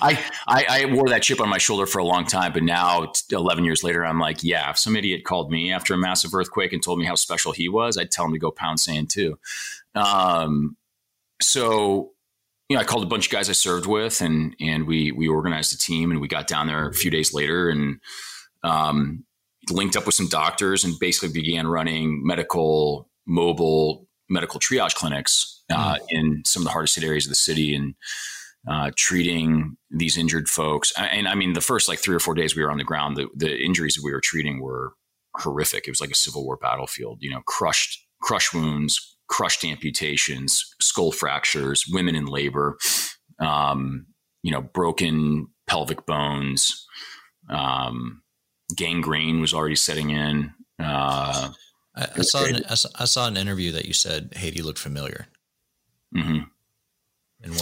I, 0.00 0.24
I, 0.46 0.64
I 0.68 0.84
wore 0.94 1.08
that 1.08 1.22
chip 1.22 1.40
on 1.40 1.50
my 1.50 1.58
shoulder 1.58 1.86
for 1.86 1.98
a 1.98 2.04
long 2.04 2.24
time, 2.24 2.54
but 2.54 2.62
now, 2.62 3.12
eleven 3.30 3.64
years 3.64 3.84
later, 3.84 4.04
I'm 4.04 4.18
like, 4.18 4.42
yeah, 4.42 4.70
if 4.70 4.78
some 4.78 4.96
idiot 4.96 5.24
called 5.24 5.50
me 5.50 5.72
after 5.72 5.92
a 5.92 5.98
massive 5.98 6.34
earthquake 6.34 6.72
and 6.72 6.82
told 6.82 6.98
me 6.98 7.04
how 7.04 7.16
special 7.16 7.52
he 7.52 7.68
was, 7.68 7.98
I'd 7.98 8.10
tell 8.10 8.24
him 8.24 8.32
to 8.32 8.38
go 8.38 8.50
pound 8.50 8.80
sand 8.80 9.10
too. 9.10 9.38
Um, 9.94 10.76
so 11.40 12.12
you 12.68 12.76
know, 12.76 12.80
I 12.80 12.84
called 12.84 13.04
a 13.04 13.08
bunch 13.08 13.26
of 13.26 13.32
guys 13.32 13.48
I 13.48 13.52
served 13.52 13.86
with, 13.86 14.20
and 14.20 14.56
and 14.60 14.86
we 14.86 15.12
we 15.12 15.28
organized 15.28 15.72
a 15.74 15.78
team, 15.78 16.10
and 16.10 16.20
we 16.20 16.28
got 16.28 16.46
down 16.46 16.66
there 16.66 16.88
a 16.88 16.94
few 16.94 17.10
days 17.10 17.32
later, 17.32 17.68
and 17.68 18.00
um, 18.64 19.24
linked 19.70 19.96
up 19.96 20.06
with 20.06 20.14
some 20.14 20.28
doctors, 20.28 20.84
and 20.84 20.98
basically 20.98 21.28
began 21.28 21.66
running 21.66 22.26
medical 22.26 23.08
mobile 23.26 24.08
medical 24.28 24.58
triage 24.58 24.94
clinics 24.94 25.62
uh, 25.70 25.94
mm. 25.94 25.98
in 26.10 26.42
some 26.44 26.62
of 26.62 26.64
the 26.64 26.72
hardest 26.72 26.96
hit 26.96 27.04
areas 27.04 27.26
of 27.26 27.30
the 27.30 27.36
city, 27.36 27.74
and 27.74 27.94
uh, 28.68 28.90
treating 28.96 29.76
these 29.90 30.16
injured 30.16 30.48
folks. 30.48 30.92
And 30.98 31.28
I 31.28 31.34
mean, 31.36 31.52
the 31.52 31.60
first 31.60 31.88
like 31.88 32.00
three 32.00 32.16
or 32.16 32.20
four 32.20 32.34
days 32.34 32.56
we 32.56 32.62
were 32.62 32.70
on 32.70 32.78
the 32.78 32.84
ground, 32.84 33.16
the 33.16 33.28
the 33.34 33.56
injuries 33.56 33.94
that 33.94 34.04
we 34.04 34.12
were 34.12 34.20
treating 34.20 34.60
were 34.60 34.94
horrific. 35.36 35.86
It 35.86 35.92
was 35.92 36.00
like 36.00 36.10
a 36.10 36.16
Civil 36.16 36.44
War 36.44 36.56
battlefield. 36.56 37.18
You 37.20 37.30
know, 37.30 37.42
crushed 37.46 38.04
crush 38.20 38.52
wounds, 38.52 39.15
crushed 39.28 39.64
amputations, 39.64 40.74
skull 40.80 41.12
fractures, 41.12 41.86
women 41.90 42.14
in 42.14 42.26
labor, 42.26 42.78
um, 43.38 44.06
you 44.42 44.50
know, 44.50 44.62
broken 44.62 45.48
pelvic 45.66 46.06
bones, 46.06 46.86
um, 47.48 48.22
gangrene 48.74 49.40
was 49.40 49.52
already 49.52 49.76
setting 49.76 50.10
in. 50.10 50.52
Uh, 50.78 51.50
I, 51.94 52.08
I, 52.16 52.22
saw 52.22 52.44
an, 52.44 52.62
I 52.68 53.04
saw 53.04 53.26
an 53.26 53.36
interview 53.36 53.72
that 53.72 53.86
you 53.86 53.92
said 53.92 54.32
Haiti 54.36 54.62
looked 54.62 54.78
familiar. 54.78 55.26
Mm-hmm. 56.14 56.44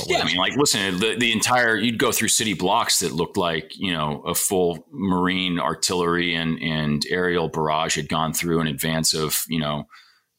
yeah, 0.07 0.19
I 0.19 0.25
mean, 0.25 0.37
like, 0.37 0.57
listen, 0.57 0.99
the, 0.99 1.17
the 1.19 1.33
entire 1.33 1.77
you'd 1.77 1.99
go 1.99 2.13
through 2.13 2.29
city 2.29 2.55
blocks 2.55 3.01
that 3.01 3.13
looked 3.13 3.37
like 3.37 3.73
you 3.77 3.93
know 3.93 4.23
a 4.27 4.35
full 4.35 4.87
Marine 4.91 5.59
artillery 5.59 6.35
and 6.35 6.61
and 6.61 7.05
aerial 7.09 7.49
barrage 7.49 7.97
had 7.97 8.09
gone 8.09 8.33
through 8.33 8.61
in 8.61 8.67
advance 8.67 9.15
of 9.15 9.45
you 9.49 9.61
know 9.61 9.87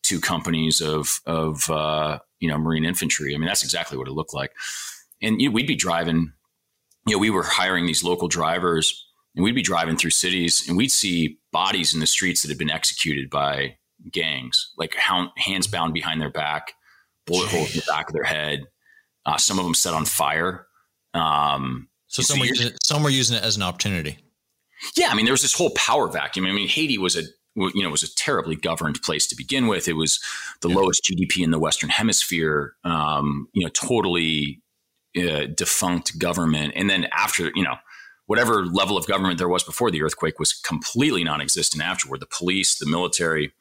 two 0.06 0.20
companies 0.20 0.82
of 0.82 1.20
of 1.26 1.70
uh, 1.70 2.20
you 2.40 2.48
know 2.48 2.58
Marine 2.58 2.86
infantry. 2.86 3.34
I 3.34 3.38
mean, 3.38 3.48
that's 3.48 3.64
exactly 3.64 3.98
what 3.98 4.08
it 4.08 4.14
looked 4.14 4.34
like. 4.34 4.52
And 5.22 5.42
you 5.42 5.50
know, 5.50 5.54
we'd 5.54 5.68
be 5.68 5.76
driving. 5.76 6.34
You 7.08 7.16
know, 7.16 7.20
we 7.20 7.30
were 7.30 7.44
hiring 7.44 7.86
these 7.86 8.04
local 8.04 8.28
drivers, 8.28 9.08
and 9.36 9.44
we'd 9.44 9.56
be 9.56 9.62
driving 9.62 9.98
through 9.98 10.12
cities, 10.12 10.66
and 10.68 10.78
we'd 10.78 10.92
see 10.92 11.40
bodies 11.52 11.94
in 11.94 12.00
the 12.00 12.08
streets 12.08 12.42
that 12.42 12.50
had 12.50 12.58
been 12.58 12.72
executed 12.72 13.30
by 13.30 13.78
gangs, 14.12 14.72
like 14.78 14.96
hands 14.96 15.68
bound 15.68 15.94
behind 15.94 16.22
their 16.22 16.32
back, 16.32 16.74
bullet 17.26 17.50
holes 17.50 17.74
in 17.74 17.80
the 17.80 17.86
back 17.88 18.08
of 18.08 18.14
their 18.14 18.24
head. 18.24 18.64
Uh, 19.26 19.38
some 19.38 19.58
of 19.60 19.66
them 19.66 19.74
set 19.74 19.94
on 19.94 20.06
fire. 20.06 20.68
Um, 21.14 21.90
so 22.08 22.22
some 22.22 22.40
were, 22.40 22.46
using 22.46 22.68
it, 22.68 22.78
some 22.84 23.04
were 23.04 23.10
using 23.10 23.38
it 23.38 23.44
as 23.44 23.56
an 23.56 23.64
opportunity. 23.64 24.18
Yeah, 24.96 25.08
I 25.10 25.16
mean, 25.16 25.26
there 25.26 25.34
was 25.34 25.42
this 25.42 25.54
whole 25.54 25.72
power 25.72 26.08
vacuum. 26.08 26.46
I 26.46 26.52
mean, 26.52 26.68
Haiti 26.68 26.98
was 26.98 27.16
a 27.16 27.24
you 27.56 27.84
know 27.84 27.90
was 27.90 28.04
a 28.04 28.16
terribly 28.16 28.56
governed 28.56 29.02
place 29.02 29.28
to 29.28 29.36
begin 29.36 29.68
with. 29.68 29.88
It 29.88 29.94
was 29.94 30.20
the 30.62 30.70
yeah. 30.70 30.76
lowest 30.76 31.04
GDP 31.04 31.44
in 31.44 31.52
the 31.52 31.60
Western 31.60 31.90
Hemisphere. 31.90 32.76
Um, 32.84 33.48
you 33.54 33.64
know, 33.64 33.70
totally 33.70 34.62
uh, 35.18 35.46
defunct 35.46 36.20
government, 36.20 36.74
and 36.76 36.90
then 36.90 37.08
after 37.12 37.52
you 37.56 37.64
know 37.64 37.76
whatever 38.28 38.66
level 38.66 38.98
of 38.98 39.08
government 39.08 39.38
there 39.38 39.48
was 39.48 39.64
before 39.64 39.92
the 39.92 40.02
earthquake 40.02 40.40
was 40.40 40.54
completely 40.54 41.24
non-existent 41.24 41.84
afterward. 41.84 42.20
The 42.20 42.28
police, 42.28 42.76
the 42.76 42.88
military, 42.88 43.54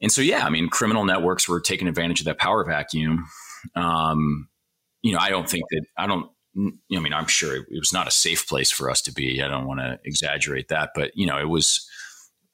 and 0.00 0.12
so 0.12 0.22
yeah, 0.22 0.46
I 0.46 0.50
mean, 0.50 0.68
criminal 0.68 1.04
networks 1.04 1.48
were 1.48 1.60
taking 1.60 1.88
advantage 1.88 2.20
of 2.20 2.26
that 2.26 2.38
power 2.38 2.64
vacuum. 2.64 3.26
Um, 3.74 4.48
you 5.02 5.12
know, 5.12 5.18
I 5.18 5.30
don't 5.30 5.48
think 5.48 5.64
that 5.70 5.84
I 5.96 6.06
don't. 6.06 6.30
I 6.56 7.00
mean, 7.00 7.12
I'm 7.12 7.26
sure 7.26 7.56
it 7.56 7.66
was 7.70 7.92
not 7.92 8.08
a 8.08 8.10
safe 8.10 8.48
place 8.48 8.70
for 8.70 8.88
us 8.90 9.02
to 9.02 9.12
be. 9.12 9.42
I 9.42 9.48
don't 9.48 9.66
want 9.66 9.80
to 9.80 9.98
exaggerate 10.04 10.68
that, 10.68 10.92
but 10.94 11.14
you 11.14 11.26
know, 11.26 11.38
it 11.38 11.48
was 11.48 11.86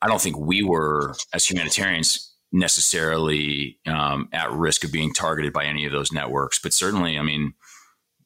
I 0.03 0.09
don't 0.09 0.21
think 0.21 0.37
we 0.37 0.65
were 0.65 1.15
as 1.33 1.49
humanitarians 1.49 2.33
necessarily 2.51 3.79
um, 3.87 4.29
at 4.33 4.51
risk 4.51 4.85
of 4.85 4.93
being 4.93 5.13
targeted 5.13 5.53
by 5.53 5.65
any 5.65 5.87
of 5.87 5.93
those 5.93 6.13
networks. 6.13 6.59
But 6.59 6.75
certainly, 6.75 7.17
I 7.17 7.23
mean, 7.23 7.55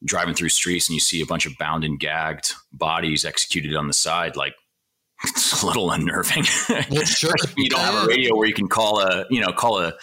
driving 0.03 0.33
through 0.33 0.49
streets 0.49 0.89
and 0.89 0.95
you 0.95 0.99
see 0.99 1.21
a 1.21 1.25
bunch 1.25 1.45
of 1.45 1.57
bound 1.59 1.83
and 1.83 1.99
gagged 1.99 2.53
bodies 2.73 3.23
executed 3.23 3.75
on 3.75 3.87
the 3.87 3.93
side, 3.93 4.35
like 4.35 4.55
it's 5.23 5.61
a 5.61 5.67
little 5.67 5.91
unnerving. 5.91 6.43
Well, 6.89 7.05
sure. 7.05 7.35
you 7.57 7.69
don't 7.69 7.79
have 7.79 8.03
a 8.03 8.07
radio 8.07 8.35
where 8.35 8.47
you 8.47 8.55
can 8.55 8.67
call 8.67 8.99
a, 8.99 9.25
you 9.29 9.39
know, 9.39 9.51
call 9.53 9.79
a, 9.79 9.93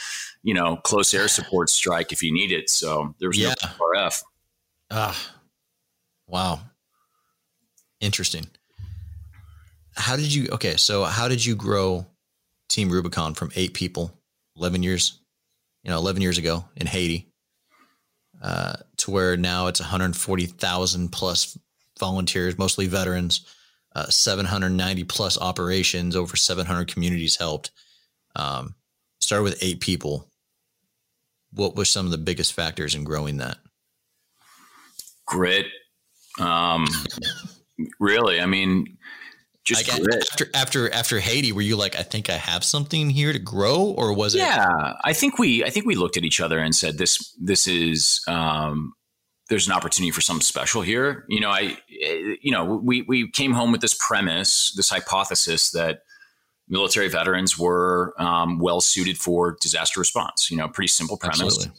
you 0.45 0.55
know, 0.55 0.77
close 0.77 1.13
air 1.13 1.27
support 1.27 1.71
strike 1.71 2.13
if 2.13 2.23
you 2.23 2.33
need 2.33 2.53
it. 2.53 2.71
So 2.71 3.15
there 3.19 3.29
was 3.29 3.39
yeah. 3.39 3.55
no 3.63 3.69
RF. 3.97 4.23
Ah, 4.91 5.33
wow. 6.29 6.61
Interesting 8.01 8.47
how 9.97 10.17
did 10.17 10.33
you 10.33 10.49
okay 10.53 10.77
so 10.77 11.05
how 11.05 11.29
did 11.29 11.45
you 11.45 11.55
grow 11.55 12.07
team 12.69 12.91
rubicon 12.91 13.35
from 13.35 13.51
eight 13.57 13.75
people 13.75 14.13
11 14.57 14.83
years 14.83 15.21
you 15.83 15.91
know 15.91 15.99
11 15.99 16.23
years 16.23 16.39
ago 16.39 16.65
in 16.77 16.87
haiti 16.87 17.29
uh, 18.43 18.75
to 18.99 19.11
where 19.11 19.37
now 19.37 19.69
it's 19.69 19.81
140000 19.81 21.11
plus 21.11 21.57
volunteers 21.99 22.59
mostly 22.59 22.87
veterans 22.87 23.47
uh, 23.95 24.07
790 24.09 25.05
plus 25.05 25.41
operations 25.41 26.17
over 26.17 26.37
700 26.37 26.89
communities 26.89 27.37
helped. 27.37 27.71
Um, 28.37 28.75
started 29.21 29.45
with 29.45 29.63
eight 29.63 29.81
people. 29.81 30.29
What 31.53 31.77
were 31.77 31.85
some 31.85 32.05
of 32.05 32.11
the 32.11 32.19
biggest 32.19 32.53
factors 32.53 32.95
in 32.95 33.05
growing 33.05 33.37
that? 33.37 33.59
Grit. 35.27 35.67
Um, 36.41 36.87
really 37.99 38.41
i 38.41 38.47
mean 38.47 38.97
just 39.65 39.89
after 39.89 40.51
after 40.55 40.93
after 40.93 41.21
Haiti, 41.21 41.51
were 41.51 41.63
you 41.63 41.77
like, 41.77 41.97
I 41.97 42.03
think 42.03 42.29
I 42.29 42.37
have 42.37 42.63
something 42.65 43.09
here 43.11 43.33
to 43.33 43.39
grow, 43.39 43.95
or 43.97 44.15
was 44.15 44.35
it? 44.35 44.39
Yeah, 44.39 44.93
I 45.03 45.13
think 45.15 45.39
we 45.39 45.65
I 45.65 45.71
think 45.71 45.87
we 45.87 45.95
looked 45.95 46.17
at 46.17 46.25
each 46.25 46.41
other 46.41 46.59
and 46.59 46.75
said 46.75 46.99
this 46.99 47.35
this 47.41 47.67
is 47.67 48.23
um, 48.29 48.93
there's 49.49 49.67
an 49.67 49.73
opportunity 49.73 50.11
for 50.11 50.21
something 50.21 50.43
special 50.43 50.83
here. 50.83 51.25
You 51.29 51.41
know, 51.41 51.49
I 51.49 51.79
you 51.89 52.51
know 52.51 52.65
we 52.83 53.03
we 53.03 53.31
came 53.31 53.53
home 53.53 53.73
with 53.73 53.81
this 53.81 53.95
premise, 53.95 54.73
this 54.77 54.91
hypothesis 54.91 55.71
that 55.71 56.01
military 56.69 57.09
veterans 57.09 57.59
were 57.59 58.15
um, 58.19 58.59
well 58.59 58.83
suited 58.83 59.17
for 59.17 59.57
disaster 59.63 59.99
response. 59.99 60.51
You 60.51 60.59
know, 60.59 60.69
pretty 60.69 60.89
simple 60.89 61.17
premise, 61.17 61.41
Absolutely. 61.41 61.73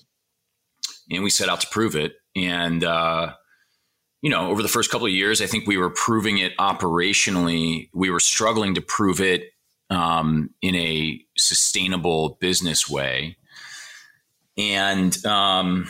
and 1.11 1.23
we 1.23 1.29
set 1.29 1.49
out 1.49 1.61
to 1.61 1.67
prove 1.67 1.95
it. 1.95 2.13
And 2.35 2.83
uh, 2.83 3.33
you 4.21 4.29
know, 4.29 4.49
over 4.49 4.61
the 4.61 4.67
first 4.67 4.89
couple 4.89 5.07
of 5.07 5.13
years, 5.13 5.41
I 5.41 5.45
think 5.45 5.67
we 5.67 5.77
were 5.77 5.89
proving 5.89 6.37
it 6.37 6.57
operationally. 6.57 7.89
We 7.93 8.09
were 8.09 8.19
struggling 8.19 8.75
to 8.75 8.81
prove 8.81 9.21
it 9.21 9.51
um, 9.89 10.49
in 10.61 10.75
a 10.75 11.21
sustainable 11.37 12.37
business 12.41 12.89
way. 12.89 13.37
And, 14.57 15.23
um, 15.25 15.87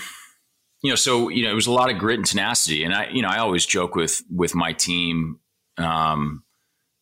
you 0.82 0.90
know, 0.90 0.96
so, 0.96 1.30
you 1.30 1.44
know, 1.44 1.52
it 1.52 1.56
was 1.56 1.68
a 1.68 1.72
lot 1.72 1.92
of 1.92 1.98
grit 1.98 2.20
and 2.20 2.26
tenacity. 2.26 2.84
And 2.84 2.94
I, 2.94 3.10
you 3.10 3.22
know, 3.22 3.30
I 3.30 3.38
always 3.38 3.66
joke 3.66 3.96
with, 3.96 4.22
with 4.30 4.54
my 4.54 4.74
team, 4.74 5.40
um, 5.78 6.44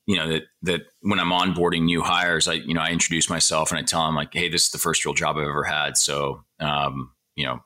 you 0.06 0.18
know, 0.18 0.28
that, 0.28 0.44
that 0.64 0.82
when 1.02 1.20
I'm 1.20 1.32
onboarding 1.32 1.86
new 1.86 2.02
hires, 2.02 2.48
I, 2.48 2.54
you 2.54 2.74
know, 2.74 2.82
I 2.82 2.92
introduce 2.92 3.30
myself 3.30 3.72
and 3.72 3.80
I 3.80 3.84
tell 3.84 4.06
them 4.06 4.16
like, 4.16 4.34
Hey, 4.34 4.50
this 4.50 4.66
is 4.66 4.72
the 4.72 4.78
first 4.78 5.06
real 5.06 5.14
job 5.14 5.38
I've 5.38 5.48
ever 5.48 5.64
had. 5.64 5.98
So, 5.98 6.44
um, 6.60 7.12
you 7.36 7.46
know, 7.46 7.60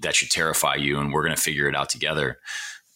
that 0.00 0.14
should 0.14 0.30
terrify 0.30 0.76
you 0.76 0.98
and 0.98 1.12
we're 1.12 1.24
going 1.24 1.36
to 1.36 1.40
figure 1.40 1.68
it 1.68 1.76
out 1.76 1.90
together. 1.90 2.38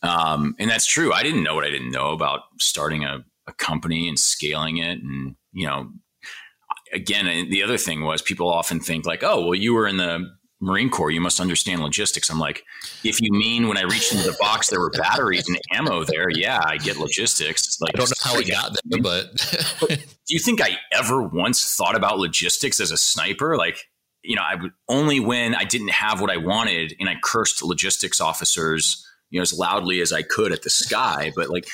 Um, 0.03 0.55
and 0.59 0.71
that's 0.71 0.87
true. 0.87 1.13
I 1.13 1.23
didn't 1.23 1.43
know 1.43 1.55
what 1.55 1.65
I 1.65 1.71
didn't 1.71 1.91
know 1.91 2.13
about 2.13 2.43
starting 2.61 3.05
a, 3.05 3.25
a 3.47 3.53
company 3.53 4.09
and 4.09 4.19
scaling 4.19 4.79
it. 4.79 5.03
And, 5.03 5.37
you 5.53 5.67
know, 5.67 5.91
again, 6.93 7.49
the 7.51 7.63
other 7.63 7.79
thing 7.79 8.03
was 8.03 8.23
people 8.23 8.49
often 8.49 8.81
think 8.81 9.07
like, 9.07 9.23
oh, 9.23 9.43
well, 9.43 9.55
you 9.55 9.75
were 9.75 9.87
in 9.87 9.97
the 9.97 10.31
Marine 10.61 10.89
Corps, 10.89 11.11
you 11.11 11.21
must 11.21 11.39
understand 11.39 11.83
logistics. 11.83 12.31
I'm 12.31 12.39
like, 12.39 12.63
if 13.05 13.21
you 13.21 13.31
mean 13.31 13.69
when 13.69 13.77
I 13.77 13.83
reached 13.83 14.13
into 14.13 14.31
the 14.31 14.37
box, 14.41 14.71
there 14.71 14.81
were 14.81 14.91
batteries 14.91 15.49
and 15.49 15.59
ammo 15.73 16.05
there, 16.05 16.31
yeah, 16.31 16.61
I 16.65 16.79
get 16.79 16.97
logistics. 16.97 17.79
Like, 17.81 17.95
I 17.95 17.99
don't 17.99 18.09
know 18.09 18.31
how 18.31 18.37
we 18.39 18.45
got 18.45 18.77
there, 18.85 19.03
but. 19.03 19.27
but 19.81 19.91
do 20.27 20.35
you 20.35 20.41
think 20.41 20.61
I 20.61 20.77
ever 20.93 21.23
once 21.23 21.77
thought 21.77 21.95
about 21.95 22.19
logistics 22.19 22.81
as 22.81 22.91
a 22.91 22.97
sniper? 22.97 23.57
Like, 23.57 23.87
you 24.23 24.35
know, 24.35 24.43
I 24.43 24.57
would 24.57 24.73
only 24.89 25.21
when 25.21 25.55
I 25.55 25.65
didn't 25.65 25.91
have 25.91 26.21
what 26.21 26.31
I 26.31 26.37
wanted 26.37 26.95
and 26.99 27.09
I 27.09 27.15
cursed 27.23 27.63
logistics 27.63 28.21
officers 28.21 29.07
you 29.37 29.41
know, 29.41 29.43
as 29.43 29.53
loudly 29.53 30.01
as 30.01 30.15
I 30.15 30.23
could 30.23 30.51
at 30.51 30.63
the 30.63 30.71
sky. 30.71 31.31
But 31.37 31.51
like, 31.51 31.69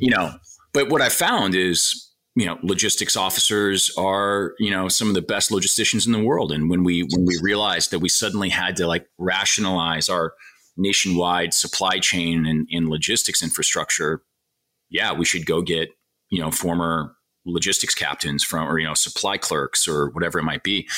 you 0.00 0.10
know, 0.10 0.32
but 0.74 0.88
what 0.88 1.00
I 1.00 1.08
found 1.08 1.54
is, 1.54 2.10
you 2.34 2.46
know, 2.46 2.58
logistics 2.64 3.16
officers 3.16 3.92
are, 3.96 4.54
you 4.58 4.72
know, 4.72 4.88
some 4.88 5.06
of 5.06 5.14
the 5.14 5.22
best 5.22 5.50
logisticians 5.50 6.04
in 6.04 6.12
the 6.12 6.22
world. 6.22 6.50
And 6.50 6.68
when 6.68 6.82
we 6.82 7.02
when 7.02 7.24
we 7.24 7.38
realized 7.40 7.92
that 7.92 8.00
we 8.00 8.08
suddenly 8.08 8.48
had 8.48 8.74
to 8.78 8.88
like 8.88 9.06
rationalize 9.18 10.08
our 10.08 10.34
nationwide 10.76 11.54
supply 11.54 12.00
chain 12.00 12.44
and, 12.44 12.66
and 12.72 12.88
logistics 12.88 13.40
infrastructure, 13.40 14.22
yeah, 14.90 15.12
we 15.12 15.24
should 15.24 15.46
go 15.46 15.62
get 15.62 15.90
you 16.30 16.40
know 16.40 16.50
former 16.50 17.14
logistics 17.46 17.94
captains 17.94 18.42
from 18.42 18.66
or 18.66 18.80
you 18.80 18.86
know 18.86 18.94
supply 18.94 19.38
clerks 19.38 19.86
or 19.86 20.10
whatever 20.10 20.40
it 20.40 20.42
might 20.42 20.64
be 20.64 20.88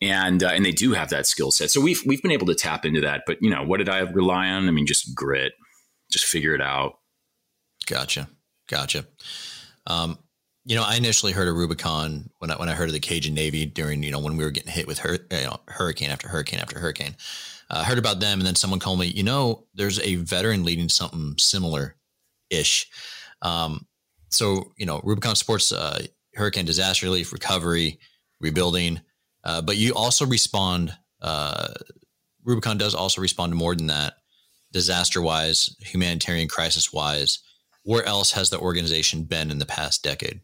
and 0.00 0.42
uh, 0.42 0.48
and 0.48 0.64
they 0.64 0.72
do 0.72 0.92
have 0.92 1.10
that 1.10 1.26
skill 1.26 1.50
set. 1.50 1.70
So 1.70 1.80
we've 1.80 2.02
we've 2.06 2.22
been 2.22 2.32
able 2.32 2.46
to 2.46 2.54
tap 2.54 2.84
into 2.84 3.00
that. 3.00 3.22
But 3.26 3.38
you 3.40 3.50
know 3.50 3.62
what 3.62 3.78
did 3.78 3.88
i 3.88 4.00
rely 4.00 4.48
on? 4.48 4.68
I 4.68 4.70
mean 4.70 4.86
just 4.86 5.14
grit. 5.14 5.54
Just 6.10 6.24
figure 6.24 6.54
it 6.54 6.60
out. 6.60 6.98
Gotcha. 7.86 8.28
Gotcha. 8.68 9.06
Um, 9.86 10.18
you 10.68 10.74
know 10.74 10.82
i 10.82 10.96
initially 10.96 11.30
heard 11.30 11.46
of 11.46 11.54
rubicon 11.54 12.28
when 12.38 12.50
i 12.50 12.54
when 12.56 12.68
i 12.68 12.74
heard 12.74 12.88
of 12.88 12.92
the 12.92 12.98
cajun 12.98 13.34
navy 13.34 13.66
during 13.66 14.02
you 14.02 14.10
know 14.10 14.18
when 14.18 14.36
we 14.36 14.42
were 14.42 14.50
getting 14.50 14.72
hit 14.72 14.88
with 14.88 14.98
hur- 14.98 15.24
you 15.30 15.44
know, 15.44 15.60
hurricane 15.68 16.10
after 16.10 16.26
hurricane 16.26 16.58
after 16.58 16.80
hurricane. 16.80 17.14
Uh, 17.70 17.74
i 17.74 17.80
uh, 17.82 17.84
heard 17.84 17.98
about 17.98 18.18
them 18.18 18.40
and 18.40 18.46
then 18.48 18.56
someone 18.56 18.80
called 18.80 18.98
me 18.98 19.06
you 19.06 19.22
know 19.22 19.64
there's 19.76 20.00
a 20.00 20.16
veteran 20.16 20.64
leading 20.64 20.88
something 20.88 21.36
similar 21.38 21.94
ish 22.50 22.90
um, 23.42 23.86
so 24.30 24.72
you 24.76 24.86
know 24.86 25.00
Rubicon 25.04 25.34
supports 25.34 25.72
uh, 25.72 26.04
hurricane 26.34 26.64
disaster 26.64 27.06
relief, 27.06 27.32
recovery, 27.32 27.98
rebuilding, 28.40 29.00
uh, 29.46 29.62
but 29.62 29.76
you 29.76 29.94
also 29.94 30.26
respond. 30.26 30.92
Uh, 31.22 31.68
Rubicon 32.44 32.78
does 32.78 32.94
also 32.94 33.20
respond 33.20 33.52
to 33.52 33.56
more 33.56 33.76
than 33.76 33.86
that, 33.86 34.14
disaster 34.72 35.22
wise, 35.22 35.74
humanitarian 35.80 36.48
crisis 36.48 36.92
wise. 36.92 37.38
Where 37.84 38.04
else 38.04 38.32
has 38.32 38.50
the 38.50 38.58
organization 38.58 39.22
been 39.22 39.52
in 39.52 39.60
the 39.60 39.66
past 39.66 40.02
decade? 40.02 40.40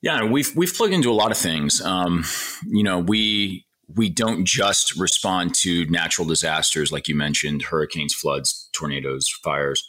Yeah, 0.00 0.24
we've 0.24 0.50
we've 0.56 0.72
plugged 0.74 0.94
into 0.94 1.10
a 1.10 1.12
lot 1.12 1.30
of 1.30 1.36
things. 1.36 1.82
Um, 1.82 2.24
you 2.66 2.82
know, 2.82 3.00
we 3.00 3.66
we 3.94 4.08
don't 4.08 4.46
just 4.46 4.96
respond 4.96 5.54
to 5.56 5.84
natural 5.90 6.26
disasters 6.26 6.90
like 6.90 7.06
you 7.06 7.14
mentioned, 7.14 7.64
hurricanes, 7.64 8.14
floods, 8.14 8.70
tornadoes, 8.72 9.28
fires. 9.44 9.86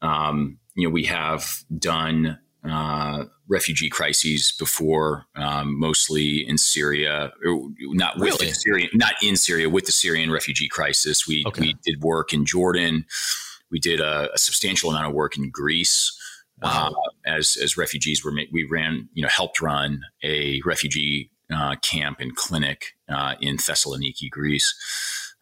Um, 0.00 0.58
you 0.74 0.88
know, 0.88 0.92
we 0.92 1.04
have 1.04 1.48
done 1.78 2.40
uh, 2.68 3.24
refugee 3.52 3.90
crises 3.90 4.50
before, 4.58 5.26
um, 5.36 5.78
mostly 5.78 6.48
in 6.48 6.56
Syria, 6.56 7.32
not 7.44 8.16
with 8.16 8.24
really? 8.24 8.48
the 8.48 8.54
Syrian, 8.54 8.90
not 8.94 9.14
in 9.22 9.36
Syria, 9.36 9.68
with 9.68 9.84
the 9.84 9.92
Syrian 9.92 10.30
refugee 10.30 10.68
crisis. 10.68 11.28
We 11.28 11.44
okay. 11.46 11.60
we 11.60 11.76
did 11.84 12.00
work 12.00 12.32
in 12.32 12.46
Jordan. 12.46 13.04
We 13.70 13.78
did 13.78 14.00
a, 14.00 14.32
a 14.32 14.38
substantial 14.38 14.90
amount 14.90 15.06
of 15.06 15.12
work 15.12 15.36
in 15.36 15.50
Greece. 15.50 16.18
Wow. 16.62 16.88
Uh, 16.88 17.30
as 17.30 17.56
as 17.56 17.76
refugees 17.76 18.24
were, 18.24 18.32
we 18.52 18.64
ran, 18.64 19.08
you 19.12 19.22
know, 19.22 19.28
helped 19.28 19.60
run 19.60 20.00
a 20.24 20.60
refugee 20.64 21.30
uh, 21.54 21.76
camp 21.82 22.18
and 22.20 22.34
clinic 22.34 22.94
uh, 23.08 23.34
in 23.40 23.56
Thessaloniki, 23.56 24.30
Greece, 24.30 24.74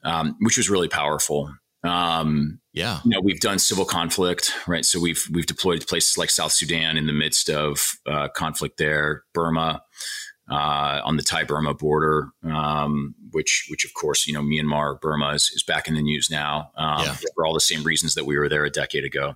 um, 0.03 0.37
which 0.41 0.57
was 0.57 0.69
really 0.69 0.89
powerful. 0.89 1.55
Um, 1.83 2.61
yeah, 2.73 3.01
you 3.05 3.11
know, 3.11 3.21
we've 3.21 3.41
done 3.41 3.59
civil 3.59 3.85
conflict, 3.85 4.53
right? 4.67 4.85
So 4.85 5.01
we've 5.01 5.25
we've 5.33 5.47
deployed 5.47 5.81
to 5.81 5.87
places 5.87 6.19
like 6.19 6.31
South 6.31 6.53
Sudan 6.53 6.97
in 6.97 7.07
the 7.07 7.13
midst 7.13 7.49
of 7.49 7.97
uh, 8.07 8.29
conflict 8.29 8.77
there, 8.77 9.25
Burma, 9.33 9.83
uh, 10.51 11.01
on 11.05 11.17
the 11.17 11.23
Thai 11.23 11.45
Burma 11.45 11.75
border, 11.75 12.29
um, 12.45 13.15
which 13.33 13.67
which 13.71 13.85
of 13.85 13.95
course 13.95 14.27
you 14.27 14.35
know 14.35 14.43
Myanmar 14.43 15.01
Burma 15.01 15.31
is, 15.31 15.51
is 15.55 15.63
back 15.63 15.89
in 15.89 15.95
the 15.95 16.03
news 16.03 16.31
now 16.31 16.71
um, 16.77 17.05
yeah. 17.05 17.17
for 17.35 17.47
all 17.47 17.55
the 17.55 17.61
same 17.61 17.83
reasons 17.83 18.15
that 18.15 18.27
we 18.27 18.37
were 18.37 18.49
there 18.49 18.65
a 18.65 18.71
decade 18.71 19.05
ago, 19.05 19.35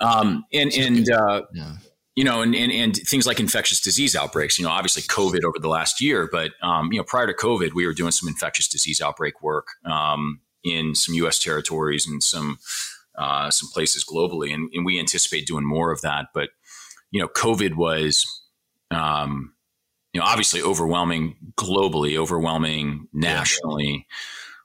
um, 0.00 0.44
and 0.52 0.72
and. 0.72 1.10
Uh, 1.10 1.42
yeah 1.54 1.76
you 2.16 2.24
know, 2.24 2.42
and, 2.42 2.54
and, 2.54 2.72
and 2.72 2.96
things 2.96 3.26
like 3.26 3.40
infectious 3.40 3.80
disease 3.80 4.16
outbreaks, 4.16 4.58
you 4.58 4.64
know, 4.64 4.70
obviously 4.70 5.02
COVID 5.02 5.44
over 5.44 5.58
the 5.58 5.68
last 5.68 6.02
year, 6.02 6.28
but, 6.30 6.50
um, 6.60 6.92
you 6.92 6.98
know, 6.98 7.04
prior 7.04 7.26
to 7.26 7.32
COVID, 7.32 7.72
we 7.72 7.86
were 7.86 7.94
doing 7.94 8.10
some 8.10 8.28
infectious 8.28 8.68
disease 8.68 9.00
outbreak 9.00 9.42
work, 9.42 9.68
um, 9.86 10.40
in 10.64 10.94
some 10.94 11.14
U.S. 11.16 11.38
territories 11.38 12.06
and 12.06 12.22
some 12.22 12.58
uh, 13.18 13.50
some 13.50 13.68
places 13.72 14.04
globally, 14.04 14.54
and, 14.54 14.70
and, 14.72 14.86
we 14.86 14.98
anticipate 14.98 15.46
doing 15.46 15.64
more 15.64 15.90
of 15.92 16.00
that. 16.00 16.28
But 16.32 16.50
you 17.10 17.20
know, 17.20 17.28
COVID 17.28 17.74
was 17.74 18.24
um, 18.90 19.52
you 20.12 20.20
know 20.20 20.26
obviously 20.26 20.62
overwhelming 20.62 21.36
globally, 21.56 22.16
overwhelming 22.16 23.08
nationally. 23.12 24.06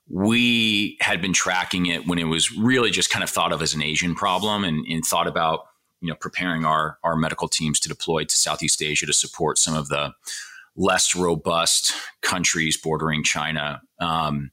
We 0.08 0.98
had 1.02 1.22
been 1.22 1.34
tracking 1.34 1.88
it 1.88 2.08
when 2.08 2.20
it 2.20 2.26
was 2.26 2.56
really 2.56 2.92
just 2.92 3.10
kind 3.10 3.24
of 3.24 3.30
thought 3.30 3.52
of 3.52 3.62
as 3.62 3.74
an 3.74 3.82
Asian 3.82 4.16
problem, 4.16 4.64
and, 4.64 4.86
and 4.88 5.04
thought 5.04 5.28
about 5.28 5.62
you 6.02 6.10
know 6.10 6.16
preparing 6.16 6.66
our 6.66 6.98
our 7.04 7.16
medical 7.16 7.48
teams 7.48 7.80
to 7.82 7.90
deploy 7.90 8.24
to 8.24 8.38
Southeast 8.38 8.82
Asia 8.82 9.06
to 9.06 9.14
support 9.14 9.58
some 9.58 9.76
of 9.76 9.90
the 9.90 10.14
less 10.76 11.16
robust 11.16 11.94
countries 12.22 12.78
bordering 12.78 13.24
China. 13.24 13.82
Um, 14.00 14.52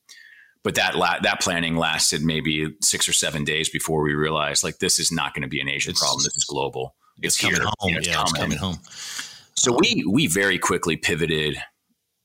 but 0.65 0.75
that 0.77 0.95
la- 0.95 1.21
that 1.21 1.41
planning 1.41 1.77
lasted 1.77 2.23
maybe 2.23 2.75
six 2.81 3.09
or 3.09 3.13
seven 3.13 3.45
days 3.45 3.69
before 3.69 4.03
we 4.03 4.15
realized 4.15 4.63
like 4.63 4.79
this 4.79 4.99
is 4.99 5.11
not 5.11 5.35
going 5.35 5.43
to 5.43 5.49
be 5.49 5.61
an 5.61 5.69
Asian 5.69 5.91
it's, 5.91 6.01
problem. 6.01 6.23
This 6.25 6.37
is 6.37 6.45
global. 6.45 6.95
It's, 7.21 7.37
it's 7.37 7.37
here. 7.37 7.65
Home. 7.65 7.75
You 7.85 7.93
know, 7.93 7.99
it's 7.99 8.09
yeah, 8.09 8.15
coming. 8.15 8.29
it's 8.29 8.39
coming 8.39 8.59
home. 8.59 8.79
So 9.55 9.73
um, 9.73 9.79
we 9.81 10.05
we 10.09 10.27
very 10.27 10.59
quickly 10.59 10.97
pivoted 10.97 11.57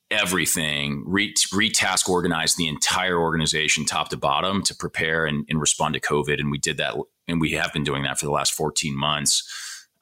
everything, 0.09 1.03
re- 1.05 1.33
retask, 1.33 2.07
organized 2.07 2.57
the 2.57 2.67
entire 2.67 3.19
organization 3.19 3.85
top 3.85 4.09
to 4.09 4.17
bottom 4.17 4.63
to 4.63 4.73
prepare 4.73 5.25
and, 5.25 5.45
and, 5.49 5.59
respond 5.59 5.93
to 5.93 5.99
COVID. 5.99 6.39
And 6.39 6.49
we 6.49 6.57
did 6.57 6.77
that, 6.77 6.95
and 7.27 7.41
we 7.41 7.51
have 7.51 7.73
been 7.73 7.83
doing 7.83 8.03
that 8.03 8.17
for 8.17 8.25
the 8.25 8.31
last 8.31 8.53
14 8.53 8.95
months, 8.95 9.43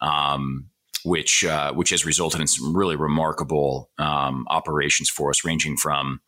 um, 0.02 0.68
which 1.04 1.44
uh, 1.44 1.74
which 1.74 1.90
has 1.90 2.06
resulted 2.06 2.42
in 2.42 2.48
some 2.48 2.76
really 2.76 2.96
remarkable 2.96 3.90
um, 3.98 4.46
operations 4.50 5.10
for 5.10 5.30
us, 5.30 5.44
ranging 5.44 5.78
from 5.78 6.22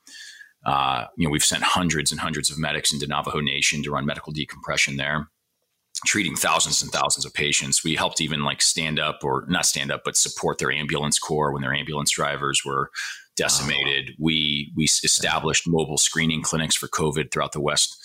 uh, 0.67 1.05
you 1.15 1.25
know, 1.25 1.31
we've 1.31 1.43
sent 1.43 1.63
hundreds 1.63 2.11
and 2.11 2.19
hundreds 2.19 2.51
of 2.51 2.59
medics 2.59 2.91
into 2.91 3.07
Navajo 3.07 3.39
Nation 3.39 3.81
to 3.83 3.91
run 3.91 4.05
medical 4.05 4.33
decompression 4.33 4.97
there, 4.97 5.29
treating 6.05 6.35
thousands 6.35 6.81
and 6.81 6.91
thousands 6.91 7.25
of 7.25 7.33
patients. 7.33 7.85
We 7.85 7.95
helped 7.95 8.19
even 8.19 8.43
like 8.43 8.61
stand 8.61 8.99
up 8.99 9.19
or 9.23 9.45
not 9.47 9.65
stand 9.65 9.91
up, 9.91 10.01
but 10.03 10.17
support 10.17 10.57
their 10.57 10.71
ambulance 10.71 11.19
corps 11.19 11.53
when 11.53 11.61
their 11.61 11.73
ambulance 11.73 12.11
drivers 12.11 12.63
were 12.65 12.91
decimated. 13.37 14.09
Wow. 14.09 14.15
We 14.19 14.73
we 14.75 14.83
established 14.83 15.67
mobile 15.67 15.97
screening 15.97 16.41
clinics 16.41 16.75
for 16.75 16.89
COVID 16.89 17.31
throughout 17.31 17.53
the 17.53 17.61
west 17.61 17.97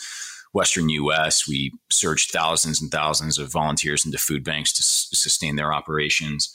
western 0.52 0.88
U.S. 0.88 1.48
We 1.48 1.72
surged 1.90 2.30
thousands 2.30 2.80
and 2.80 2.92
thousands 2.92 3.38
of 3.38 3.50
volunteers 3.50 4.06
into 4.06 4.18
food 4.18 4.44
banks 4.44 4.72
to 4.74 4.82
s- 4.82 5.08
sustain 5.12 5.56
their 5.56 5.72
operations. 5.72 6.54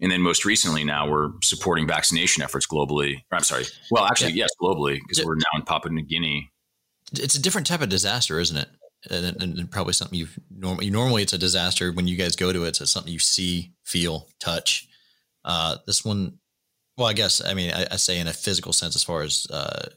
And 0.00 0.12
then 0.12 0.20
most 0.20 0.44
recently, 0.44 0.84
now 0.84 1.08
we're 1.08 1.30
supporting 1.42 1.86
vaccination 1.86 2.42
efforts 2.42 2.66
globally. 2.66 3.22
I'm 3.32 3.42
sorry. 3.42 3.64
Well, 3.90 4.04
actually, 4.04 4.32
yeah. 4.32 4.44
yes, 4.44 4.50
globally, 4.60 4.98
because 4.98 5.24
we're 5.24 5.36
now 5.36 5.56
in 5.56 5.62
Papua 5.62 5.92
New 5.92 6.02
Guinea. 6.02 6.50
It's 7.12 7.34
a 7.34 7.40
different 7.40 7.66
type 7.66 7.80
of 7.80 7.88
disaster, 7.88 8.38
isn't 8.38 8.56
it? 8.56 8.68
And, 9.10 9.42
and 9.42 9.70
probably 9.70 9.92
something 9.92 10.18
you've 10.18 10.38
normally 10.50 10.90
normally 10.90 11.22
it's 11.22 11.32
a 11.32 11.38
disaster 11.38 11.92
when 11.92 12.08
you 12.08 12.16
guys 12.16 12.34
go 12.34 12.52
to 12.52 12.64
it. 12.64 12.80
It's 12.80 12.90
something 12.90 13.12
you 13.12 13.20
see, 13.20 13.72
feel, 13.84 14.28
touch. 14.40 14.88
Uh, 15.44 15.76
this 15.86 16.04
one, 16.04 16.38
well, 16.98 17.06
I 17.06 17.12
guess 17.12 17.44
I 17.44 17.54
mean 17.54 17.70
I, 17.70 17.86
I, 17.92 17.96
say 17.96 18.18
in 18.18 18.26
a 18.26 18.32
physical 18.32 18.72
sense 18.72 18.96
as 18.96 19.04
far 19.04 19.22
as 19.22 19.46
uh, 19.52 19.90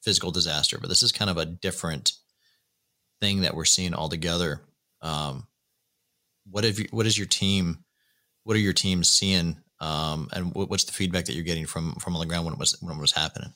physical 0.00 0.30
disaster, 0.30 0.78
but 0.80 0.88
this 0.88 1.02
is 1.02 1.10
kind 1.10 1.28
of 1.28 1.38
a 1.38 1.46
different 1.46 2.12
thing 3.20 3.40
that 3.40 3.56
we're 3.56 3.64
seeing 3.64 3.94
altogether. 3.94 4.60
Um, 5.02 5.48
what 6.48 6.62
have 6.62 6.78
you? 6.78 6.86
What 6.92 7.06
is 7.06 7.18
your 7.18 7.26
team? 7.26 7.84
What 8.46 8.56
are 8.56 8.60
your 8.60 8.72
teams 8.72 9.08
seeing, 9.08 9.56
um, 9.80 10.28
and 10.32 10.54
what's 10.54 10.84
the 10.84 10.92
feedback 10.92 11.24
that 11.24 11.32
you're 11.32 11.42
getting 11.42 11.66
from 11.66 11.96
from 11.96 12.14
on 12.14 12.20
the 12.20 12.26
ground 12.26 12.44
when 12.44 12.54
it 12.54 12.60
was 12.60 12.78
when 12.80 12.96
it 12.96 13.00
was 13.00 13.10
happening? 13.10 13.52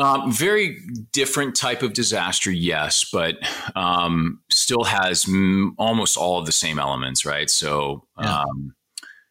Um, 0.00 0.32
very 0.32 0.78
different 1.12 1.54
type 1.54 1.84
of 1.84 1.92
disaster, 1.92 2.50
yes, 2.50 3.08
but 3.12 3.36
um, 3.76 4.40
still 4.50 4.82
has 4.82 5.28
m- 5.28 5.76
almost 5.78 6.16
all 6.16 6.40
of 6.40 6.46
the 6.46 6.52
same 6.52 6.80
elements, 6.80 7.24
right? 7.24 7.48
So, 7.48 8.04
yeah. 8.20 8.40
um, 8.40 8.74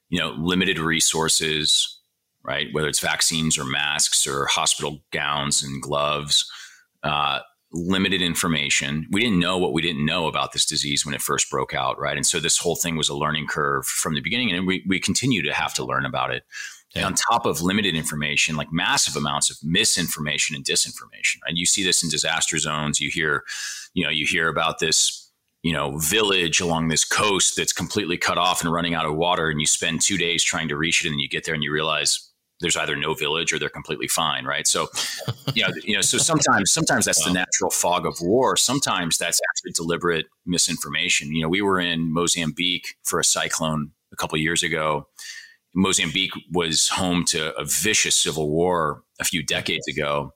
you 0.08 0.18
know, 0.18 0.30
limited 0.30 0.80
resources, 0.80 2.00
right? 2.42 2.68
Whether 2.72 2.88
it's 2.88 3.02
vaccines 3.02 3.58
or 3.58 3.66
masks 3.66 4.26
or 4.26 4.46
hospital 4.46 5.04
gowns 5.12 5.62
and 5.62 5.82
gloves, 5.82 6.50
uh, 7.04 7.40
limited 7.74 8.22
information. 8.22 9.08
We 9.12 9.22
didn't 9.22 9.40
know 9.40 9.58
what 9.58 9.74
we 9.74 9.82
didn't 9.82 10.06
know 10.06 10.28
about 10.28 10.54
this 10.54 10.66
disease 10.66 11.06
when 11.06 11.16
it 11.16 11.22
first 11.22 11.50
broke 11.50 11.74
out, 11.74 12.00
right? 12.00 12.16
And 12.16 12.26
so 12.26 12.40
this 12.40 12.58
whole 12.58 12.76
thing 12.76 12.96
was 12.96 13.10
a 13.10 13.16
learning 13.16 13.48
curve 13.48 13.86
from 13.86 14.14
the 14.14 14.22
beginning, 14.22 14.52
and 14.52 14.68
we, 14.68 14.84
we 14.88 15.00
continue 15.00 15.42
to 15.42 15.54
have 15.54 15.74
to 15.76 15.86
learn 15.86 16.06
about 16.06 16.34
it. 16.34 16.44
Yeah. 16.96 17.08
on 17.08 17.16
top 17.16 17.48
of 17.48 17.60
limited 17.64 17.96
information, 17.96 18.56
like 18.56 18.72
massive 18.72 19.16
amounts 19.16 19.50
of 19.50 19.58
misinformation 19.64 20.56
and 20.56 20.64
disinformation. 20.64 21.38
And 21.48 21.58
you 21.58 21.66
see 21.66 21.84
this 21.84 22.04
in 22.04 22.10
disaster 22.10 22.60
zones. 22.60 23.02
You 23.02 23.10
hear, 23.10 23.46
you 23.96 24.04
know, 24.04 24.12
you 24.12 24.28
hear 24.28 24.48
about 24.48 24.78
this, 24.78 25.32
you 25.64 25.74
know, 25.74 25.98
village 25.98 26.62
along 26.62 26.90
this 26.90 27.04
coast 27.04 27.56
that's 27.58 27.74
completely 27.74 28.16
cut 28.16 28.38
off 28.38 28.62
and 28.62 28.72
running 28.72 28.94
out 28.94 29.08
of 29.08 29.16
water, 29.16 29.50
and 29.50 29.60
you 29.60 29.66
spend 29.66 30.02
two 30.02 30.20
days 30.20 30.44
trying 30.44 30.68
to 30.68 30.78
reach 30.78 31.04
it, 31.04 31.10
and 31.10 31.20
you 31.20 31.28
get 31.28 31.46
there 31.46 31.56
and 31.56 31.64
you 31.64 31.72
realize 31.72 32.30
there's 32.64 32.78
either 32.78 32.96
no 32.96 33.14
village 33.14 33.54
or 33.54 33.60
they're 33.60 33.70
completely 33.70 34.08
fine, 34.08 34.46
right? 34.46 34.66
So, 34.66 34.88
you 35.54 35.62
know, 35.62 35.74
you 35.84 35.94
know, 35.94 36.02
so 36.02 36.18
sometimes 36.18 36.72
sometimes 36.72 37.06
that's 37.06 37.24
wow. 37.26 37.34
the 37.34 37.40
natural 37.40 37.70
fog 37.70 38.08
of 38.08 38.18
war. 38.22 38.58
Sometimes 38.58 39.20
that's 39.20 39.40
actually 39.52 39.74
deliberate 39.74 40.26
misinformation. 40.48 41.32
You 41.36 41.44
know, 41.44 41.50
we 41.50 41.62
were 41.62 41.80
in 41.80 42.12
Mozambique 42.12 42.96
for 43.04 43.20
a 43.20 43.24
cyclone 43.24 43.92
a 44.12 44.16
couple 44.16 44.40
years 44.40 44.64
ago. 44.64 45.08
Mozambique 45.76 46.32
was 46.52 46.88
home 46.88 47.26
to 47.26 47.56
a 47.56 47.66
vicious 47.66 48.16
civil 48.16 48.50
war 48.50 49.04
a 49.20 49.24
few 49.24 49.44
decades 49.44 49.88
ago. 49.88 50.34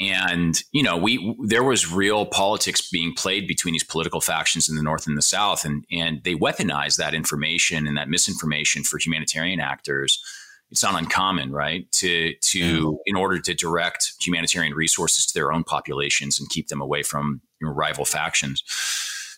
and 0.00 0.62
you 0.72 0.82
know, 0.82 0.96
we 0.96 1.36
there 1.44 1.62
was 1.62 1.92
real 1.92 2.24
politics 2.24 2.88
being 2.90 3.12
played 3.12 3.46
between 3.46 3.72
these 3.72 3.84
political 3.84 4.22
factions 4.22 4.68
in 4.68 4.76
the 4.76 4.82
North 4.82 5.06
and 5.06 5.18
the 5.18 5.22
South, 5.22 5.64
and 5.64 5.84
and 5.92 6.24
they 6.24 6.34
weaponized 6.34 6.96
that 6.96 7.14
information 7.14 7.86
and 7.86 7.96
that 7.98 8.08
misinformation 8.08 8.82
for 8.82 8.98
humanitarian 8.98 9.60
actors. 9.60 10.22
It's 10.70 10.82
not 10.82 10.94
uncommon, 10.94 11.52
right? 11.52 11.90
To 11.92 12.34
to 12.34 13.00
in 13.06 13.16
order 13.16 13.40
to 13.40 13.54
direct 13.54 14.12
humanitarian 14.20 14.74
resources 14.74 15.26
to 15.26 15.34
their 15.34 15.52
own 15.52 15.64
populations 15.64 16.38
and 16.38 16.48
keep 16.48 16.68
them 16.68 16.80
away 16.80 17.02
from 17.02 17.40
you 17.60 17.66
know, 17.66 17.72
rival 17.72 18.04
factions. 18.04 18.62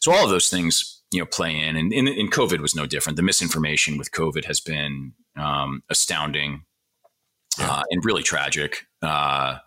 So 0.00 0.12
all 0.12 0.24
of 0.24 0.30
those 0.30 0.48
things, 0.48 1.02
you 1.12 1.20
know, 1.20 1.26
play 1.26 1.56
in, 1.56 1.76
and, 1.76 1.92
and, 1.92 2.08
and 2.08 2.32
COVID 2.32 2.60
was 2.60 2.74
no 2.74 2.86
different. 2.86 3.16
The 3.16 3.22
misinformation 3.22 3.98
with 3.98 4.10
COVID 4.10 4.44
has 4.46 4.60
been 4.60 5.12
um, 5.36 5.82
astounding 5.88 6.64
yeah. 7.58 7.70
uh, 7.70 7.82
and 7.90 8.04
really 8.04 8.22
tragic. 8.22 8.86
Uh, 9.00 9.58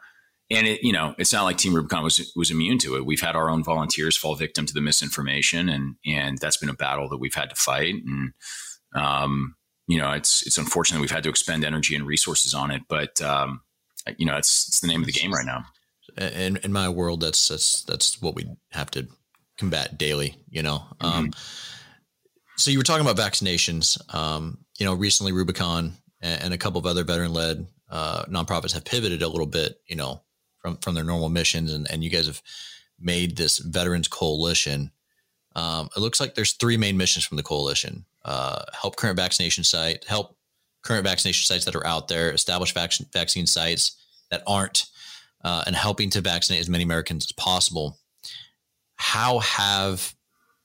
and 0.51 0.67
it, 0.67 0.83
you 0.83 0.93
know, 0.93 1.15
it's 1.17 1.33
not 1.33 1.43
like 1.43 1.57
Team 1.57 1.73
Rubicon 1.73 2.03
was 2.03 2.31
was 2.35 2.51
immune 2.51 2.77
to 2.79 2.95
it. 2.95 3.05
We've 3.05 3.21
had 3.21 3.35
our 3.35 3.49
own 3.49 3.63
volunteers 3.63 4.15
fall 4.15 4.35
victim 4.35 4.65
to 4.67 4.73
the 4.73 4.81
misinformation, 4.81 5.69
and 5.69 5.95
and 6.05 6.37
that's 6.37 6.57
been 6.57 6.69
a 6.69 6.75
battle 6.75 7.09
that 7.09 7.17
we've 7.17 7.33
had 7.33 7.49
to 7.49 7.55
fight. 7.55 7.95
And 8.05 8.33
um, 8.93 9.55
you 9.87 9.97
know, 9.97 10.11
it's 10.11 10.45
it's 10.45 10.57
unfortunate 10.57 10.99
we've 10.99 11.11
had 11.11 11.23
to 11.23 11.29
expend 11.29 11.63
energy 11.63 11.95
and 11.95 12.05
resources 12.05 12.53
on 12.53 12.71
it, 12.71 12.83
but 12.87 13.21
um, 13.21 13.61
you 14.17 14.25
know, 14.25 14.37
it's 14.37 14.67
it's 14.67 14.79
the 14.79 14.87
name 14.87 15.01
of 15.01 15.05
the 15.05 15.11
game 15.11 15.31
right 15.31 15.45
now. 15.45 15.65
In 16.17 16.57
in 16.57 16.71
my 16.73 16.89
world, 16.89 17.21
that's 17.21 17.47
that's 17.47 17.83
that's 17.83 18.21
what 18.21 18.35
we 18.35 18.45
have 18.71 18.89
to 18.91 19.07
combat 19.57 19.97
daily. 19.97 20.37
You 20.49 20.63
know, 20.63 20.83
mm-hmm. 20.99 21.05
um, 21.05 21.31
so 22.57 22.71
you 22.71 22.77
were 22.77 22.83
talking 22.83 23.05
about 23.05 23.17
vaccinations. 23.17 23.97
Um, 24.13 24.59
you 24.79 24.85
know, 24.85 24.93
recently 24.93 25.31
Rubicon 25.31 25.93
and, 26.21 26.43
and 26.43 26.53
a 26.53 26.57
couple 26.57 26.79
of 26.79 26.85
other 26.85 27.03
veteran 27.03 27.33
led 27.33 27.67
uh, 27.89 28.25
nonprofits 28.25 28.73
have 28.73 28.85
pivoted 28.85 29.21
a 29.21 29.27
little 29.27 29.47
bit. 29.47 29.79
You 29.87 29.95
know, 29.97 30.21
from 30.59 30.77
from 30.77 30.95
their 30.95 31.03
normal 31.03 31.29
missions, 31.29 31.73
and 31.73 31.89
and 31.91 32.03
you 32.03 32.09
guys 32.09 32.27
have 32.27 32.41
made 32.99 33.37
this 33.37 33.59
Veterans 33.59 34.07
Coalition. 34.07 34.91
Um, 35.55 35.89
it 35.95 35.99
looks 35.99 36.19
like 36.19 36.35
there's 36.35 36.53
three 36.53 36.77
main 36.77 36.97
missions 36.97 37.25
from 37.25 37.37
the 37.37 37.43
coalition: 37.43 38.05
uh, 38.23 38.63
help 38.73 38.95
current 38.95 39.17
vaccination 39.17 39.63
site, 39.63 40.05
help 40.05 40.35
current 40.83 41.03
vaccination 41.03 41.45
sites 41.45 41.65
that 41.65 41.75
are 41.75 41.85
out 41.85 42.07
there, 42.07 42.31
establish 42.31 42.73
vaccine 42.73 43.07
vaccine 43.13 43.47
sites 43.47 43.95
that 44.31 44.43
aren't, 44.45 44.85
uh, 45.43 45.63
and 45.65 45.75
helping 45.75 46.09
to 46.11 46.21
vaccinate 46.21 46.61
as 46.61 46.69
many 46.69 46.83
Americans 46.83 47.25
as 47.25 47.31
possible. 47.31 47.99
How 48.95 49.39
have 49.39 50.15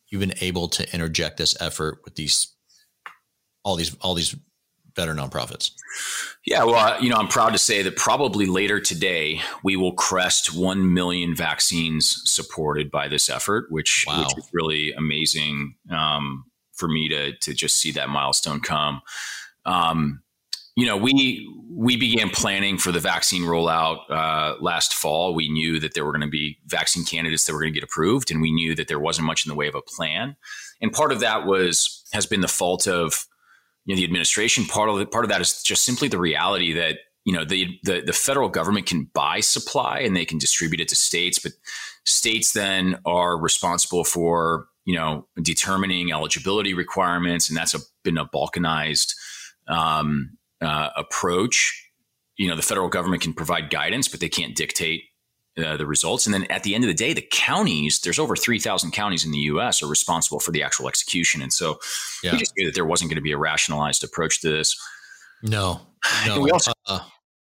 you 0.09 0.19
been 0.19 0.35
able 0.41 0.69
to 0.69 0.95
interject 0.95 1.37
this 1.37 1.61
effort 1.61 2.01
with 2.05 2.17
these 2.17 2.49
all 3.65 3.77
these 3.77 3.95
all 4.01 4.15
these 4.15 4.35
better 4.95 5.15
nonprofits? 5.15 5.73
Yeah, 6.47 6.65
well, 6.65 7.03
you 7.03 7.11
know, 7.11 7.17
I'm 7.17 7.29
proud 7.29 7.51
to 7.51 7.59
say 7.59 7.83
that 7.83 7.97
probably 7.97 8.47
later 8.47 8.81
today 8.81 9.41
we 9.63 9.77
will 9.77 9.93
crest 9.93 10.55
1 10.55 10.93
million 10.95 11.35
vaccines 11.35 12.23
supported 12.25 12.91
by 12.91 13.09
this 13.09 13.29
effort, 13.29 13.67
which, 13.71 14.05
wow. 14.07 14.21
which 14.21 14.39
is 14.39 14.51
really 14.53 14.93
amazing 14.93 15.75
um, 15.91 16.45
for 16.73 16.89
me 16.89 17.09
to, 17.09 17.37
to 17.37 17.55
just 17.55 17.77
see 17.77 17.93
that 17.93 18.09
milestone 18.09 18.61
come. 18.61 19.03
Um, 19.67 20.23
you 20.77 20.87
know, 20.87 20.97
we 20.97 21.47
we 21.71 21.97
began 21.97 22.31
planning 22.31 22.79
for 22.79 22.91
the 22.91 23.01
vaccine 23.01 23.43
rollout 23.43 24.09
uh, 24.09 24.57
last 24.61 24.95
fall. 24.95 25.35
We 25.35 25.51
knew 25.51 25.79
that 25.81 25.95
there 25.95 26.05
were 26.05 26.13
going 26.13 26.23
to 26.23 26.29
be 26.29 26.59
vaccine 26.67 27.05
candidates 27.05 27.45
that 27.45 27.53
were 27.53 27.61
going 27.61 27.73
to 27.73 27.79
get 27.79 27.85
approved, 27.85 28.31
and 28.31 28.41
we 28.41 28.53
knew 28.53 28.75
that 28.77 28.89
there 28.89 29.01
wasn't 29.01 29.27
much 29.27 29.45
in 29.45 29.51
the 29.51 29.55
way 29.55 29.67
of 29.67 29.75
a 29.75 29.83
plan. 29.83 30.37
And 30.81 30.93
part 30.93 31.13
of 31.13 31.21
that 31.21 31.45
was 31.45 32.03
has 32.13 32.25
been 32.25 32.41
the 32.41 32.49
fault 32.49 32.87
of 32.87 33.27
you 33.85 33.95
know, 33.95 33.99
the 33.99 34.05
administration. 34.05 34.65
Part 34.65 34.89
of 34.89 34.99
the, 34.99 35.07
part 35.07 35.25
of 35.25 35.31
that 35.31 35.41
is 35.41 35.63
just 35.63 35.85
simply 35.85 36.09
the 36.09 36.19
reality 36.19 36.73
that 36.73 36.99
you 37.25 37.33
know 37.33 37.45
the, 37.45 37.79
the 37.85 38.01
the 38.01 38.13
federal 38.13 38.49
government 38.49 38.87
can 38.87 39.11
buy 39.13 39.41
supply 39.41 40.01
and 40.01 40.17
they 40.17 40.25
can 40.25 40.39
distribute 40.39 40.81
it 40.81 40.89
to 40.89 40.97
states, 40.97 41.39
but 41.39 41.53
states 42.05 42.53
then 42.53 42.99
are 43.05 43.39
responsible 43.39 44.05
for 44.05 44.67
you 44.85 44.95
know 44.95 45.27
determining 45.43 46.13
eligibility 46.13 46.75
requirements, 46.75 47.49
and 47.49 47.57
that's 47.57 47.75
a, 47.75 47.79
been 48.05 48.19
a 48.19 48.27
balkanized 48.27 49.15
um, 49.69 50.37
uh, 50.61 50.91
approach. 50.97 51.89
You 52.37 52.49
know, 52.49 52.57
the 52.57 52.63
federal 52.63 52.89
government 52.89 53.23
can 53.23 53.35
provide 53.35 53.71
guidance, 53.71 54.09
but 54.09 54.21
they 54.21 54.31
can't 54.31 54.57
dictate 54.57 55.05
uh, 55.61 55.77
the 55.77 55.87
results. 55.87 56.27
And 56.27 56.35
then 56.35 56.45
at 56.45 56.63
the 56.63 56.75
end 56.75 56.85
of 56.85 56.89
the 56.89 56.95
day, 56.95 57.13
the 57.13 57.27
counties, 57.31 58.01
there's 58.01 58.19
over 58.19 58.37
3,000 58.37 58.91
counties 58.91 59.25
in 59.25 59.31
the 59.31 59.39
US, 59.39 59.83
are 59.83 59.87
responsible 59.87 60.41
for 60.41 60.51
the 60.51 60.63
actual 60.63 60.89
execution. 60.89 61.43
And 61.43 61.53
so 61.53 61.79
yeah. 62.23 62.33
we 62.33 62.39
just 62.39 62.53
knew 62.57 62.67
that 62.67 62.75
there 62.75 62.85
wasn't 62.85 63.11
going 63.11 63.17
to 63.17 63.23
be 63.23 63.33
a 63.33 63.39
rationalized 63.39 64.05
approach 64.05 64.41
to 64.41 64.51
this. 64.51 64.77
No. 65.43 65.81
no. 66.27 66.41
we 66.41 66.51
also. 66.51 66.73
Uh, 66.87 67.01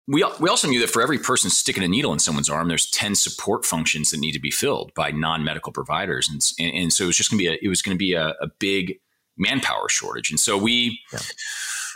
we, 0.08 0.24
we 0.38 0.48
also 0.48 0.68
knew 0.68 0.78
that 0.80 0.90
for 0.90 1.02
every 1.02 1.18
person 1.18 1.50
sticking 1.50 1.82
a 1.82 1.88
needle 1.88 2.12
in 2.12 2.20
someone's 2.20 2.48
arm, 2.48 2.68
there's 2.68 2.88
10 2.92 3.16
support 3.16 3.64
functions 3.64 4.12
that 4.12 4.20
need 4.20 4.32
to 4.32 4.40
be 4.40 4.52
filled 4.52 4.94
by 4.94 5.10
non-medical 5.10 5.72
providers. 5.72 6.28
And, 6.30 6.40
and, 6.60 6.82
and 6.82 6.92
so 6.92 7.04
it 7.04 7.06
was 7.08 7.16
just 7.16 7.28
going 7.28 7.38
to 7.38 7.42
be 7.42 7.48
a, 7.48 7.58
it 7.60 7.68
was 7.68 7.82
going 7.82 7.96
to 7.96 7.98
be 7.98 8.12
a, 8.12 8.28
a 8.40 8.46
big 8.60 9.00
manpower 9.36 9.88
shortage. 9.88 10.30
And 10.30 10.38
so 10.38 10.56
we, 10.56 11.00
yeah 11.12 11.18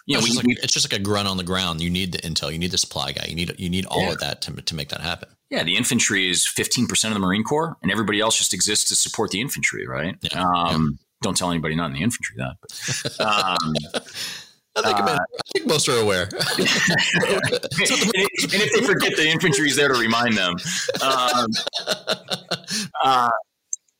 you 0.06 0.14
know, 0.14 0.20
it's, 0.20 0.28
we, 0.28 0.34
just 0.34 0.46
like, 0.46 0.64
it's 0.64 0.72
just 0.72 0.92
like 0.92 1.00
a 1.00 1.02
grunt 1.02 1.28
on 1.28 1.36
the 1.36 1.44
ground. 1.44 1.80
You 1.80 1.90
need 1.90 2.12
the 2.12 2.18
intel, 2.18 2.52
you 2.52 2.58
need 2.58 2.70
the 2.70 2.78
supply 2.78 3.12
guy, 3.12 3.26
you 3.28 3.34
need 3.34 3.54
you 3.58 3.68
need 3.68 3.86
all 3.86 4.02
yeah. 4.02 4.12
of 4.12 4.18
that 4.20 4.42
to 4.42 4.52
to 4.52 4.74
make 4.74 4.88
that 4.90 5.00
happen. 5.00 5.28
Yeah, 5.50 5.62
the 5.64 5.76
infantry 5.76 6.30
is 6.30 6.46
fifteen 6.46 6.86
percent 6.86 7.12
of 7.12 7.20
the 7.20 7.26
Marine 7.26 7.44
Corps, 7.44 7.76
and 7.82 7.90
everybody 7.90 8.20
else 8.20 8.38
just 8.38 8.54
exists 8.54 8.88
to 8.88 8.96
support 8.96 9.30
the 9.30 9.40
infantry, 9.40 9.86
right? 9.86 10.16
Yeah. 10.22 10.42
Um, 10.42 10.98
yeah. 11.00 11.06
Don't 11.22 11.36
tell 11.36 11.50
anybody 11.50 11.74
not 11.76 11.86
in 11.86 11.92
the 11.92 12.02
infantry 12.02 12.36
that. 12.38 12.56
But, 13.18 13.20
um, 13.20 13.74
I 14.76 14.82
think, 14.82 15.00
uh, 15.00 15.18
I 15.18 15.50
think 15.52 15.66
most 15.66 15.88
are 15.88 15.98
aware. 15.98 16.22
and, 16.32 16.32
if 18.38 18.72
they 18.72 18.86
forget, 18.86 19.16
the 19.16 19.28
infantry 19.28 19.68
is 19.68 19.76
there 19.76 19.88
to 19.88 19.98
remind 19.98 20.36
them. 20.36 20.54
Um, 21.02 21.46
uh, 23.04 23.30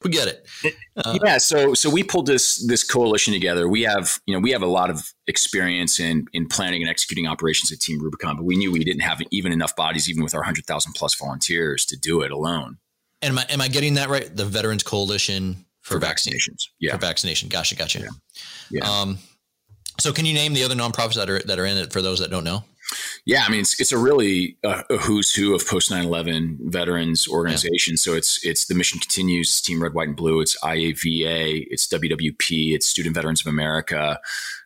we 0.03 0.11
get 0.11 0.29
it. 0.29 0.47
Uh, 0.97 1.19
yeah, 1.25 1.39
so 1.39 1.75
so 1.75 1.91
we 1.91 2.03
pulled 2.03 2.27
this 2.27 2.65
this 2.67 2.83
coalition 2.85 3.33
together. 3.33 3.69
We 3.69 3.83
have 3.83 4.19
you 4.27 4.35
know 4.35 4.41
we 4.41 4.51
have 4.51 4.63
a 4.63 4.67
lot 4.67 4.91
of 4.91 5.13
experience 5.27 6.01
in 6.01 6.27
in 6.33 6.47
planning 6.47 6.83
and 6.83 6.91
executing 6.91 7.27
operations 7.27 7.73
at 7.73 7.81
Team 7.81 8.01
Rubicon, 8.01 8.37
but 8.37 8.45
we 8.45 8.57
knew 8.57 8.73
we 8.73 8.85
didn't 8.85 9.03
have 9.03 9.21
even 9.31 9.53
enough 9.53 9.77
bodies, 9.77 10.09
even 10.09 10.23
with 10.23 10.35
our 10.35 10.43
hundred 10.43 10.67
thousand 10.67 10.95
plus 10.95 11.15
volunteers, 11.15 11.85
to 11.87 11.97
do 11.97 12.23
it 12.23 12.31
alone. 12.31 12.79
And 13.23 13.33
am 13.33 13.39
I 13.39 13.47
am 13.51 13.61
I 13.61 13.69
getting 13.69 13.95
that 13.95 14.09
right? 14.09 14.35
The 14.35 14.45
Veterans 14.45 14.83
Coalition 14.83 15.67
for, 15.83 16.01
for 16.01 16.07
vaccinations. 16.07 16.69
Yeah, 16.79 16.93
for 16.93 16.99
vaccination. 16.99 17.49
Gotcha, 17.49 17.77
gotcha. 17.77 18.01
Yeah. 18.01 18.09
yeah. 18.71 18.91
Um, 18.91 19.19
so 19.99 20.13
can 20.13 20.25
you 20.25 20.33
name 20.33 20.55
the 20.55 20.65
other 20.65 20.75
nonprofits 20.75 21.15
that 21.15 21.29
are 21.29 21.41
that 21.41 21.59
are 21.59 21.67
in 21.67 21.77
it 21.77 21.93
for 21.93 22.01
those 22.01 22.21
that 22.21 22.31
don't 22.31 22.45
know? 22.45 22.65
Yeah, 23.25 23.45
I 23.47 23.51
mean 23.51 23.61
it's 23.61 23.81
it's 23.81 23.93
a 23.93 23.99
really 23.99 24.57
uh, 24.65 24.83
a 24.91 24.97
who's 24.97 25.35
who 25.35 25.55
of 25.55 25.67
post 25.67 25.91
9/11 25.91 26.59
veterans 26.61 27.29
organizations. 27.29 28.05
Yeah. 28.07 28.13
So 28.13 28.17
it's 28.17 28.45
it's 28.45 28.67
the 28.67 28.75
mission 28.75 28.99
continues, 28.99 29.61
Team 29.61 29.83
Red, 29.83 29.95
White, 29.95 30.09
and 30.09 30.17
Blue. 30.17 30.41
It's 30.41 30.57
IAVA, 30.63 31.67
it's 31.71 31.87
WWP, 31.87 32.75
it's 32.75 32.87
Student 32.87 33.15
Veterans 33.15 33.41
of 33.41 33.47
America. 33.47 34.19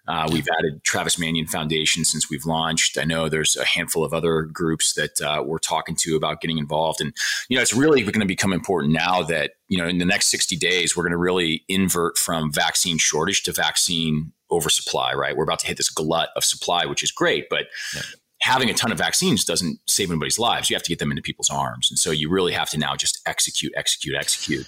Uh, 0.06 0.28
we've 0.30 0.46
added 0.58 0.84
Travis 0.84 1.18
Manion 1.18 1.46
Foundation 1.46 2.04
since 2.04 2.28
we've 2.28 2.44
launched. 2.44 2.98
I 2.98 3.04
know 3.04 3.28
there's 3.28 3.56
a 3.56 3.64
handful 3.64 4.04
of 4.04 4.12
other 4.12 4.42
groups 4.42 4.92
that 4.94 5.20
uh, 5.20 5.42
we're 5.42 5.58
talking 5.58 5.96
to 6.00 6.16
about 6.16 6.42
getting 6.42 6.58
involved, 6.58 7.00
and 7.00 7.14
you 7.48 7.56
know 7.56 7.62
it's 7.62 7.74
really 7.74 8.02
going 8.02 8.20
to 8.20 8.26
become 8.26 8.52
important 8.52 8.92
now 8.92 9.22
that 9.22 9.52
you 9.68 9.78
know 9.78 9.86
in 9.86 9.98
the 9.98 10.04
next 10.04 10.26
60 10.26 10.56
days 10.56 10.96
we're 10.96 11.04
going 11.04 11.12
to 11.12 11.16
really 11.16 11.64
invert 11.68 12.18
from 12.18 12.52
vaccine 12.52 12.98
shortage 12.98 13.42
to 13.44 13.52
vaccine 13.52 14.32
oversupply. 14.54 15.14
Right, 15.14 15.36
we're 15.36 15.44
about 15.44 15.60
to 15.60 15.66
hit 15.66 15.76
this 15.76 15.90
glut 15.90 16.30
of 16.36 16.44
supply, 16.44 16.86
which 16.86 17.02
is 17.02 17.10
great, 17.10 17.48
but 17.50 17.66
yeah 17.94 18.02
having 18.44 18.68
a 18.68 18.74
ton 18.74 18.92
of 18.92 18.98
vaccines 18.98 19.42
doesn't 19.42 19.80
save 19.86 20.10
anybody's 20.10 20.38
lives. 20.38 20.68
You 20.68 20.76
have 20.76 20.82
to 20.82 20.90
get 20.90 20.98
them 20.98 21.10
into 21.10 21.22
people's 21.22 21.48
arms. 21.48 21.90
And 21.90 21.98
so 21.98 22.10
you 22.10 22.28
really 22.28 22.52
have 22.52 22.68
to 22.70 22.78
now 22.78 22.94
just 22.94 23.22
execute, 23.26 23.72
execute, 23.74 24.14
execute. 24.14 24.66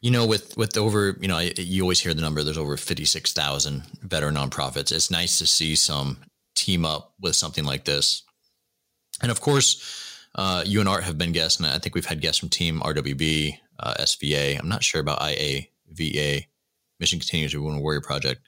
You 0.00 0.12
know, 0.12 0.24
with 0.24 0.56
with 0.56 0.76
over, 0.76 1.16
you 1.20 1.26
know, 1.26 1.38
you 1.38 1.82
always 1.82 1.98
hear 2.00 2.14
the 2.14 2.22
number. 2.22 2.44
There's 2.44 2.58
over 2.58 2.76
fifty 2.76 3.04
six 3.04 3.32
thousand 3.32 3.82
veteran 4.02 4.34
nonprofits. 4.36 4.92
It's 4.92 5.10
nice 5.10 5.38
to 5.38 5.46
see 5.46 5.74
some 5.74 6.18
team 6.54 6.84
up 6.84 7.14
with 7.20 7.34
something 7.34 7.64
like 7.64 7.84
this. 7.84 8.22
And 9.22 9.30
of 9.30 9.40
course, 9.40 10.28
uh, 10.34 10.62
you 10.66 10.80
and 10.80 10.88
Art 10.88 11.04
have 11.04 11.18
been 11.18 11.32
guests, 11.32 11.58
and 11.58 11.66
I 11.66 11.78
think 11.78 11.94
we've 11.94 12.04
had 12.04 12.20
guests 12.20 12.38
from 12.38 12.50
Team 12.50 12.80
RWB, 12.80 13.58
uh, 13.80 13.94
SVA. 14.00 14.58
I'm 14.58 14.68
not 14.68 14.84
sure 14.84 15.00
about 15.00 15.20
IAVA, 15.20 16.46
Mission 17.00 17.18
Continues 17.18 17.56
Wounded 17.56 17.82
Warrior 17.82 18.02
Project. 18.02 18.42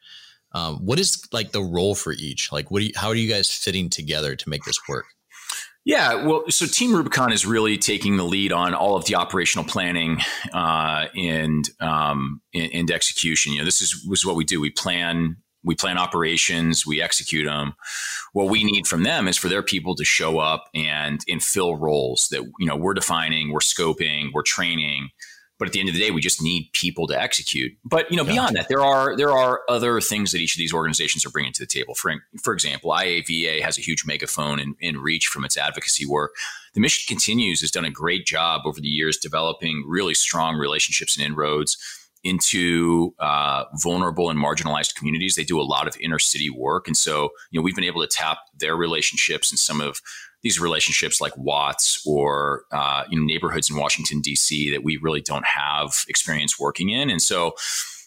Um, 0.57 0.77
what 0.77 0.99
is 0.99 1.23
like 1.33 1.53
the 1.53 1.63
role 1.63 1.95
for 1.95 2.15
each? 2.15 2.51
Like, 2.51 2.71
what 2.71 2.81
do 2.81 2.87
you, 2.87 2.93
how 2.97 3.09
are 3.09 3.15
you 3.15 3.29
guys 3.29 3.53
fitting 3.53 3.91
together 3.91 4.35
to 4.35 4.49
make 4.49 4.65
this 4.65 4.81
work? 4.89 5.05
Yeah, 5.85 6.27
well, 6.27 6.45
so 6.49 6.65
Team 6.67 6.97
Rubicon 6.97 7.31
is 7.31 7.45
really 7.45 7.77
taking 7.77 8.17
the 8.17 8.25
lead 8.25 8.53
on 8.53 8.75
all 8.75 8.97
of 8.97 9.05
the 9.05 9.17
operational 9.17 9.67
planning 9.67 10.19
uh, 10.55 11.09
and, 11.15 11.69
um, 11.81 12.41
and, 12.55 12.91
execution. 12.91 13.53
You 13.53 13.59
know, 13.59 13.65
this 13.67 13.83
is, 13.83 14.05
is 14.11 14.27
what 14.27 14.35
we 14.35 14.45
do. 14.45 14.61
We 14.61 14.71
plan 14.71 15.37
we 15.63 15.75
plan 15.75 15.99
operations, 15.99 16.87
we 16.87 17.03
execute 17.03 17.45
them. 17.45 17.75
What 18.33 18.49
we 18.49 18.63
need 18.63 18.87
from 18.87 19.03
them 19.03 19.27
is 19.27 19.37
for 19.37 19.49
their 19.49 19.65
people 19.65 19.97
to 19.97 20.05
show 20.05 20.39
up 20.39 20.69
and 20.75 21.21
and 21.29 21.43
fill 21.43 21.77
roles 21.77 22.29
that 22.31 22.43
you 22.61 22.67
know 22.67 22.77
we're 22.77 22.95
defining, 22.95 23.53
we're 23.53 23.59
scoping, 23.59 24.31
we're 24.33 24.43
training, 24.43 25.11
but 25.59 25.69
at 25.69 25.73
the 25.73 25.81
end 25.81 25.89
of 25.89 25.95
the 25.95 26.01
day, 26.01 26.11
we 26.11 26.21
just 26.21 26.43
need 26.43 26.71
people 26.73 27.07
to 27.07 27.21
execute. 27.21 27.73
But 27.85 28.11
you 28.11 28.17
know, 28.17 28.25
beyond 28.25 28.57
that, 28.57 28.69
there 28.69 28.83
are 28.83 29.17
there 29.17 29.33
are 29.33 29.63
other 29.69 30.01
things 30.01 30.33
that 30.33 30.39
each 30.39 30.55
of 30.55 30.59
these 30.59 30.73
organizations 30.73 31.25
are 31.25 31.31
bringing 31.31 31.53
to 31.53 31.63
the 31.63 31.67
table. 31.67 31.95
For 31.95 32.13
for 32.43 32.53
example, 32.53 32.91
IAVA 32.91 33.63
has 33.63 33.79
a 33.79 33.81
huge 33.81 34.05
megaphone 34.07 34.61
and, 34.61 34.75
and 34.83 34.99
reach 34.99 35.27
from 35.27 35.45
its 35.45 35.57
advocacy 35.57 36.07
work. 36.07 36.35
The 36.75 36.81
Mission 36.81 37.05
Continues 37.09 37.61
has 37.63 37.71
done 37.71 37.87
a 37.87 37.91
great 37.91 38.27
job 38.27 38.63
over 38.67 38.81
the 38.81 38.89
years 38.89 39.17
developing 39.17 39.85
really 39.87 40.15
strong 40.15 40.57
relationships 40.57 41.17
and 41.17 41.25
inroads 41.25 41.79
into 42.23 43.15
uh, 43.19 43.65
vulnerable 43.75 44.31
and 44.31 44.39
marginalized 44.39 44.97
communities. 44.97 45.37
They 45.37 45.45
do 45.45 45.61
a 45.61 45.63
lot 45.63 45.87
of 45.87 45.97
inner 46.01 46.19
city 46.19 46.51
work, 46.51 46.87
and 46.87 46.97
so 46.97 47.31
you 47.51 47.59
know 47.59 47.63
we've 47.63 47.75
been 47.75 47.85
able 47.85 48.03
to 48.03 48.09
tap 48.09 48.39
their 48.59 48.77
relationships 48.77 49.51
and 49.51 49.59
some 49.59 49.81
of 49.81 50.03
these 50.47 50.61
relationships 50.61 51.21
like 51.21 51.37
Watts 51.37 52.01
or 52.07 52.67
uh, 52.71 53.03
you 53.11 53.19
know, 53.19 53.25
neighborhoods 53.25 53.69
in 53.69 53.77
Washington 53.77 54.21
D.C. 54.21 54.71
that 54.71 54.85
we 54.85 54.97
really 54.97 55.21
don't 55.21 55.45
have 55.45 56.05
experience 56.09 56.57
working 56.57 56.91
in, 56.91 57.11
and 57.11 57.21
so 57.21 57.53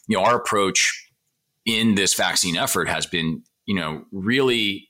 you 0.07 0.15
know 0.15 0.23
our 0.23 0.37
approach 0.37 1.11
in 1.65 1.95
this 1.95 2.13
vaccine 2.13 2.55
effort 2.55 2.87
has 2.87 3.05
been 3.05 3.43
you 3.65 3.75
know 3.75 4.05
really 4.13 4.87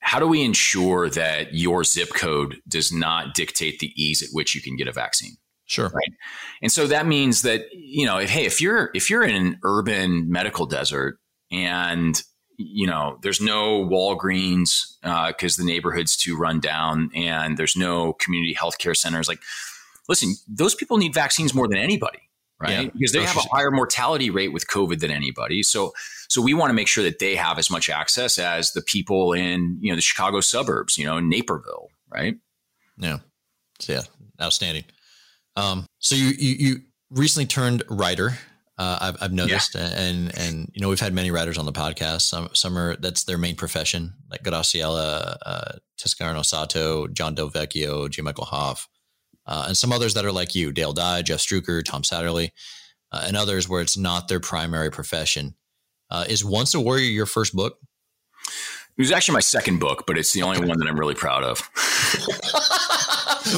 how 0.00 0.18
do 0.18 0.26
we 0.26 0.42
ensure 0.42 1.08
that 1.08 1.54
your 1.54 1.84
zip 1.84 2.10
code 2.12 2.60
does 2.68 2.92
not 2.92 3.34
dictate 3.34 3.78
the 3.78 3.92
ease 3.96 4.20
at 4.20 4.28
which 4.32 4.54
you 4.54 4.60
can 4.60 4.76
get 4.76 4.88
a 4.88 4.92
vaccine? 4.92 5.36
Sure. 5.64 5.88
Right? 5.88 6.12
And 6.60 6.70
so 6.70 6.86
that 6.88 7.06
means 7.06 7.42
that 7.42 7.64
you 7.72 8.04
know 8.04 8.18
if, 8.18 8.28
hey 8.28 8.44
if 8.44 8.60
you're 8.60 8.90
if 8.94 9.08
you're 9.08 9.22
in 9.22 9.34
an 9.34 9.58
urban 9.62 10.30
medical 10.30 10.66
desert 10.66 11.18
and 11.50 12.22
you 12.56 12.86
know, 12.86 13.18
there's 13.22 13.40
no 13.40 13.84
Walgreens 13.84 14.96
because 15.02 15.58
uh, 15.58 15.62
the 15.62 15.66
neighborhood's 15.66 16.16
too 16.16 16.36
run 16.36 16.60
down, 16.60 17.10
and 17.14 17.56
there's 17.56 17.76
no 17.76 18.12
community 18.14 18.54
healthcare 18.54 18.96
centers. 18.96 19.28
Like, 19.28 19.40
listen, 20.08 20.34
those 20.48 20.74
people 20.74 20.98
need 20.98 21.14
vaccines 21.14 21.54
more 21.54 21.68
than 21.68 21.78
anybody, 21.78 22.20
right? 22.60 22.84
Yeah, 22.84 22.90
because 22.92 23.12
they 23.12 23.24
have 23.24 23.36
a 23.36 23.48
higher 23.54 23.70
mortality 23.70 24.30
rate 24.30 24.52
with 24.52 24.66
COVID 24.68 25.00
than 25.00 25.10
anybody. 25.10 25.62
So, 25.62 25.92
so 26.28 26.40
we 26.40 26.54
want 26.54 26.70
to 26.70 26.74
make 26.74 26.88
sure 26.88 27.04
that 27.04 27.18
they 27.18 27.36
have 27.36 27.58
as 27.58 27.70
much 27.70 27.88
access 27.88 28.38
as 28.38 28.72
the 28.72 28.82
people 28.82 29.32
in 29.32 29.78
you 29.80 29.90
know 29.90 29.96
the 29.96 30.02
Chicago 30.02 30.40
suburbs, 30.40 30.98
you 30.98 31.04
know, 31.04 31.20
Naperville, 31.20 31.88
right? 32.12 32.36
Yeah, 32.98 33.18
so, 33.78 33.92
yeah, 33.92 34.02
outstanding. 34.40 34.84
Um, 35.56 35.86
so 35.98 36.14
you 36.14 36.32
you, 36.38 36.54
you 36.58 36.76
recently 37.10 37.46
turned 37.46 37.82
writer 37.88 38.38
uh, 38.78 38.98
I've, 39.00 39.16
I've 39.20 39.32
noticed, 39.32 39.74
yeah. 39.74 39.90
and 39.98 40.36
and 40.38 40.70
you 40.74 40.80
know 40.80 40.88
we've 40.88 41.00
had 41.00 41.12
many 41.12 41.30
writers 41.30 41.58
on 41.58 41.66
the 41.66 41.72
podcast. 41.72 42.22
Some 42.22 42.48
some 42.54 42.78
are 42.78 42.96
that's 42.96 43.24
their 43.24 43.38
main 43.38 43.54
profession, 43.54 44.14
like 44.30 44.42
Graciela 44.42 45.36
uh, 45.44 46.42
Sato, 46.42 47.06
John 47.08 47.34
Del 47.34 47.50
Vecchio, 47.50 48.08
J. 48.08 48.22
Michael 48.22 48.46
Hoff, 48.46 48.88
uh, 49.46 49.66
and 49.68 49.76
some 49.76 49.92
others 49.92 50.14
that 50.14 50.24
are 50.24 50.32
like 50.32 50.54
you, 50.54 50.72
Dale 50.72 50.92
Dye, 50.92 51.22
Jeff 51.22 51.40
Struecker, 51.40 51.84
Tom 51.84 52.02
Satterly, 52.02 52.52
uh, 53.12 53.24
and 53.26 53.36
others 53.36 53.68
where 53.68 53.82
it's 53.82 53.96
not 53.96 54.28
their 54.28 54.40
primary 54.40 54.90
profession. 54.90 55.54
Uh, 56.10 56.24
is 56.28 56.44
Once 56.44 56.74
a 56.74 56.80
Warrior 56.80 57.04
your 57.04 57.26
first 57.26 57.54
book? 57.54 57.78
It 58.96 59.00
was 59.00 59.10
actually 59.10 59.34
my 59.34 59.40
second 59.40 59.78
book, 59.78 60.04
but 60.06 60.18
it's 60.18 60.32
the 60.32 60.42
only 60.42 60.66
one 60.66 60.78
that 60.78 60.86
I'm 60.86 60.98
really 60.98 61.14
proud 61.14 61.44
of. 61.44 61.60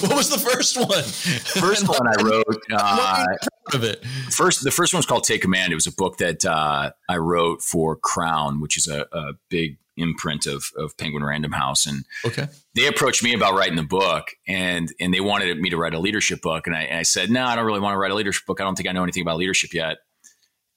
what 0.02 0.16
was 0.16 0.30
the 0.30 0.38
first 0.38 0.76
one? 0.76 1.02
First 1.02 1.88
one 1.88 2.06
I 2.06 2.22
wrote. 2.22 2.44
Uh, 2.72 3.24
of 3.72 3.82
it. 3.82 4.04
First, 4.30 4.62
the 4.62 4.70
first 4.70 4.92
one 4.92 4.98
was 4.98 5.06
called 5.06 5.24
Take 5.24 5.42
Command. 5.42 5.72
It 5.72 5.74
was 5.74 5.86
a 5.86 5.92
book 5.92 6.18
that 6.18 6.44
uh, 6.44 6.92
I 7.08 7.16
wrote 7.16 7.62
for 7.62 7.96
Crown, 7.96 8.60
which 8.60 8.76
is 8.76 8.88
a, 8.88 9.06
a, 9.12 9.32
big 9.48 9.78
imprint 9.96 10.46
of, 10.46 10.66
of 10.76 10.96
Penguin 10.96 11.24
Random 11.24 11.52
House, 11.52 11.86
and 11.86 12.04
okay, 12.24 12.48
they 12.74 12.86
approached 12.86 13.22
me 13.22 13.32
about 13.32 13.54
writing 13.54 13.76
the 13.76 13.82
book, 13.82 14.28
and 14.46 14.92
and 15.00 15.14
they 15.14 15.20
wanted 15.20 15.58
me 15.58 15.70
to 15.70 15.76
write 15.76 15.94
a 15.94 15.98
leadership 15.98 16.42
book, 16.42 16.66
and 16.66 16.76
I, 16.76 16.82
and 16.82 16.98
I 16.98 17.04
said, 17.04 17.30
no, 17.30 17.44
I 17.44 17.56
don't 17.56 17.64
really 17.64 17.80
want 17.80 17.94
to 17.94 17.98
write 17.98 18.10
a 18.10 18.14
leadership 18.14 18.44
book. 18.46 18.60
I 18.60 18.64
don't 18.64 18.74
think 18.74 18.88
I 18.88 18.92
know 18.92 19.02
anything 19.02 19.22
about 19.22 19.38
leadership 19.38 19.72
yet. 19.72 19.98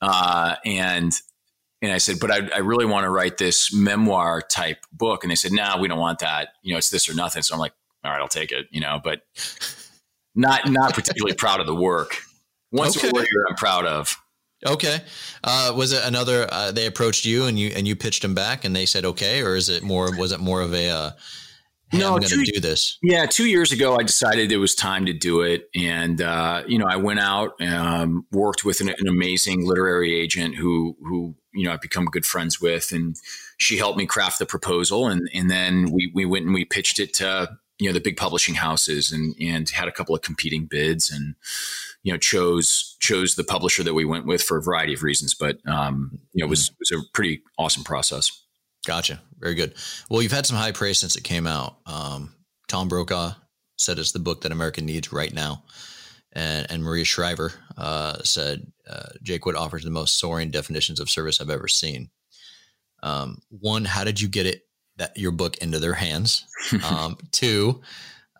Uh, 0.02 0.56
and 0.66 1.14
and 1.82 1.92
I 1.92 1.98
said, 2.00 2.20
but 2.20 2.32
I, 2.32 2.48
I, 2.56 2.60
really 2.60 2.86
want 2.86 3.04
to 3.04 3.10
write 3.10 3.38
this 3.38 3.74
memoir 3.74 4.42
type 4.42 4.80
book. 4.92 5.24
And 5.24 5.32
they 5.32 5.36
said, 5.36 5.52
no, 5.52 5.64
nah, 5.64 5.80
we 5.80 5.88
don't 5.88 6.00
want 6.00 6.20
that. 6.20 6.50
You 6.64 6.74
know, 6.74 6.78
it's 6.78 6.90
this 6.90 7.08
or 7.08 7.14
nothing. 7.14 7.44
So 7.44 7.54
I'm 7.54 7.60
like, 7.60 7.74
all 8.04 8.12
right, 8.12 8.20
I'll 8.20 8.28
take 8.28 8.52
it, 8.52 8.68
you 8.72 8.82
know, 8.82 9.00
but 9.04 9.22
not, 10.34 10.70
not 10.70 10.94
particularly 10.94 11.36
proud 11.38 11.60
of 11.60 11.68
the 11.68 11.76
work. 11.76 12.18
Once 12.72 12.98
okay. 12.98 13.10
a 13.10 13.12
warrior, 13.12 13.46
I'm 13.48 13.56
proud 13.56 13.86
of. 13.86 14.16
Okay. 14.66 15.02
Uh, 15.44 15.72
was 15.76 15.94
it 15.94 16.04
another, 16.04 16.48
uh, 16.52 16.72
they 16.72 16.88
approached 16.88 17.26
you 17.26 17.46
and 17.46 17.60
you, 17.60 17.72
and 17.76 17.88
you 17.88 17.96
pitched 17.96 18.24
them 18.24 18.34
back 18.34 18.66
and 18.66 18.76
they 18.76 18.88
said, 18.88 19.06
okay. 19.06 19.44
Or 19.44 19.56
is 19.56 19.70
it 19.70 19.84
more, 19.84 20.16
was 20.18 20.32
it 20.32 20.40
more 20.40 20.62
of 20.62 20.74
a, 20.74 20.90
uh, 20.90 21.12
hey, 21.90 22.00
no, 22.00 22.16
I'm 22.16 22.20
going 22.20 22.30
to 22.30 22.52
do 22.52 22.60
this. 22.60 22.98
Yeah, 23.02 23.26
two 23.26 23.46
years 23.46 23.72
ago, 23.72 23.96
I 23.96 24.04
decided 24.04 24.52
it 24.52 24.58
was 24.58 24.76
time 24.76 25.06
to 25.06 25.14
do 25.14 25.42
it, 25.42 25.70
and 25.76 26.22
uh, 26.22 26.64
you 26.68 26.78
know, 26.78 26.86
I 26.88 26.98
went 26.98 27.20
out, 27.20 27.62
um, 27.62 28.26
worked 28.32 28.66
with 28.66 28.82
an, 28.82 28.90
an, 28.90 29.08
amazing 29.08 29.66
literary 29.66 30.14
agent 30.20 30.56
who 30.56 30.98
who 31.02 31.36
you 31.58 31.66
know 31.66 31.74
I've 31.74 31.82
become 31.82 32.06
good 32.06 32.26
friends 32.26 32.62
with, 32.62 32.92
and 32.92 33.16
she 33.58 33.78
helped 33.78 33.98
me 33.98 34.06
craft 34.06 34.40
the 34.40 34.46
proposal, 34.46 35.08
and 35.08 35.30
and 35.34 35.50
then 35.50 35.92
we 35.92 36.12
we 36.14 36.26
went 36.26 36.46
and 36.46 36.54
we 36.54 36.64
pitched 36.66 37.00
it 37.00 37.14
to 37.16 37.58
you 37.80 37.90
know 37.90 37.94
the 37.94 38.00
big 38.00 38.16
publishing 38.16 38.56
houses, 38.56 39.12
and 39.12 39.36
and 39.42 39.70
had 39.70 39.88
a 39.88 39.92
couple 39.92 40.16
of 40.16 40.22
competing 40.22 40.66
bids, 40.66 41.10
and 41.10 41.36
you 42.04 42.14
know 42.14 42.18
chose 42.18 42.96
chose 43.00 43.36
the 43.36 43.44
publisher 43.44 43.84
that 43.84 43.96
we 43.96 44.06
went 44.06 44.26
with 44.26 44.44
for 44.44 44.58
a 44.58 44.62
variety 44.62 44.94
of 44.94 45.04
reasons, 45.04 45.34
but 45.34 45.58
um, 45.68 46.20
you 46.34 46.42
know 46.42 46.48
it 46.48 46.50
was 46.50 46.70
it 46.70 46.76
was 46.80 46.92
a 46.92 47.12
pretty 47.14 47.42
awesome 47.58 47.84
process. 47.84 48.32
Gotcha, 48.86 49.20
very 49.40 49.56
good. 49.56 49.74
Well, 50.10 50.22
you've 50.22 50.32
had 50.32 50.46
some 50.46 50.58
high 50.58 50.72
praise 50.72 51.00
since 51.00 51.16
it 51.16 51.24
came 51.24 51.48
out. 51.48 51.78
Um, 51.86 52.34
Tom 52.68 52.88
Brokaw 52.88 53.34
said 53.78 54.00
it's 54.00 54.12
the 54.12 54.20
book 54.20 54.42
that 54.42 54.52
America 54.52 54.82
needs 54.82 55.12
right 55.12 55.34
now 55.34 55.64
and, 56.38 56.68
and 56.70 56.84
Maria 56.84 57.04
Shriver 57.04 57.52
uh, 57.78 58.20
said 58.24 58.72
uh, 58.88 59.10
Jake 59.24 59.46
Wood 59.46 59.56
offers 59.56 59.84
the 59.84 59.90
most 59.90 60.20
soaring 60.20 60.52
definitions 60.52 61.00
of 61.00 61.10
service 61.10 61.42
I've 61.42 61.50
ever 61.50 61.68
seen. 61.68 62.12
Um, 63.02 63.42
one, 63.50 63.86
how 63.86 64.04
did 64.04 64.22
you 64.22 64.28
get 64.28 64.46
it 64.46 64.62
that 64.98 65.18
your 65.18 65.32
book 65.32 65.58
into 65.58 65.80
their 65.80 65.96
hands? 65.96 66.46
Um, 66.84 67.18
two, 67.32 67.82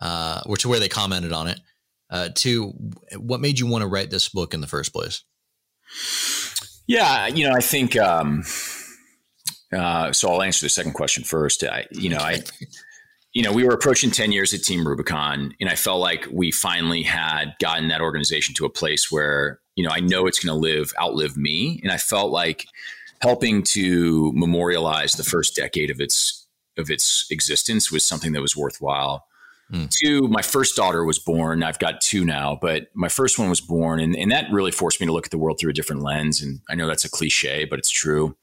uh, 0.02 0.42
which 0.46 0.62
is 0.62 0.66
where 0.66 0.78
they 0.78 0.88
commented 0.88 1.32
on 1.32 1.48
it. 1.48 1.60
Uh, 2.10 2.28
two, 2.34 2.72
what 3.16 3.40
made 3.40 3.58
you 3.58 3.66
want 3.66 3.82
to 3.82 3.88
write 3.88 4.10
this 4.10 4.28
book 4.28 4.52
in 4.54 4.60
the 4.60 4.66
first 4.66 4.92
place? 4.92 5.22
Yeah, 6.86 7.26
you 7.26 7.48
know, 7.48 7.54
I 7.54 7.60
think. 7.60 7.96
Um, 7.96 8.44
uh, 9.72 10.12
so 10.12 10.30
I'll 10.30 10.42
answer 10.42 10.66
the 10.66 10.70
second 10.70 10.92
question 10.92 11.24
first. 11.24 11.64
I, 11.64 11.86
you 11.90 12.10
know, 12.10 12.18
I 12.18 12.42
you 13.34 13.42
know, 13.42 13.52
we 13.52 13.64
were 13.64 13.74
approaching 13.74 14.10
10 14.10 14.32
years 14.32 14.54
at 14.54 14.62
Team 14.62 14.86
Rubicon, 14.86 15.54
and 15.60 15.68
I 15.68 15.74
felt 15.74 16.00
like 16.00 16.26
we 16.30 16.50
finally 16.50 17.02
had 17.02 17.54
gotten 17.60 17.88
that 17.88 18.00
organization 18.00 18.54
to 18.56 18.64
a 18.64 18.70
place 18.70 19.12
where, 19.12 19.60
you 19.76 19.84
know, 19.84 19.90
I 19.92 20.00
know 20.00 20.26
it's 20.26 20.42
going 20.42 20.54
to 20.54 20.58
live, 20.58 20.92
outlive 21.00 21.36
me. 21.36 21.80
And 21.82 21.92
I 21.92 21.98
felt 21.98 22.32
like 22.32 22.66
helping 23.20 23.62
to 23.62 24.32
memorialize 24.34 25.12
the 25.14 25.24
first 25.24 25.54
decade 25.54 25.90
of 25.90 26.00
its 26.00 26.46
of 26.78 26.90
its 26.90 27.26
existence 27.30 27.90
was 27.90 28.06
something 28.06 28.32
that 28.32 28.40
was 28.40 28.56
worthwhile. 28.56 29.26
Mm. 29.72 29.90
Two, 29.90 30.28
my 30.28 30.42
first 30.42 30.76
daughter 30.76 31.04
was 31.04 31.18
born. 31.18 31.64
I've 31.64 31.80
got 31.80 32.00
two 32.00 32.24
now, 32.24 32.56
but 32.60 32.86
my 32.94 33.08
first 33.08 33.38
one 33.38 33.50
was 33.50 33.60
born, 33.60 34.00
and, 34.00 34.16
and 34.16 34.30
that 34.30 34.50
really 34.50 34.70
forced 34.70 35.00
me 35.00 35.06
to 35.06 35.12
look 35.12 35.26
at 35.26 35.30
the 35.32 35.38
world 35.38 35.58
through 35.58 35.70
a 35.70 35.74
different 35.74 36.02
lens. 36.02 36.40
And 36.40 36.60
I 36.70 36.76
know 36.76 36.86
that's 36.86 37.04
a 37.04 37.10
cliche, 37.10 37.64
but 37.64 37.78
it's 37.78 37.90
true. 37.90 38.36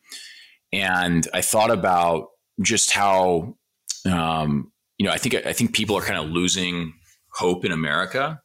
And 0.72 1.28
I 1.34 1.42
thought 1.42 1.72
about 1.72 2.28
just 2.62 2.92
how 2.92 3.56
um, 4.06 4.72
you 4.98 5.06
know, 5.06 5.12
I 5.12 5.18
think 5.18 5.36
I 5.36 5.54
think 5.54 5.74
people 5.74 5.98
are 5.98 6.02
kind 6.02 6.20
of 6.20 6.30
losing 6.30 6.94
hope 7.34 7.66
in 7.66 7.72
America, 7.72 8.42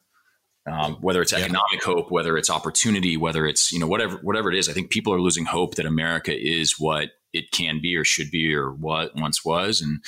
um, 0.67 0.95
whether 1.01 1.23
it's 1.23 1.33
economic 1.33 1.63
yeah. 1.75 1.85
hope, 1.85 2.11
whether 2.11 2.37
it's 2.37 2.51
opportunity, 2.51 3.17
whether 3.17 3.47
it's 3.47 3.73
you 3.73 3.79
know 3.79 3.87
whatever 3.87 4.17
whatever 4.19 4.51
it 4.51 4.59
is. 4.59 4.69
I 4.69 4.73
think 4.73 4.91
people 4.91 5.13
are 5.13 5.21
losing 5.21 5.45
hope 5.45 5.77
that 5.77 5.87
America 5.87 6.37
is 6.37 6.79
what 6.79 7.11
it 7.33 7.53
can 7.53 7.81
be 7.81 7.97
or 7.97 8.05
should 8.05 8.31
be 8.31 8.55
or 8.55 8.73
what 8.73 9.15
once 9.15 9.45
was, 9.45 9.81
and 9.81 10.03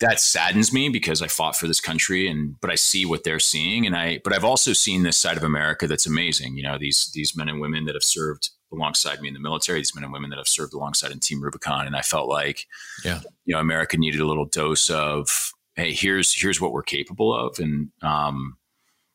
that 0.00 0.20
saddens 0.20 0.72
me 0.72 0.88
because 0.88 1.22
I 1.22 1.26
fought 1.26 1.56
for 1.56 1.66
this 1.66 1.80
country 1.80 2.28
and 2.28 2.60
but 2.60 2.70
I 2.70 2.76
see 2.76 3.04
what 3.04 3.24
they're 3.24 3.40
seeing 3.40 3.84
and 3.84 3.96
I 3.96 4.20
but 4.22 4.32
I've 4.32 4.44
also 4.44 4.72
seen 4.72 5.02
this 5.02 5.18
side 5.18 5.36
of 5.36 5.42
America 5.42 5.86
that's 5.86 6.06
amazing. 6.06 6.56
You 6.56 6.64
know, 6.64 6.78
these 6.78 7.10
these 7.14 7.36
men 7.36 7.48
and 7.48 7.60
women 7.60 7.84
that 7.86 7.94
have 7.94 8.04
served 8.04 8.50
alongside 8.72 9.20
me 9.20 9.28
in 9.28 9.34
the 9.34 9.40
military, 9.40 9.80
these 9.80 9.94
men 9.94 10.04
and 10.04 10.12
women 10.12 10.30
that 10.30 10.38
have 10.38 10.48
served 10.48 10.74
alongside 10.74 11.12
in 11.12 11.20
Team 11.20 11.42
Rubicon, 11.42 11.86
and 11.86 11.96
I 11.96 12.02
felt 12.02 12.28
like, 12.28 12.66
yeah, 13.04 13.20
you 13.44 13.54
know, 13.54 13.60
America 13.60 13.96
needed 13.96 14.20
a 14.20 14.26
little 14.26 14.44
dose 14.44 14.90
of, 14.90 15.52
hey, 15.74 15.92
here's 15.92 16.34
here's 16.34 16.60
what 16.60 16.72
we're 16.72 16.82
capable 16.82 17.34
of, 17.34 17.58
and 17.58 17.90
um, 18.02 18.56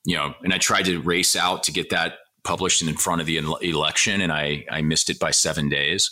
you 0.05 0.15
know, 0.15 0.33
and 0.43 0.53
I 0.53 0.57
tried 0.57 0.85
to 0.85 1.01
race 1.01 1.35
out 1.35 1.63
to 1.63 1.71
get 1.71 1.89
that 1.91 2.15
published 2.43 2.81
in 2.81 2.95
front 2.95 3.21
of 3.21 3.27
the 3.27 3.37
election, 3.37 4.21
and 4.21 4.31
I 4.31 4.65
I 4.69 4.81
missed 4.81 5.09
it 5.09 5.19
by 5.19 5.31
seven 5.31 5.69
days. 5.69 6.11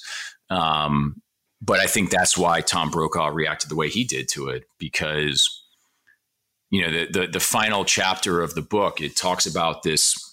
Um, 0.49 1.21
but 1.61 1.79
I 1.79 1.85
think 1.85 2.09
that's 2.09 2.37
why 2.37 2.61
Tom 2.61 2.89
Brokaw 2.89 3.27
reacted 3.27 3.69
the 3.69 3.75
way 3.75 3.87
he 3.87 4.03
did 4.03 4.27
to 4.29 4.49
it 4.49 4.65
because 4.79 5.63
you 6.69 6.81
know 6.81 6.91
the, 6.91 7.19
the, 7.19 7.27
the 7.27 7.39
final 7.39 7.85
chapter 7.85 8.41
of 8.41 8.55
the 8.55 8.61
book 8.61 9.01
it 9.01 9.15
talks 9.15 9.45
about 9.45 9.83
this 9.83 10.30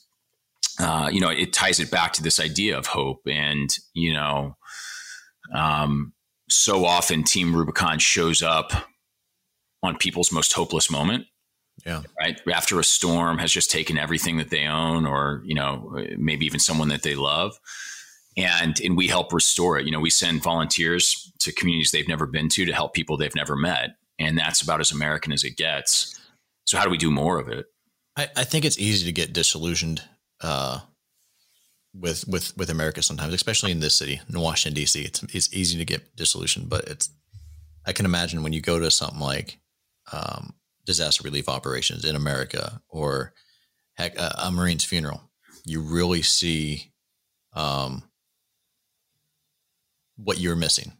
uh, 0.78 1.10
you 1.12 1.20
know, 1.20 1.30
it 1.30 1.52
ties 1.52 1.80
it 1.80 1.90
back 1.90 2.12
to 2.14 2.22
this 2.22 2.38
idea 2.38 2.78
of 2.78 2.86
hope. 2.86 3.20
And, 3.26 3.74
you 3.94 4.12
know, 4.12 4.56
um, 5.54 6.12
so 6.48 6.84
often 6.84 7.24
Team 7.24 7.54
Rubicon 7.54 7.98
shows 7.98 8.42
up 8.42 8.72
on 9.82 9.96
people's 9.96 10.32
most 10.32 10.52
hopeless 10.52 10.90
moment. 10.90 11.26
Yeah. 11.86 12.02
Right. 12.18 12.40
After 12.52 12.80
a 12.80 12.84
storm 12.84 13.38
has 13.38 13.52
just 13.52 13.70
taken 13.70 13.98
everything 13.98 14.38
that 14.38 14.50
they 14.50 14.66
own, 14.66 15.06
or 15.06 15.42
you 15.44 15.54
know, 15.54 15.96
maybe 16.16 16.44
even 16.44 16.58
someone 16.58 16.88
that 16.88 17.04
they 17.04 17.14
love, 17.14 17.56
and 18.36 18.80
and 18.80 18.96
we 18.96 19.06
help 19.06 19.32
restore 19.32 19.78
it. 19.78 19.86
You 19.86 19.92
know, 19.92 20.00
we 20.00 20.10
send 20.10 20.42
volunteers 20.42 21.32
to 21.38 21.52
communities 21.52 21.92
they've 21.92 22.08
never 22.08 22.26
been 22.26 22.48
to 22.50 22.64
to 22.64 22.72
help 22.72 22.94
people 22.94 23.16
they've 23.16 23.34
never 23.34 23.54
met, 23.54 23.90
and 24.18 24.36
that's 24.36 24.60
about 24.60 24.80
as 24.80 24.90
American 24.90 25.32
as 25.32 25.44
it 25.44 25.56
gets. 25.56 26.18
So 26.66 26.76
how 26.76 26.84
do 26.84 26.90
we 26.90 26.98
do 26.98 27.12
more 27.12 27.38
of 27.38 27.48
it? 27.48 27.66
I, 28.16 28.28
I 28.36 28.44
think 28.44 28.64
it's 28.64 28.78
easy 28.78 29.06
to 29.06 29.12
get 29.12 29.32
disillusioned 29.32 30.02
uh, 30.40 30.80
with 31.94 32.26
with 32.28 32.56
with 32.56 32.70
America 32.70 33.02
sometimes, 33.02 33.34
especially 33.34 33.72
in 33.72 33.80
this 33.80 33.94
city, 33.94 34.20
in 34.28 34.40
Washington 34.40 34.74
D.C. 34.74 35.02
It's 35.02 35.22
it's 35.34 35.52
easy 35.52 35.78
to 35.78 35.84
get 35.84 36.16
disillusioned, 36.16 36.68
but 36.68 36.84
it's 36.88 37.10
I 37.86 37.92
can 37.92 38.04
imagine 38.04 38.42
when 38.42 38.52
you 38.52 38.60
go 38.60 38.78
to 38.78 38.90
something 38.90 39.20
like 39.20 39.58
um, 40.12 40.54
disaster 40.84 41.22
relief 41.22 41.48
operations 41.48 42.04
in 42.04 42.16
America 42.16 42.80
or 42.88 43.32
heck, 43.94 44.18
a, 44.18 44.34
a 44.44 44.50
Marine's 44.50 44.84
funeral, 44.84 45.22
you 45.64 45.80
really 45.80 46.22
see 46.22 46.92
um, 47.54 48.02
what 50.16 50.38
you're 50.38 50.56
missing 50.56 50.92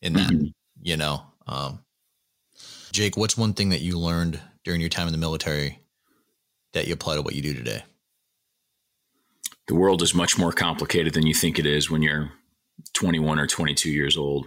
in 0.00 0.14
that. 0.14 0.30
Mm-hmm. 0.30 0.46
You 0.84 0.96
know, 0.96 1.22
um, 1.46 1.84
Jake, 2.92 3.16
what's 3.16 3.36
one 3.36 3.54
thing 3.54 3.70
that 3.70 3.80
you 3.80 3.98
learned 3.98 4.40
during 4.64 4.80
your 4.80 4.90
time 4.90 5.06
in 5.06 5.12
the 5.12 5.18
military 5.18 5.78
that 6.72 6.86
you 6.86 6.94
apply 6.94 7.14
to 7.14 7.22
what 7.22 7.34
you 7.34 7.42
do 7.42 7.54
today? 7.54 7.82
The 9.72 9.78
world 9.78 10.02
is 10.02 10.14
much 10.14 10.36
more 10.36 10.52
complicated 10.52 11.14
than 11.14 11.24
you 11.24 11.32
think 11.32 11.58
it 11.58 11.64
is 11.64 11.90
when 11.90 12.02
you're 12.02 12.30
21 12.92 13.38
or 13.38 13.46
22 13.46 13.90
years 13.90 14.18
old. 14.18 14.46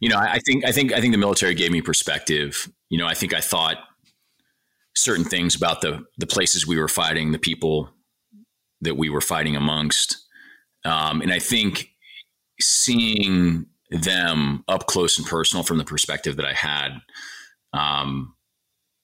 You 0.00 0.10
know, 0.10 0.18
I 0.18 0.38
think 0.40 0.66
I 0.66 0.70
think 0.70 0.92
I 0.92 1.00
think 1.00 1.14
the 1.14 1.18
military 1.18 1.54
gave 1.54 1.70
me 1.70 1.80
perspective. 1.80 2.70
You 2.90 2.98
know, 2.98 3.06
I 3.06 3.14
think 3.14 3.32
I 3.32 3.40
thought 3.40 3.78
certain 4.94 5.24
things 5.24 5.54
about 5.54 5.80
the 5.80 6.04
the 6.18 6.26
places 6.26 6.66
we 6.66 6.78
were 6.78 6.88
fighting, 6.88 7.32
the 7.32 7.38
people 7.38 7.88
that 8.82 8.98
we 8.98 9.08
were 9.08 9.22
fighting 9.22 9.56
amongst, 9.56 10.18
um, 10.84 11.22
and 11.22 11.32
I 11.32 11.38
think 11.38 11.88
seeing 12.60 13.64
them 13.88 14.62
up 14.68 14.86
close 14.86 15.16
and 15.16 15.26
personal 15.26 15.62
from 15.62 15.78
the 15.78 15.86
perspective 15.86 16.36
that 16.36 16.44
I 16.44 16.52
had, 16.52 17.00
um, 17.72 18.34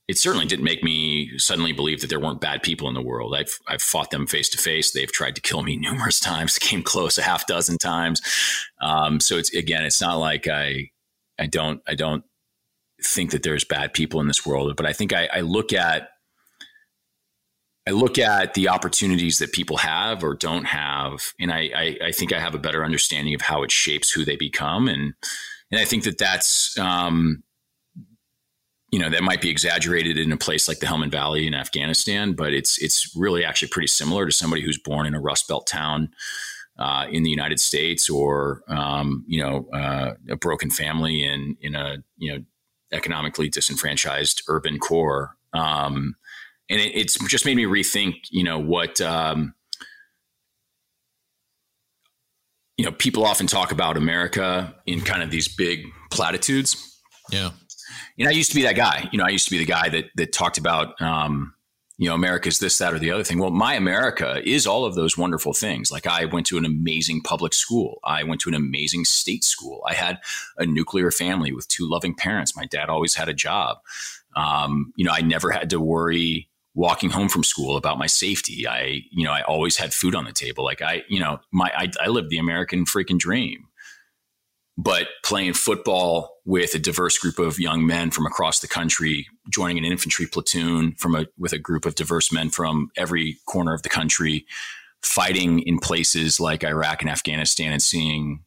it 0.06 0.18
certainly 0.18 0.44
didn't 0.44 0.66
make 0.66 0.84
me 0.84 1.03
suddenly 1.38 1.72
believe 1.72 2.00
that 2.00 2.08
there 2.08 2.20
weren't 2.20 2.40
bad 2.40 2.62
people 2.62 2.88
in 2.88 2.94
the 2.94 3.02
world. 3.02 3.34
I've 3.34 3.58
I've 3.68 3.82
fought 3.82 4.10
them 4.10 4.26
face 4.26 4.48
to 4.50 4.58
face. 4.58 4.92
They've 4.92 5.10
tried 5.10 5.34
to 5.36 5.40
kill 5.40 5.62
me 5.62 5.76
numerous 5.80 6.20
times. 6.20 6.58
Came 6.58 6.82
close 6.82 7.18
a 7.18 7.22
half 7.22 7.46
dozen 7.46 7.78
times. 7.78 8.22
Um, 8.80 9.20
so 9.20 9.36
it's 9.36 9.52
again, 9.54 9.84
it's 9.84 10.00
not 10.00 10.16
like 10.16 10.48
I 10.48 10.90
I 11.38 11.46
don't 11.46 11.80
I 11.86 11.94
don't 11.94 12.24
think 13.02 13.32
that 13.32 13.42
there's 13.42 13.64
bad 13.64 13.92
people 13.92 14.20
in 14.20 14.28
this 14.28 14.46
world, 14.46 14.74
but 14.76 14.86
I 14.86 14.92
think 14.92 15.12
I, 15.12 15.28
I 15.32 15.40
look 15.40 15.72
at 15.72 16.08
I 17.86 17.90
look 17.90 18.18
at 18.18 18.54
the 18.54 18.68
opportunities 18.68 19.38
that 19.38 19.52
people 19.52 19.76
have 19.78 20.24
or 20.24 20.34
don't 20.34 20.64
have, 20.64 21.34
and 21.38 21.52
I, 21.52 21.70
I, 21.76 21.98
I, 22.06 22.12
think 22.12 22.32
I 22.32 22.40
have 22.40 22.54
a 22.54 22.58
better 22.58 22.82
understanding 22.82 23.34
of 23.34 23.42
how 23.42 23.62
it 23.62 23.70
shapes 23.70 24.10
who 24.10 24.24
they 24.24 24.36
become, 24.36 24.88
and 24.88 25.12
and 25.70 25.80
I 25.80 25.84
think 25.84 26.04
that 26.04 26.16
that's 26.16 26.78
um, 26.78 27.42
you 28.94 29.00
know 29.00 29.10
that 29.10 29.24
might 29.24 29.40
be 29.40 29.50
exaggerated 29.50 30.16
in 30.16 30.30
a 30.30 30.36
place 30.36 30.68
like 30.68 30.78
the 30.78 30.86
Helmand 30.86 31.10
Valley 31.10 31.48
in 31.48 31.52
Afghanistan, 31.52 32.32
but 32.34 32.52
it's 32.52 32.78
it's 32.78 33.12
really 33.16 33.44
actually 33.44 33.66
pretty 33.66 33.88
similar 33.88 34.24
to 34.24 34.30
somebody 34.30 34.62
who's 34.62 34.78
born 34.78 35.04
in 35.04 35.16
a 35.16 35.20
Rust 35.20 35.48
Belt 35.48 35.66
town 35.66 36.10
uh, 36.78 37.06
in 37.10 37.24
the 37.24 37.30
United 37.30 37.58
States, 37.58 38.08
or 38.08 38.62
um, 38.68 39.24
you 39.26 39.42
know 39.42 39.66
uh, 39.72 40.14
a 40.28 40.36
broken 40.36 40.70
family 40.70 41.24
in 41.24 41.56
in 41.60 41.74
a 41.74 41.96
you 42.18 42.32
know 42.32 42.44
economically 42.92 43.48
disenfranchised 43.48 44.44
urban 44.46 44.78
core. 44.78 45.36
Um, 45.54 46.14
and 46.70 46.80
it, 46.80 46.94
it's 46.94 47.18
just 47.26 47.44
made 47.44 47.56
me 47.56 47.64
rethink, 47.64 48.14
you 48.30 48.44
know, 48.44 48.60
what, 48.60 49.00
um, 49.00 49.56
you 52.76 52.84
know, 52.84 52.92
people 52.92 53.24
often 53.24 53.48
talk 53.48 53.72
about 53.72 53.96
America 53.96 54.72
in 54.86 55.00
kind 55.00 55.24
of 55.24 55.32
these 55.32 55.48
big 55.48 55.84
platitudes. 56.12 57.00
Yeah. 57.30 57.50
Know, 58.18 58.28
I 58.28 58.32
used 58.32 58.50
to 58.50 58.56
be 58.56 58.62
that 58.62 58.76
guy. 58.76 59.08
You 59.12 59.18
know, 59.18 59.24
I 59.24 59.30
used 59.30 59.46
to 59.46 59.50
be 59.50 59.58
the 59.58 59.64
guy 59.64 59.88
that 59.88 60.06
that 60.16 60.32
talked 60.32 60.58
about, 60.58 61.00
um, 61.00 61.54
you 61.96 62.08
know, 62.08 62.14
America's 62.14 62.58
this, 62.58 62.78
that, 62.78 62.92
or 62.92 62.98
the 62.98 63.10
other 63.10 63.22
thing. 63.22 63.38
Well, 63.38 63.50
my 63.50 63.74
America 63.74 64.42
is 64.44 64.66
all 64.66 64.84
of 64.84 64.94
those 64.94 65.16
wonderful 65.16 65.52
things. 65.52 65.92
Like 65.92 66.06
I 66.06 66.24
went 66.24 66.46
to 66.46 66.58
an 66.58 66.64
amazing 66.64 67.20
public 67.22 67.54
school. 67.54 68.00
I 68.04 68.24
went 68.24 68.40
to 68.42 68.48
an 68.48 68.54
amazing 68.54 69.04
state 69.04 69.44
school. 69.44 69.82
I 69.86 69.94
had 69.94 70.18
a 70.58 70.66
nuclear 70.66 71.10
family 71.10 71.52
with 71.52 71.68
two 71.68 71.88
loving 71.88 72.14
parents. 72.14 72.56
My 72.56 72.66
dad 72.66 72.88
always 72.88 73.14
had 73.14 73.28
a 73.28 73.34
job. 73.34 73.78
Um, 74.34 74.92
you 74.96 75.04
know, 75.04 75.12
I 75.12 75.20
never 75.20 75.50
had 75.50 75.70
to 75.70 75.80
worry 75.80 76.48
walking 76.74 77.10
home 77.10 77.28
from 77.28 77.44
school 77.44 77.76
about 77.76 77.98
my 77.98 78.08
safety. 78.08 78.66
I, 78.66 79.02
you 79.12 79.24
know, 79.24 79.30
I 79.30 79.42
always 79.42 79.76
had 79.76 79.94
food 79.94 80.16
on 80.16 80.24
the 80.24 80.32
table. 80.32 80.64
Like 80.64 80.82
I, 80.82 81.04
you 81.08 81.20
know, 81.20 81.38
my, 81.52 81.70
I, 81.76 81.90
I 82.00 82.08
lived 82.08 82.30
the 82.30 82.38
American 82.38 82.84
freaking 82.84 83.18
dream. 83.18 83.68
But 84.76 85.06
playing 85.22 85.52
football 85.52 86.33
with 86.44 86.74
a 86.74 86.78
diverse 86.78 87.18
group 87.18 87.38
of 87.38 87.58
young 87.58 87.86
men 87.86 88.10
from 88.10 88.26
across 88.26 88.60
the 88.60 88.68
country, 88.68 89.26
joining 89.50 89.78
an 89.78 89.84
infantry 89.84 90.26
platoon 90.26 90.94
from 90.96 91.14
a 91.14 91.26
with 91.38 91.52
a 91.52 91.58
group 91.58 91.86
of 91.86 91.94
diverse 91.94 92.32
men 92.32 92.50
from 92.50 92.90
every 92.96 93.38
corner 93.46 93.72
of 93.72 93.82
the 93.82 93.88
country, 93.88 94.44
fighting 95.02 95.60
in 95.60 95.78
places 95.78 96.40
like 96.40 96.64
Iraq 96.64 97.02
and 97.02 97.10
Afghanistan, 97.10 97.72
and 97.72 97.82
seeing, 97.82 98.44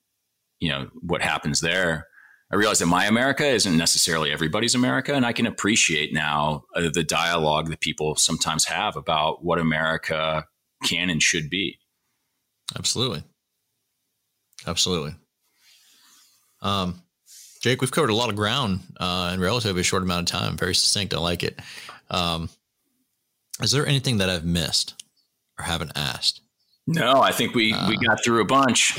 you 0.59 0.69
know, 0.69 0.89
what 1.01 1.21
happens 1.21 1.61
there 1.61 2.07
I 2.49 2.55
realize 2.55 2.79
that 2.79 2.85
my 2.85 3.05
America 3.05 3.45
isn't 3.45 3.75
necessarily 3.75 4.31
everybody's 4.31 4.73
America, 4.73 5.13
and 5.13 5.25
I 5.25 5.33
can 5.33 5.45
appreciate 5.45 6.13
now 6.13 6.63
uh, 6.75 6.89
the 6.93 7.03
dialogue 7.03 7.69
that 7.69 7.81
people 7.81 8.15
sometimes 8.15 8.65
have 8.65 8.95
about 8.95 9.43
what 9.43 9.59
America 9.59 10.45
can 10.85 11.09
and 11.09 11.21
should 11.21 11.49
be. 11.49 11.77
Absolutely, 12.77 13.23
absolutely. 14.65 15.15
Um, 16.61 17.01
Jake, 17.59 17.81
we've 17.81 17.91
covered 17.91 18.09
a 18.09 18.15
lot 18.15 18.29
of 18.29 18.35
ground 18.35 18.81
uh, 18.99 19.31
in 19.33 19.39
relatively 19.39 19.83
short 19.83 20.03
amount 20.03 20.31
of 20.31 20.39
time. 20.39 20.57
Very 20.57 20.75
succinct. 20.75 21.13
I 21.13 21.19
like 21.19 21.43
it. 21.43 21.59
Um, 22.09 22.49
is 23.61 23.71
there 23.71 23.85
anything 23.85 24.17
that 24.19 24.29
I've 24.29 24.45
missed 24.45 25.03
or 25.59 25.65
haven't 25.65 25.91
asked? 25.95 26.41
No, 26.85 27.21
I 27.21 27.31
think 27.31 27.53
we 27.53 27.73
uh, 27.73 27.89
we 27.89 27.97
got 27.97 28.23
through 28.23 28.41
a 28.41 28.45
bunch. 28.45 28.97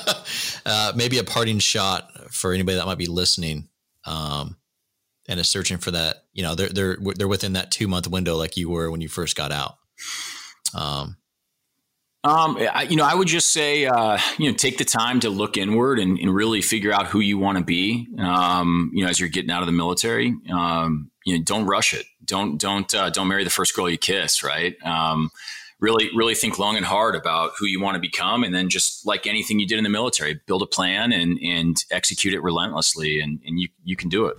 uh, 0.66 0.92
maybe 0.96 1.18
a 1.18 1.24
parting 1.24 1.60
shot 1.60 2.32
for 2.32 2.52
anybody 2.52 2.76
that 2.76 2.86
might 2.86 2.98
be 2.98 3.06
listening, 3.06 3.68
um, 4.04 4.56
and 5.28 5.38
is 5.38 5.48
searching 5.48 5.78
for 5.78 5.92
that. 5.92 6.24
You 6.32 6.42
know, 6.42 6.56
they're 6.56 6.70
they're 6.70 6.96
they're 7.14 7.28
within 7.28 7.52
that 7.52 7.70
two 7.70 7.86
month 7.86 8.08
window, 8.08 8.36
like 8.36 8.56
you 8.56 8.68
were 8.68 8.90
when 8.90 9.00
you 9.00 9.08
first 9.08 9.36
got 9.36 9.52
out. 9.52 9.76
Um, 10.74 11.16
um, 12.22 12.58
I, 12.58 12.82
you 12.82 12.96
know, 12.96 13.04
I 13.04 13.14
would 13.14 13.28
just 13.28 13.50
say, 13.50 13.86
uh, 13.86 14.18
you 14.36 14.50
know, 14.50 14.56
take 14.56 14.76
the 14.76 14.84
time 14.84 15.20
to 15.20 15.30
look 15.30 15.56
inward 15.56 15.98
and, 15.98 16.18
and 16.18 16.34
really 16.34 16.60
figure 16.60 16.92
out 16.92 17.06
who 17.06 17.20
you 17.20 17.38
want 17.38 17.56
to 17.56 17.64
be. 17.64 18.08
Um, 18.18 18.90
you 18.92 19.04
know, 19.04 19.10
as 19.10 19.18
you're 19.18 19.30
getting 19.30 19.50
out 19.50 19.62
of 19.62 19.66
the 19.66 19.72
military, 19.72 20.34
um, 20.52 21.10
you 21.24 21.36
know, 21.36 21.42
don't 21.44 21.66
rush 21.66 21.94
it. 21.94 22.04
Don't 22.24 22.58
don't 22.60 22.94
uh, 22.94 23.08
don't 23.10 23.28
marry 23.28 23.44
the 23.44 23.50
first 23.50 23.74
girl 23.74 23.88
you 23.88 23.96
kiss. 23.98 24.42
Right. 24.42 24.76
Um, 24.84 25.30
really 25.80 26.10
really 26.14 26.34
think 26.34 26.58
long 26.58 26.76
and 26.76 26.84
hard 26.84 27.16
about 27.16 27.52
who 27.58 27.66
you 27.66 27.80
want 27.80 27.94
to 27.94 28.00
become 28.00 28.44
and 28.44 28.54
then 28.54 28.68
just 28.68 29.06
like 29.06 29.26
anything 29.26 29.58
you 29.58 29.66
did 29.66 29.78
in 29.78 29.84
the 29.84 29.90
military 29.90 30.38
build 30.46 30.62
a 30.62 30.66
plan 30.66 31.10
and 31.12 31.38
and 31.42 31.84
execute 31.90 32.34
it 32.34 32.42
relentlessly 32.42 33.18
and, 33.18 33.40
and 33.46 33.58
you 33.58 33.68
you 33.82 33.96
can 33.96 34.08
do 34.08 34.26
it 34.26 34.36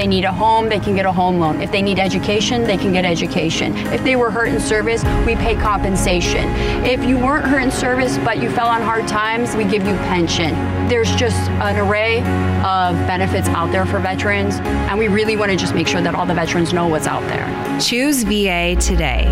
they 0.00 0.06
need 0.06 0.24
a 0.24 0.32
home, 0.32 0.70
they 0.70 0.80
can 0.80 0.94
get 0.96 1.04
a 1.04 1.12
home 1.12 1.38
loan. 1.38 1.60
If 1.60 1.70
they 1.72 1.82
need 1.82 1.98
education, 1.98 2.64
they 2.64 2.78
can 2.78 2.90
get 2.90 3.04
education. 3.04 3.76
If 3.88 4.02
they 4.02 4.16
were 4.16 4.30
hurt 4.30 4.48
in 4.48 4.58
service, 4.58 5.04
we 5.26 5.36
pay 5.36 5.54
compensation. 5.54 6.48
If 6.86 7.04
you 7.04 7.18
weren't 7.18 7.44
hurt 7.44 7.60
in 7.60 7.70
service 7.70 8.16
but 8.24 8.42
you 8.42 8.50
fell 8.50 8.68
on 8.68 8.80
hard 8.80 9.06
times, 9.06 9.54
we 9.54 9.64
give 9.64 9.86
you 9.86 9.92
pension. 10.08 10.54
There's 10.88 11.14
just 11.16 11.36
an 11.50 11.76
array 11.76 12.20
of 12.62 12.96
benefits 13.06 13.46
out 13.48 13.72
there 13.72 13.84
for 13.84 13.98
veterans, 13.98 14.54
and 14.54 14.98
we 14.98 15.08
really 15.08 15.36
want 15.36 15.50
to 15.50 15.56
just 15.58 15.74
make 15.74 15.86
sure 15.86 16.00
that 16.00 16.14
all 16.14 16.24
the 16.24 16.34
veterans 16.34 16.72
know 16.72 16.88
what's 16.88 17.06
out 17.06 17.22
there. 17.28 17.78
Choose 17.78 18.22
VA 18.22 18.76
today. 18.80 19.26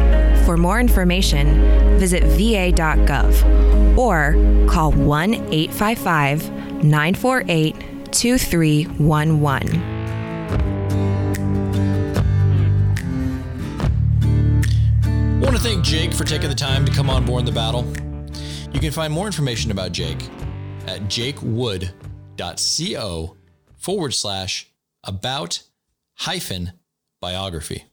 For 0.45 0.59
more 0.59 0.81
information, 0.81 1.99
visit 1.99 2.25
va.gov 2.25 3.97
or 3.97 4.67
call 4.69 4.93
1 4.93 5.33
855 5.33 6.85
948 6.85 8.13
2311. 8.13 9.98
Want 15.49 15.63
to 15.63 15.67
thank 15.67 15.83
Jake 15.83 16.13
for 16.13 16.25
taking 16.25 16.51
the 16.51 16.55
time 16.55 16.85
to 16.85 16.93
come 16.93 17.09
on 17.09 17.25
board 17.25 17.47
the 17.47 17.53
battle. 17.53 17.91
You 18.71 18.81
can 18.81 18.93
find 18.93 19.11
more 19.11 19.25
information 19.25 19.71
about 19.71 19.93
Jake 19.93 20.23
at 20.87 21.09
jakewood.co 21.09 23.37
forward 23.79 24.13
slash 24.13 24.71
about 25.05 25.63
hyphen 26.17 26.73
biography. 27.23 27.85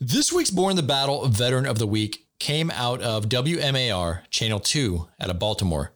This 0.00 0.32
week's 0.32 0.50
Borne 0.50 0.74
the 0.74 0.82
Battle 0.82 1.28
Veteran 1.28 1.64
of 1.64 1.78
the 1.78 1.86
Week 1.86 2.26
came 2.40 2.72
out 2.72 3.00
of 3.02 3.28
WMAR 3.28 4.28
Channel 4.30 4.58
2 4.58 5.06
out 5.20 5.30
of 5.30 5.38
Baltimore. 5.38 5.92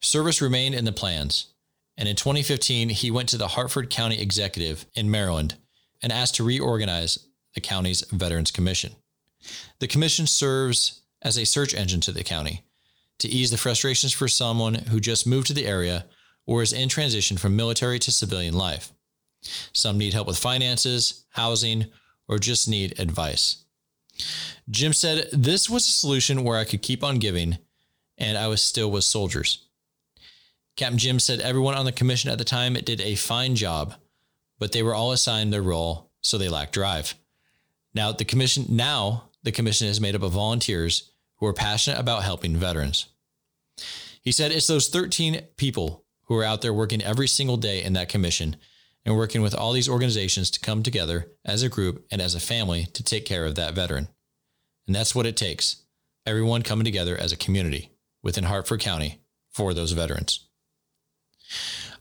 service 0.00 0.42
remained 0.42 0.74
in 0.74 0.84
the 0.84 0.92
plans, 0.92 1.54
and 1.96 2.08
in 2.08 2.16
2015, 2.16 2.90
he 2.90 3.10
went 3.10 3.28
to 3.30 3.38
the 3.38 3.48
Harford 3.48 3.90
County 3.90 4.20
Executive 4.20 4.86
in 4.94 5.10
Maryland 5.10 5.56
and 6.02 6.12
asked 6.12 6.36
to 6.36 6.44
reorganize 6.44 7.18
the 7.54 7.60
county's 7.60 8.02
Veterans 8.10 8.50
Commission. 8.50 8.92
The 9.78 9.88
commission 9.88 10.26
serves 10.26 11.02
as 11.22 11.36
a 11.36 11.46
search 11.46 11.74
engine 11.74 12.00
to 12.02 12.12
the 12.12 12.24
county 12.24 12.62
to 13.18 13.28
ease 13.28 13.50
the 13.50 13.56
frustrations 13.56 14.12
for 14.12 14.28
someone 14.28 14.74
who 14.74 15.00
just 15.00 15.26
moved 15.26 15.48
to 15.48 15.52
the 15.52 15.66
area 15.66 16.06
or 16.46 16.62
is 16.62 16.72
in 16.72 16.88
transition 16.88 17.36
from 17.36 17.56
military 17.56 17.98
to 17.98 18.12
civilian 18.12 18.54
life. 18.54 18.92
Some 19.72 19.98
need 19.98 20.14
help 20.14 20.26
with 20.26 20.38
finances, 20.38 21.24
housing, 21.30 21.86
or 22.26 22.38
just 22.38 22.68
need 22.68 22.98
advice. 22.98 23.64
Jim 24.70 24.92
said 24.92 25.28
this 25.32 25.70
was 25.70 25.86
a 25.86 25.90
solution 25.90 26.44
where 26.44 26.58
I 26.58 26.64
could 26.64 26.82
keep 26.82 27.02
on 27.02 27.18
giving 27.18 27.58
and 28.18 28.36
I 28.36 28.48
was 28.48 28.62
still 28.62 28.90
with 28.90 29.04
soldiers. 29.04 29.64
Captain 30.76 30.98
Jim 30.98 31.18
said 31.18 31.40
everyone 31.40 31.74
on 31.74 31.84
the 31.84 31.92
commission 31.92 32.30
at 32.30 32.38
the 32.38 32.44
time 32.44 32.74
did 32.74 33.00
a 33.00 33.14
fine 33.14 33.54
job, 33.54 33.94
but 34.58 34.72
they 34.72 34.82
were 34.82 34.94
all 34.94 35.12
assigned 35.12 35.52
their 35.52 35.62
role, 35.62 36.10
so 36.20 36.38
they 36.38 36.48
lacked 36.48 36.72
drive. 36.72 37.14
Now 37.94 38.12
the 38.12 38.24
commission 38.24 38.66
now 38.68 39.30
the 39.42 39.52
commission 39.52 39.88
is 39.88 40.00
made 40.00 40.14
up 40.14 40.22
of 40.22 40.32
volunteers 40.32 41.10
who 41.36 41.46
are 41.46 41.52
passionate 41.54 41.98
about 41.98 42.22
helping 42.22 42.56
veterans. 42.56 43.06
He 44.20 44.32
said 44.32 44.52
it's 44.52 44.66
those 44.66 44.88
13 44.88 45.40
people 45.56 46.04
who 46.24 46.36
are 46.36 46.44
out 46.44 46.60
there 46.60 46.74
working 46.74 47.02
every 47.02 47.28
single 47.28 47.56
day 47.56 47.82
in 47.82 47.94
that 47.94 48.08
commission 48.08 48.56
and 49.08 49.16
working 49.16 49.40
with 49.40 49.54
all 49.54 49.72
these 49.72 49.88
organizations 49.88 50.50
to 50.50 50.60
come 50.60 50.82
together 50.82 51.28
as 51.42 51.62
a 51.62 51.68
group 51.70 52.04
and 52.10 52.20
as 52.20 52.34
a 52.34 52.40
family 52.40 52.84
to 52.92 53.02
take 53.02 53.24
care 53.24 53.46
of 53.46 53.54
that 53.54 53.74
veteran. 53.74 54.06
And 54.86 54.94
that's 54.94 55.14
what 55.14 55.24
it 55.24 55.34
takes 55.34 55.76
everyone 56.26 56.60
coming 56.60 56.84
together 56.84 57.16
as 57.16 57.32
a 57.32 57.36
community 57.38 57.90
within 58.22 58.44
Harford 58.44 58.80
County 58.80 59.22
for 59.50 59.72
those 59.72 59.92
veterans. 59.92 60.46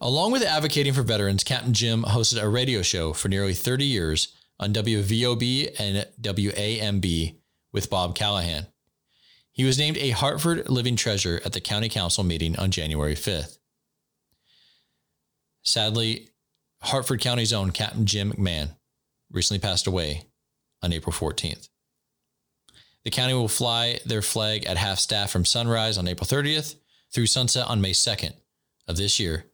Along 0.02 0.34
with 0.34 0.44
advocating 0.44 0.92
for 0.92 1.02
veterans, 1.02 1.46
Captain 1.46 1.72
Jim 1.72 2.04
hosted 2.04 2.44
a 2.44 2.50
radio 2.50 2.82
show 2.82 3.14
for 3.14 3.30
nearly 3.30 3.54
30 3.54 3.86
years 3.86 4.36
on 4.60 4.74
WVOB 4.74 5.80
and 5.80 6.06
WAMB 6.20 7.38
with 7.72 7.90
Bob 7.90 8.16
Callahan. 8.16 8.68
He 9.54 9.64
was 9.64 9.80
named 9.80 9.96
a 9.96 10.10
Harford 10.10 10.68
Living 10.68 10.98
Treasure 10.98 11.40
at 11.46 11.54
the 11.54 11.62
County 11.62 11.88
Council 11.88 12.26
meeting 12.26 12.60
on 12.60 12.70
January 12.70 13.16
5th. 13.16 13.60
Sadly, 15.64 16.32
Harford 16.82 17.22
County's 17.22 17.54
own 17.54 17.72
Captain 17.72 18.06
Jim 18.06 18.32
McMahon 18.32 18.76
recently 19.32 19.60
passed 19.60 19.88
away 19.88 20.24
on 20.82 20.94
April 20.94 21.14
14th. 21.14 21.70
The 23.04 23.12
county 23.12 23.34
will 23.34 23.48
fly 23.48 24.00
their 24.06 24.22
flag 24.22 24.66
at 24.66 24.78
half 24.78 25.00
staff 25.00 25.32
from 25.32 25.46
sunrise 25.46 25.98
on 25.98 26.08
April 26.08 26.28
30th 26.28 26.76
through 27.14 27.28
sunset 27.28 27.68
on 27.68 27.82
May 27.82 27.92
2nd 27.94 28.34
of 28.88 28.98
this 28.98 29.20
year 29.20 29.46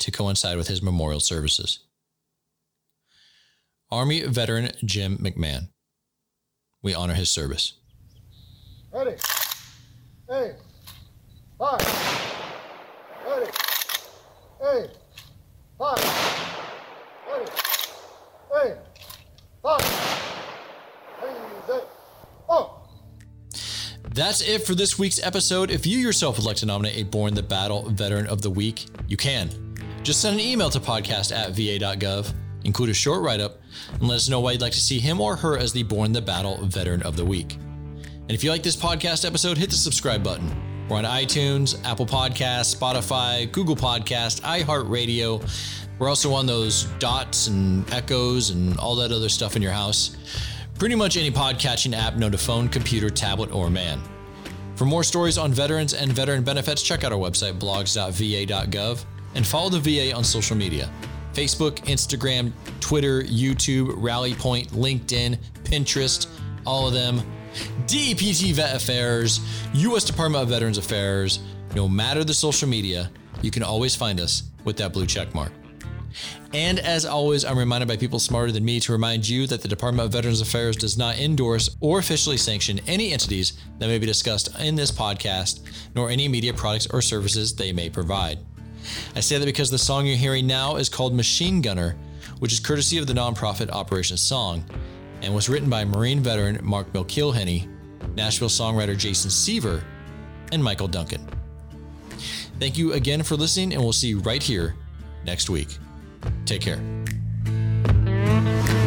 to 0.00 0.10
coincide 0.10 0.56
with 0.56 0.68
his 0.68 0.82
memorial 0.82 1.20
services. 1.20 1.80
Army 3.90 4.22
veteran 4.22 4.70
Jim 4.84 5.18
McMahon. 5.18 5.68
We 6.82 6.94
honor 6.94 7.14
his 7.14 7.30
service. 7.30 7.72
Ready. 8.92 9.16
Hey. 10.28 10.52
Five. 11.58 11.80
Ready. 13.26 13.50
Hey. 14.60 14.90
Five. 15.78 16.04
Ready. 17.26 17.50
Hey. 18.52 18.76
Five. 19.62 19.80
Easy. 21.24 21.80
Oh. 22.48 22.82
That's 24.18 24.40
it 24.40 24.66
for 24.66 24.74
this 24.74 24.98
week's 24.98 25.24
episode. 25.24 25.70
If 25.70 25.86
you 25.86 25.96
yourself 25.96 26.38
would 26.38 26.44
like 26.44 26.56
to 26.56 26.66
nominate 26.66 26.96
a 26.96 27.04
Borne 27.04 27.34
the 27.34 27.42
Battle 27.44 27.88
Veteran 27.88 28.26
of 28.26 28.42
the 28.42 28.50
Week, 28.50 28.86
you 29.06 29.16
can. 29.16 29.48
Just 30.02 30.20
send 30.20 30.34
an 30.34 30.40
email 30.40 30.70
to 30.70 30.80
podcast 30.80 31.30
at 31.30 31.50
va.gov, 31.50 32.34
include 32.64 32.90
a 32.90 32.94
short 32.94 33.22
write 33.22 33.38
up, 33.38 33.60
and 33.92 34.08
let 34.08 34.16
us 34.16 34.28
know 34.28 34.40
why 34.40 34.50
you'd 34.50 34.60
like 34.60 34.72
to 34.72 34.80
see 34.80 34.98
him 34.98 35.20
or 35.20 35.36
her 35.36 35.56
as 35.56 35.72
the 35.72 35.84
Borne 35.84 36.10
the 36.10 36.20
Battle 36.20 36.56
Veteran 36.64 37.00
of 37.04 37.14
the 37.14 37.24
Week. 37.24 37.54
And 37.54 38.32
if 38.32 38.42
you 38.42 38.50
like 38.50 38.64
this 38.64 38.74
podcast 38.74 39.24
episode, 39.24 39.56
hit 39.56 39.70
the 39.70 39.76
subscribe 39.76 40.24
button. 40.24 40.50
We're 40.88 40.96
on 40.96 41.04
iTunes, 41.04 41.80
Apple 41.86 42.06
Podcasts, 42.06 42.74
Spotify, 42.74 43.52
Google 43.52 43.76
Podcast, 43.76 44.40
iHeartRadio. 44.40 45.48
We're 46.00 46.08
also 46.08 46.32
on 46.32 46.46
those 46.46 46.86
dots 46.98 47.46
and 47.46 47.88
echoes 47.92 48.50
and 48.50 48.76
all 48.78 48.96
that 48.96 49.12
other 49.12 49.28
stuff 49.28 49.54
in 49.54 49.62
your 49.62 49.70
house. 49.70 50.16
Pretty 50.78 50.94
much 50.94 51.16
any 51.16 51.32
podcatching 51.32 51.92
app 51.92 52.14
known 52.14 52.30
to 52.30 52.38
phone, 52.38 52.68
computer, 52.68 53.10
tablet, 53.10 53.52
or 53.52 53.68
man. 53.68 54.00
For 54.76 54.84
more 54.84 55.02
stories 55.02 55.36
on 55.36 55.52
veterans 55.52 55.92
and 55.92 56.12
veteran 56.12 56.44
benefits, 56.44 56.82
check 56.82 57.02
out 57.02 57.12
our 57.12 57.18
website, 57.18 57.58
blogs.va.gov, 57.58 59.04
and 59.34 59.44
follow 59.44 59.70
the 59.70 59.80
VA 59.80 60.14
on 60.14 60.22
social 60.22 60.56
media 60.56 60.88
Facebook, 61.32 61.78
Instagram, 61.86 62.52
Twitter, 62.78 63.22
YouTube, 63.22 63.92
Rally 63.96 64.34
Point, 64.34 64.68
LinkedIn, 64.68 65.38
Pinterest, 65.64 66.28
all 66.64 66.86
of 66.86 66.94
them 66.94 67.22
DEPT 67.86 68.52
Vet 68.54 68.76
Affairs, 68.76 69.40
U.S. 69.74 70.04
Department 70.04 70.44
of 70.44 70.48
Veterans 70.48 70.78
Affairs. 70.78 71.40
No 71.74 71.88
matter 71.88 72.22
the 72.22 72.34
social 72.34 72.68
media, 72.68 73.10
you 73.42 73.50
can 73.50 73.64
always 73.64 73.96
find 73.96 74.20
us 74.20 74.44
with 74.64 74.76
that 74.76 74.92
blue 74.92 75.06
check 75.06 75.34
mark. 75.34 75.52
And 76.54 76.78
as 76.78 77.04
always, 77.04 77.44
I'm 77.44 77.58
reminded 77.58 77.88
by 77.88 77.98
people 77.98 78.18
smarter 78.18 78.52
than 78.52 78.64
me 78.64 78.80
to 78.80 78.92
remind 78.92 79.28
you 79.28 79.46
that 79.48 79.60
the 79.60 79.68
Department 79.68 80.06
of 80.06 80.12
Veterans 80.12 80.40
Affairs 80.40 80.76
does 80.76 80.96
not 80.96 81.18
endorse 81.18 81.76
or 81.80 81.98
officially 81.98 82.38
sanction 82.38 82.80
any 82.86 83.12
entities 83.12 83.52
that 83.78 83.88
may 83.88 83.98
be 83.98 84.06
discussed 84.06 84.58
in 84.58 84.74
this 84.74 84.90
podcast, 84.90 85.60
nor 85.94 86.08
any 86.08 86.26
media 86.26 86.54
products 86.54 86.86
or 86.86 87.02
services 87.02 87.54
they 87.54 87.70
may 87.70 87.90
provide. 87.90 88.38
I 89.14 89.20
say 89.20 89.36
that 89.36 89.44
because 89.44 89.70
the 89.70 89.78
song 89.78 90.06
you're 90.06 90.16
hearing 90.16 90.46
now 90.46 90.76
is 90.76 90.88
called 90.88 91.14
Machine 91.14 91.60
Gunner, 91.60 91.96
which 92.38 92.52
is 92.52 92.60
courtesy 92.60 92.96
of 92.96 93.06
the 93.06 93.12
nonprofit 93.12 93.70
Operation 93.70 94.16
Song, 94.16 94.64
and 95.20 95.34
was 95.34 95.50
written 95.50 95.68
by 95.68 95.84
Marine 95.84 96.20
veteran 96.20 96.60
Mark 96.62 96.90
McIlhenny, 96.94 97.68
Nashville 98.14 98.48
songwriter 98.48 98.96
Jason 98.96 99.30
Seaver, 99.30 99.84
and 100.50 100.64
Michael 100.64 100.88
Duncan. 100.88 101.26
Thank 102.58 102.78
you 102.78 102.94
again 102.94 103.22
for 103.22 103.36
listening, 103.36 103.74
and 103.74 103.82
we'll 103.82 103.92
see 103.92 104.08
you 104.08 104.20
right 104.20 104.42
here 104.42 104.74
next 105.24 105.50
week. 105.50 105.76
Take 106.44 106.62
care. 106.62 106.80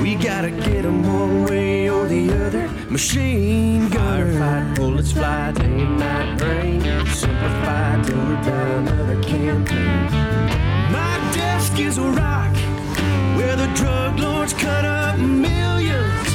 We 0.02 0.16
gotta 0.16 0.50
get 0.50 0.82
them 0.82 1.04
one 1.04 1.46
way 1.46 1.88
or 1.90 2.08
the 2.08 2.32
other. 2.46 2.68
Machine 2.90 3.88
gunner. 3.90 4.34
Firefight, 4.34 4.76
bullets 4.76 5.12
fly, 5.12 5.52
day 5.52 5.66
and 5.66 6.00
night 6.00 6.42
rain. 6.42 6.82
Semper 7.08 7.50
Fi 7.64 8.02
till 8.04 8.18
we're 8.18 8.42
done 8.42 8.88
another 8.88 9.22
campaign. 9.22 10.06
My 10.92 11.32
desk 11.34 11.80
is 11.80 11.98
a 12.00 12.04
rock 12.04 12.56
where 13.38 13.56
the 13.56 13.68
drug 13.76 14.20
lords 14.20 14.54
cut 14.54 14.86
up 14.86 15.20
millions. 15.20 16.30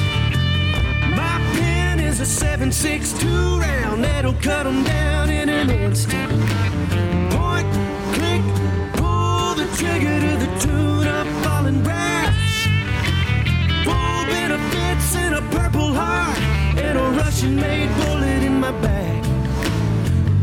My 1.15 1.37
pen 1.55 1.99
is 1.99 2.21
a 2.21 2.23
7.62 2.23 3.59
round 3.59 4.03
that'll 4.03 4.33
cut 4.33 4.63
them 4.63 4.83
down 4.83 5.29
in 5.29 5.49
an 5.49 5.69
instant. 5.69 6.31
Point, 7.31 7.67
click, 8.15 8.41
pull 8.93 9.55
the 9.55 9.67
trigger 9.75 10.19
to 10.21 10.45
the 10.45 10.59
tune 10.59 10.86
and 17.43 17.61
Russian-made 17.61 17.89
bullet 17.97 18.43
in 18.43 18.59
my 18.59 18.71
back. 18.81 19.23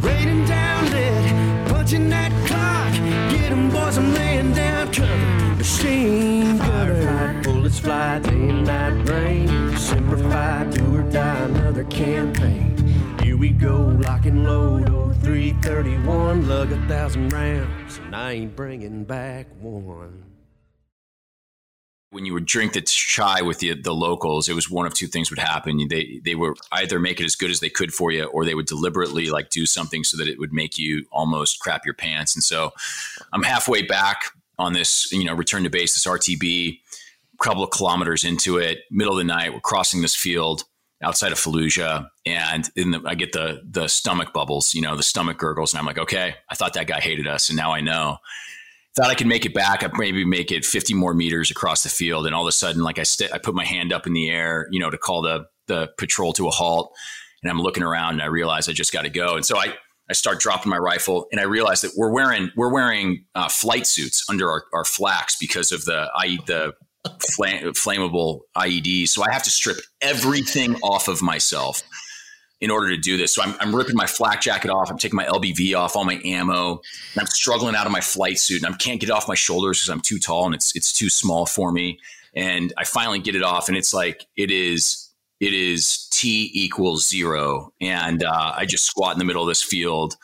Raining 0.02 0.44
down 0.46 0.90
lead, 0.92 1.68
punching 1.68 2.08
that 2.10 2.30
clock. 2.46 2.92
Get 3.30 3.50
'em 3.52 3.70
boys, 3.70 3.98
I'm 3.98 4.14
laying 4.14 4.52
down 4.52 4.92
cover. 4.92 5.56
Machine 5.56 6.58
gunner. 6.58 7.42
Bullets 7.42 7.78
fly, 7.78 8.20
day 8.20 8.48
and 8.48 8.66
night 8.66 9.08
rain. 9.08 9.76
Semper 9.76 10.18
Fi, 10.18 10.64
do 10.70 10.96
or 10.96 11.02
die, 11.02 11.44
another 11.44 11.84
campaign. 11.84 12.76
Here 13.22 13.36
we 13.36 13.50
go, 13.50 13.76
lock 14.06 14.26
and 14.26 14.44
load, 14.44 14.88
oh 14.90 15.12
331, 15.22 16.48
lug 16.48 16.70
a 16.72 16.80
thousand 16.86 17.32
rounds, 17.32 17.98
and 18.04 18.14
I 18.14 18.32
ain't 18.32 18.54
bringing 18.54 19.04
back 19.04 19.46
one. 19.60 20.23
When 22.14 22.24
you 22.24 22.32
would 22.32 22.46
drink 22.46 22.72
the 22.72 22.80
chai 22.80 23.42
with 23.42 23.58
the 23.58 23.74
the 23.74 23.92
locals, 23.92 24.48
it 24.48 24.54
was 24.54 24.70
one 24.70 24.86
of 24.86 24.94
two 24.94 25.08
things 25.08 25.30
would 25.30 25.38
happen. 25.38 25.88
They 25.88 26.20
they 26.24 26.36
were 26.36 26.54
either 26.72 26.98
make 26.98 27.20
it 27.20 27.24
as 27.24 27.34
good 27.34 27.50
as 27.50 27.60
they 27.60 27.68
could 27.68 27.92
for 27.92 28.12
you, 28.12 28.24
or 28.24 28.44
they 28.44 28.54
would 28.54 28.66
deliberately 28.66 29.30
like 29.30 29.50
do 29.50 29.66
something 29.66 30.04
so 30.04 30.16
that 30.16 30.28
it 30.28 30.38
would 30.38 30.52
make 30.52 30.78
you 30.78 31.04
almost 31.10 31.58
crap 31.60 31.84
your 31.84 31.94
pants. 31.94 32.34
And 32.34 32.42
so, 32.42 32.72
I'm 33.32 33.42
halfway 33.42 33.82
back 33.82 34.30
on 34.58 34.72
this, 34.72 35.10
you 35.12 35.24
know, 35.24 35.34
return 35.34 35.64
to 35.64 35.70
base, 35.70 35.94
this 35.94 36.06
RTB, 36.06 36.78
a 36.78 37.44
couple 37.44 37.64
of 37.64 37.70
kilometers 37.70 38.24
into 38.24 38.58
it, 38.58 38.82
middle 38.90 39.14
of 39.14 39.18
the 39.18 39.24
night, 39.24 39.52
we're 39.52 39.60
crossing 39.60 40.00
this 40.00 40.14
field 40.14 40.62
outside 41.02 41.32
of 41.32 41.38
Fallujah, 41.38 42.08
and 42.24 42.70
in 42.76 42.92
the, 42.92 43.02
I 43.04 43.14
get 43.16 43.32
the 43.32 43.60
the 43.68 43.88
stomach 43.88 44.32
bubbles, 44.32 44.72
you 44.72 44.80
know, 44.80 44.96
the 44.96 45.02
stomach 45.02 45.36
gurgles, 45.36 45.72
and 45.72 45.80
I'm 45.80 45.86
like, 45.86 45.98
okay, 45.98 46.36
I 46.48 46.54
thought 46.54 46.74
that 46.74 46.86
guy 46.86 47.00
hated 47.00 47.26
us, 47.26 47.48
and 47.48 47.56
now 47.56 47.72
I 47.72 47.80
know 47.80 48.18
thought 48.94 49.10
I 49.10 49.14
could 49.14 49.26
make 49.26 49.44
it 49.44 49.54
back. 49.54 49.82
I 49.82 49.90
maybe 49.96 50.24
make 50.24 50.52
it 50.52 50.64
50 50.64 50.94
more 50.94 51.14
meters 51.14 51.50
across 51.50 51.82
the 51.82 51.88
field, 51.88 52.26
and 52.26 52.34
all 52.34 52.42
of 52.42 52.48
a 52.48 52.52
sudden, 52.52 52.82
like 52.82 52.98
I 52.98 53.02
st- 53.02 53.32
I 53.32 53.38
put 53.38 53.54
my 53.54 53.64
hand 53.64 53.92
up 53.92 54.06
in 54.06 54.12
the 54.12 54.30
air, 54.30 54.68
you 54.70 54.80
know, 54.80 54.90
to 54.90 54.98
call 54.98 55.22
the 55.22 55.46
the 55.66 55.90
patrol 55.98 56.32
to 56.34 56.46
a 56.46 56.50
halt, 56.50 56.92
and 57.42 57.50
I'm 57.50 57.60
looking 57.60 57.82
around 57.82 58.14
and 58.14 58.22
I 58.22 58.26
realize 58.26 58.68
I 58.68 58.72
just 58.72 58.92
got 58.92 59.02
to 59.02 59.10
go, 59.10 59.36
and 59.36 59.44
so 59.44 59.58
I. 59.58 59.74
I 60.06 60.12
start 60.12 60.38
dropping 60.38 60.68
my 60.68 60.76
rifle, 60.76 61.28
and 61.32 61.40
I 61.40 61.44
realize 61.44 61.80
that 61.80 61.92
we're 61.96 62.12
wearing 62.12 62.50
we're 62.56 62.70
wearing 62.70 63.24
uh, 63.34 63.48
flight 63.48 63.86
suits 63.86 64.22
under 64.28 64.50
our, 64.50 64.64
our 64.74 64.84
flaks 64.84 65.34
because 65.40 65.72
of 65.72 65.86
the 65.86 66.10
I, 66.14 66.36
the 66.46 66.74
flammable 67.06 68.40
IEDs. 68.54 69.08
So 69.08 69.22
I 69.22 69.32
have 69.32 69.42
to 69.44 69.50
strip 69.50 69.78
everything 70.02 70.76
off 70.82 71.08
of 71.08 71.22
myself 71.22 71.82
in 72.64 72.70
order 72.70 72.88
to 72.88 72.96
do 72.96 73.18
this. 73.18 73.34
So 73.34 73.42
I'm, 73.42 73.54
I'm, 73.60 73.76
ripping 73.76 73.94
my 73.94 74.06
flak 74.06 74.40
jacket 74.40 74.70
off. 74.70 74.90
I'm 74.90 74.96
taking 74.96 75.18
my 75.18 75.26
LBV 75.26 75.76
off, 75.76 75.96
all 75.96 76.04
my 76.06 76.18
ammo, 76.24 76.80
and 77.12 77.20
I'm 77.20 77.26
struggling 77.26 77.76
out 77.76 77.84
of 77.84 77.92
my 77.92 78.00
flight 78.00 78.38
suit, 78.38 78.62
and 78.62 78.74
I 78.74 78.76
can't 78.78 78.98
get 78.98 79.10
it 79.10 79.12
off 79.12 79.28
my 79.28 79.34
shoulders 79.34 79.80
because 79.80 79.90
I'm 79.90 80.00
too 80.00 80.18
tall 80.18 80.46
and 80.46 80.54
it's 80.54 80.74
it's 80.74 80.90
too 80.90 81.10
small 81.10 81.44
for 81.44 81.70
me. 81.70 82.00
And 82.34 82.72
I 82.78 82.84
finally 82.84 83.18
get 83.18 83.36
it 83.36 83.42
off, 83.42 83.68
and 83.68 83.76
it's 83.76 83.92
like 83.92 84.26
it 84.34 84.50
is 84.50 85.10
it 85.40 85.52
is 85.52 86.08
T 86.10 86.50
equals 86.54 87.06
zero, 87.06 87.70
and 87.82 88.24
uh, 88.24 88.54
I 88.56 88.64
just 88.64 88.86
squat 88.86 89.12
in 89.12 89.18
the 89.18 89.26
middle 89.26 89.42
of 89.42 89.48
this 89.48 89.62
field, 89.62 90.16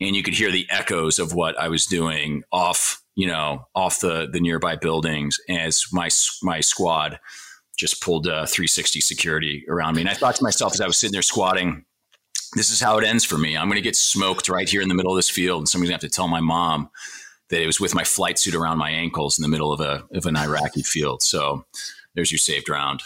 and 0.00 0.16
you 0.16 0.22
could 0.22 0.34
hear 0.34 0.50
the 0.50 0.66
echoes 0.70 1.18
of 1.18 1.34
what 1.34 1.58
I 1.58 1.68
was 1.68 1.84
doing 1.84 2.44
off 2.50 3.02
you 3.14 3.26
know 3.26 3.66
off 3.74 4.00
the 4.00 4.26
the 4.32 4.40
nearby 4.40 4.74
buildings 4.74 5.38
as 5.50 5.84
my 5.92 6.08
my 6.42 6.60
squad 6.60 7.20
just 7.76 8.02
pulled 8.02 8.26
uh, 8.26 8.46
360 8.46 9.00
security 9.00 9.64
around 9.68 9.96
me. 9.96 10.02
And 10.02 10.10
I 10.10 10.14
thought 10.14 10.36
to 10.36 10.42
myself 10.42 10.74
as 10.74 10.80
I 10.80 10.86
was 10.86 10.96
sitting 10.96 11.12
there 11.12 11.22
squatting, 11.22 11.84
this 12.54 12.70
is 12.70 12.80
how 12.80 12.98
it 12.98 13.04
ends 13.04 13.24
for 13.24 13.38
me. 13.38 13.56
I'm 13.56 13.68
going 13.68 13.76
to 13.76 13.82
get 13.82 13.96
smoked 13.96 14.48
right 14.48 14.68
here 14.68 14.80
in 14.80 14.88
the 14.88 14.94
middle 14.94 15.12
of 15.12 15.16
this 15.16 15.30
field. 15.30 15.60
And 15.60 15.68
somebody's 15.68 15.90
going 15.90 16.00
to 16.00 16.06
have 16.06 16.12
to 16.12 16.14
tell 16.14 16.28
my 16.28 16.40
mom 16.40 16.90
that 17.50 17.62
it 17.62 17.66
was 17.66 17.80
with 17.80 17.94
my 17.94 18.04
flight 18.04 18.38
suit 18.38 18.54
around 18.54 18.78
my 18.78 18.90
ankles 18.90 19.38
in 19.38 19.42
the 19.42 19.48
middle 19.48 19.72
of, 19.72 19.80
a, 19.80 20.04
of 20.12 20.26
an 20.26 20.36
Iraqi 20.36 20.82
field. 20.82 21.22
So 21.22 21.64
there's 22.14 22.32
your 22.32 22.38
saved 22.38 22.68
round. 22.68 23.02